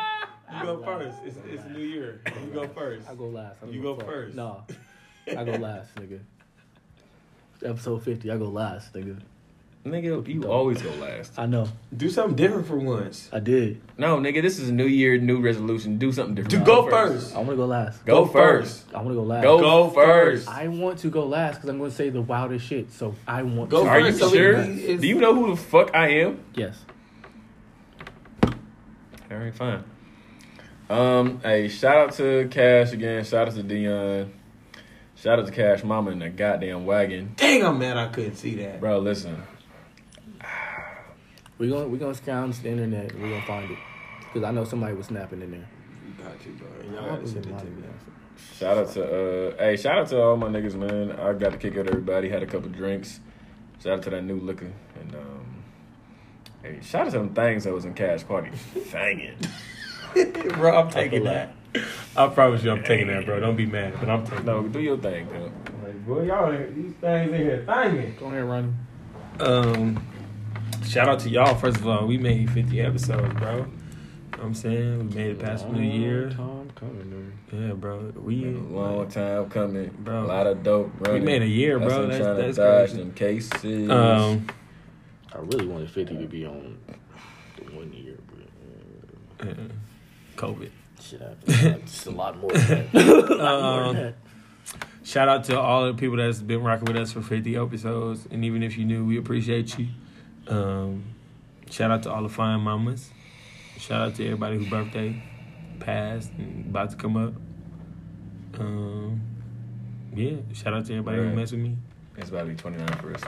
[0.58, 1.18] you go first.
[1.26, 2.22] It's, it's New Year.
[2.42, 3.06] You go first.
[3.08, 3.58] I go last.
[3.62, 4.34] I You give a go first.
[4.34, 4.64] No,
[5.28, 6.20] I go last, nigga.
[7.62, 9.20] Episode fifty, I go last, nigga.
[9.84, 11.32] Nigga, you always go last.
[11.38, 13.28] I know, Do something different for once.
[13.30, 13.82] I did.
[13.98, 15.98] No, nigga, this is a new year, new resolution.
[15.98, 16.52] Do something different.
[16.52, 17.34] To go first.
[17.34, 18.02] I want to go last.
[18.06, 18.86] Go, Go first.
[18.94, 19.42] I want to go last.
[19.42, 20.48] Go, Go first.
[20.48, 22.92] I want to go last because I'm going to say the wildest shit.
[22.92, 23.90] So I want Go to.
[23.90, 24.52] Are you first, so sure?
[24.54, 26.40] it- it's- Do you know who the fuck I am?
[26.54, 26.78] Yes.
[28.42, 29.84] All right, fine.
[30.88, 33.22] Um, hey, shout out to Cash again.
[33.24, 34.32] Shout out to Dion.
[35.16, 37.34] Shout out to Cash Mama in the goddamn wagon.
[37.36, 38.80] Dang, I'm mad I couldn't see that.
[38.80, 39.42] Bro, listen.
[41.58, 43.12] We gonna we gonna scour the internet.
[43.12, 43.78] and we're gonna find it
[44.26, 45.68] because I know somebody was snapping in there.
[46.18, 46.68] Got you, bro.
[46.92, 47.84] Y'all gotta send it to me.
[48.56, 51.12] Shout out to uh hey, shout out to all my niggas, man.
[51.12, 53.20] I got to kick out everybody, had a couple drinks.
[53.82, 54.72] Shout out to that new liquor.
[55.00, 55.64] And um
[56.62, 58.50] hey, shout out to them things that was in Cash Party.
[58.90, 60.54] Dang it.
[60.54, 61.54] bro, I'm taking that.
[62.16, 63.40] I promise you, I'm taking that, bro.
[63.40, 65.50] Don't be mad, but I'm taking No, do your thing, bro.
[65.84, 68.18] Like, boy, y'all, these things in here thangin'.
[68.18, 68.72] Go ahead, Ronnie.
[69.40, 70.06] Um,
[70.86, 71.54] shout out to y'all.
[71.54, 73.56] First of all, we made 50 episodes, bro.
[73.56, 73.68] You know
[74.38, 74.98] what I'm saying?
[75.08, 76.30] We made it past the year.
[76.30, 78.12] Time coming, Yeah, bro.
[78.16, 80.24] We A long time coming, Bro.
[80.24, 81.14] A lot of dope bro.
[81.14, 81.88] We made a year, bro.
[81.88, 82.98] them That's- trying to that's dodge crazy.
[82.98, 83.90] them cases.
[83.90, 84.46] um
[85.34, 86.78] I really wanted Fifty to be on
[87.56, 88.16] the one year,
[89.38, 89.48] bro.
[89.50, 89.54] uh,
[90.36, 90.70] COVID.
[91.00, 91.20] shit.
[91.86, 92.50] Just a lot more.
[92.52, 93.30] Than that.
[93.30, 94.14] A lot more Um, than that.
[95.02, 98.26] Shout out to all the people that's been rocking with us for 50 episodes.
[98.30, 99.88] And even if you knew, we appreciate you.
[100.48, 101.04] Um,
[101.70, 103.10] shout out to all the fine mamas.
[103.78, 105.22] Shout out to everybody whose birthday
[105.80, 107.34] passed and about to come up.
[108.58, 109.20] Um,
[110.14, 111.36] yeah, shout out to everybody who Right.
[111.36, 111.76] mess with me.
[112.16, 113.22] It's about to be 29 for us.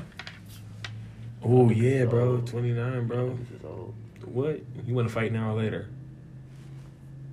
[1.42, 3.38] Oh yeah, bro, 29, bro.
[3.64, 3.94] Old.
[4.24, 4.60] What?
[4.86, 5.88] You want to fight now or later?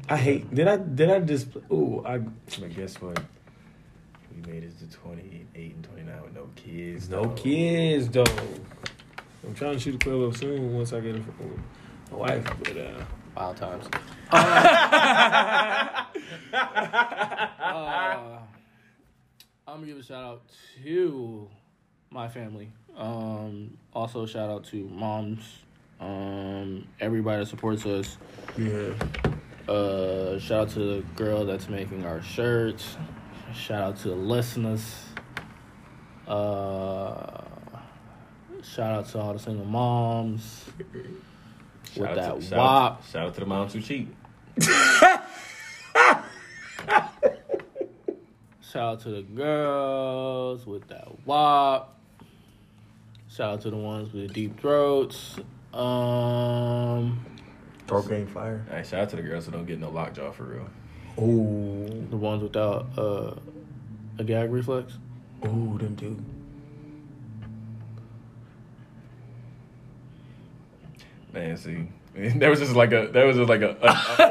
[0.10, 0.54] I hate.
[0.54, 0.78] Did I?
[0.78, 1.48] Did I just?
[1.72, 2.18] Oh, I.
[2.20, 3.20] But guess what?
[4.36, 7.10] We made it to 28 and 29 with no kids.
[7.10, 7.38] No dog.
[7.38, 8.24] kids though.
[9.46, 11.24] I'm trying to shoot a quill up soon once I get a,
[12.12, 13.04] a wife, but uh,
[13.36, 13.86] Wild times.
[14.32, 14.38] Uh,
[19.68, 20.44] I'm gonna give a shout out
[20.84, 21.50] to
[22.12, 22.72] my family.
[22.96, 25.44] Um, also shout out to moms.
[26.00, 28.18] Um, everybody that supports us.
[28.58, 28.94] yeah.
[29.68, 32.98] Uh, shout out to the girl that's making our shirts.
[33.56, 35.06] Shout out to the listeners.
[36.28, 37.42] Uh,
[38.64, 40.66] shout out to all the single moms.
[41.94, 42.92] Shout with out that to, shout, wop.
[42.92, 44.08] out, shout out to the moms who cheat.
[48.74, 51.96] Shout out to the girls with that wop.
[53.30, 55.36] Shout out to the ones with the deep throats.
[55.72, 57.24] Um,
[57.86, 58.66] Throat game fire.
[58.72, 60.68] Hey, shout out to the girls who don't get no lockjaw for real.
[61.20, 63.36] Oh, the ones without uh,
[64.18, 64.94] a gag reflex.
[65.44, 66.18] oh, them too.
[71.34, 71.88] Man, see,
[72.38, 74.24] there was just like a there was just like a, a, a,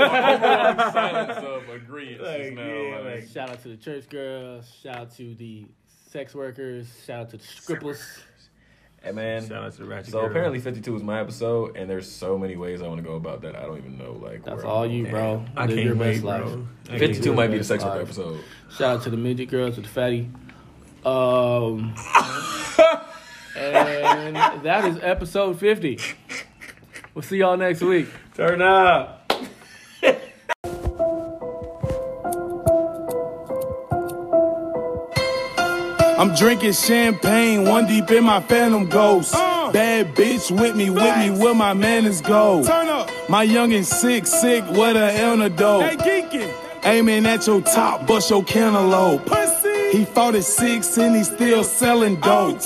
[0.00, 2.22] a, a silence of agreement.
[2.22, 4.70] Like, now, yeah, like, like- Shout out to the church girls.
[4.82, 5.66] Shout out to the
[6.08, 6.86] sex workers.
[7.06, 8.00] Shout out to the scribbles.
[9.02, 9.46] hey man.
[9.48, 10.12] Shout out to the ratchet.
[10.12, 10.30] So girl.
[10.30, 13.42] apparently, 52 is my episode, and there's so many ways I want to go about
[13.42, 13.56] that.
[13.56, 14.44] I don't even know like.
[14.44, 15.12] That's where all I'm you, going.
[15.14, 15.44] bro.
[15.56, 16.42] I Live can't your wait, best life.
[16.44, 16.66] bro.
[16.98, 17.94] 52 might be the sex Live.
[17.94, 18.40] work episode.
[18.70, 20.30] Shout out to the midget girls with the fatty.
[21.04, 21.94] Um,
[24.16, 25.98] and that is episode 50.
[27.14, 28.08] We'll see y'all next week.
[28.34, 29.16] Turn up.
[36.20, 39.34] I'm drinking champagne, one deep in my phantom ghost.
[39.34, 39.72] Uh.
[39.72, 42.62] Bad bitch with me, with me, where my manners go.
[42.62, 43.08] Turn up.
[43.30, 45.82] My youngin' sick, sick, what a antidote.
[45.82, 46.52] Hey, geeking.
[46.84, 49.24] Aiming at your top, bust your cantaloupe.
[49.24, 49.96] Pussy.
[49.96, 52.60] He fought at six and he still selling dope.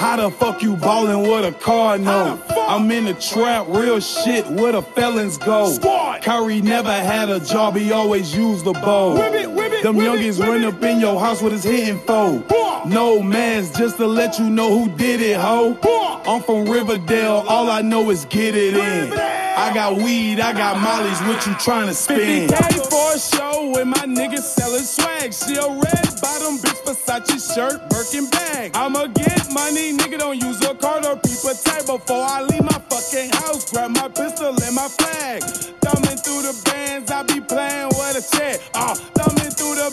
[0.00, 2.42] How the fuck you ballin' with a car No.
[2.56, 5.76] I'm in the trap, real shit, where the felons go.
[6.22, 9.16] Curry never had a job, he always used the bow.
[9.16, 12.42] Them youngins run up in your house with his hitting foe.
[12.86, 15.76] No mans, just to let you know who did it, ho.
[16.26, 19.39] I'm from Riverdale, all I know is get it in.
[19.56, 22.50] I got weed, I got mollies, what you trying to spend?
[22.50, 25.32] 50K for a show, and my niggas selling swag.
[25.32, 28.70] She a red bottom bitch, Versace shirt, Birkin bag.
[28.74, 32.62] I'ma get money, nigga, don't use your card or peep a tag before I leave
[32.62, 33.70] my fucking house.
[33.70, 35.42] Grab my pistol and my flag.
[35.82, 38.60] Thumbing through the bands, I be playing with a check.
[38.74, 39.90] Uh, thumbing through the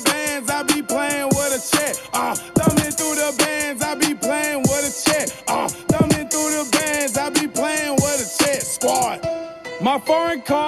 [10.38, 10.67] bands,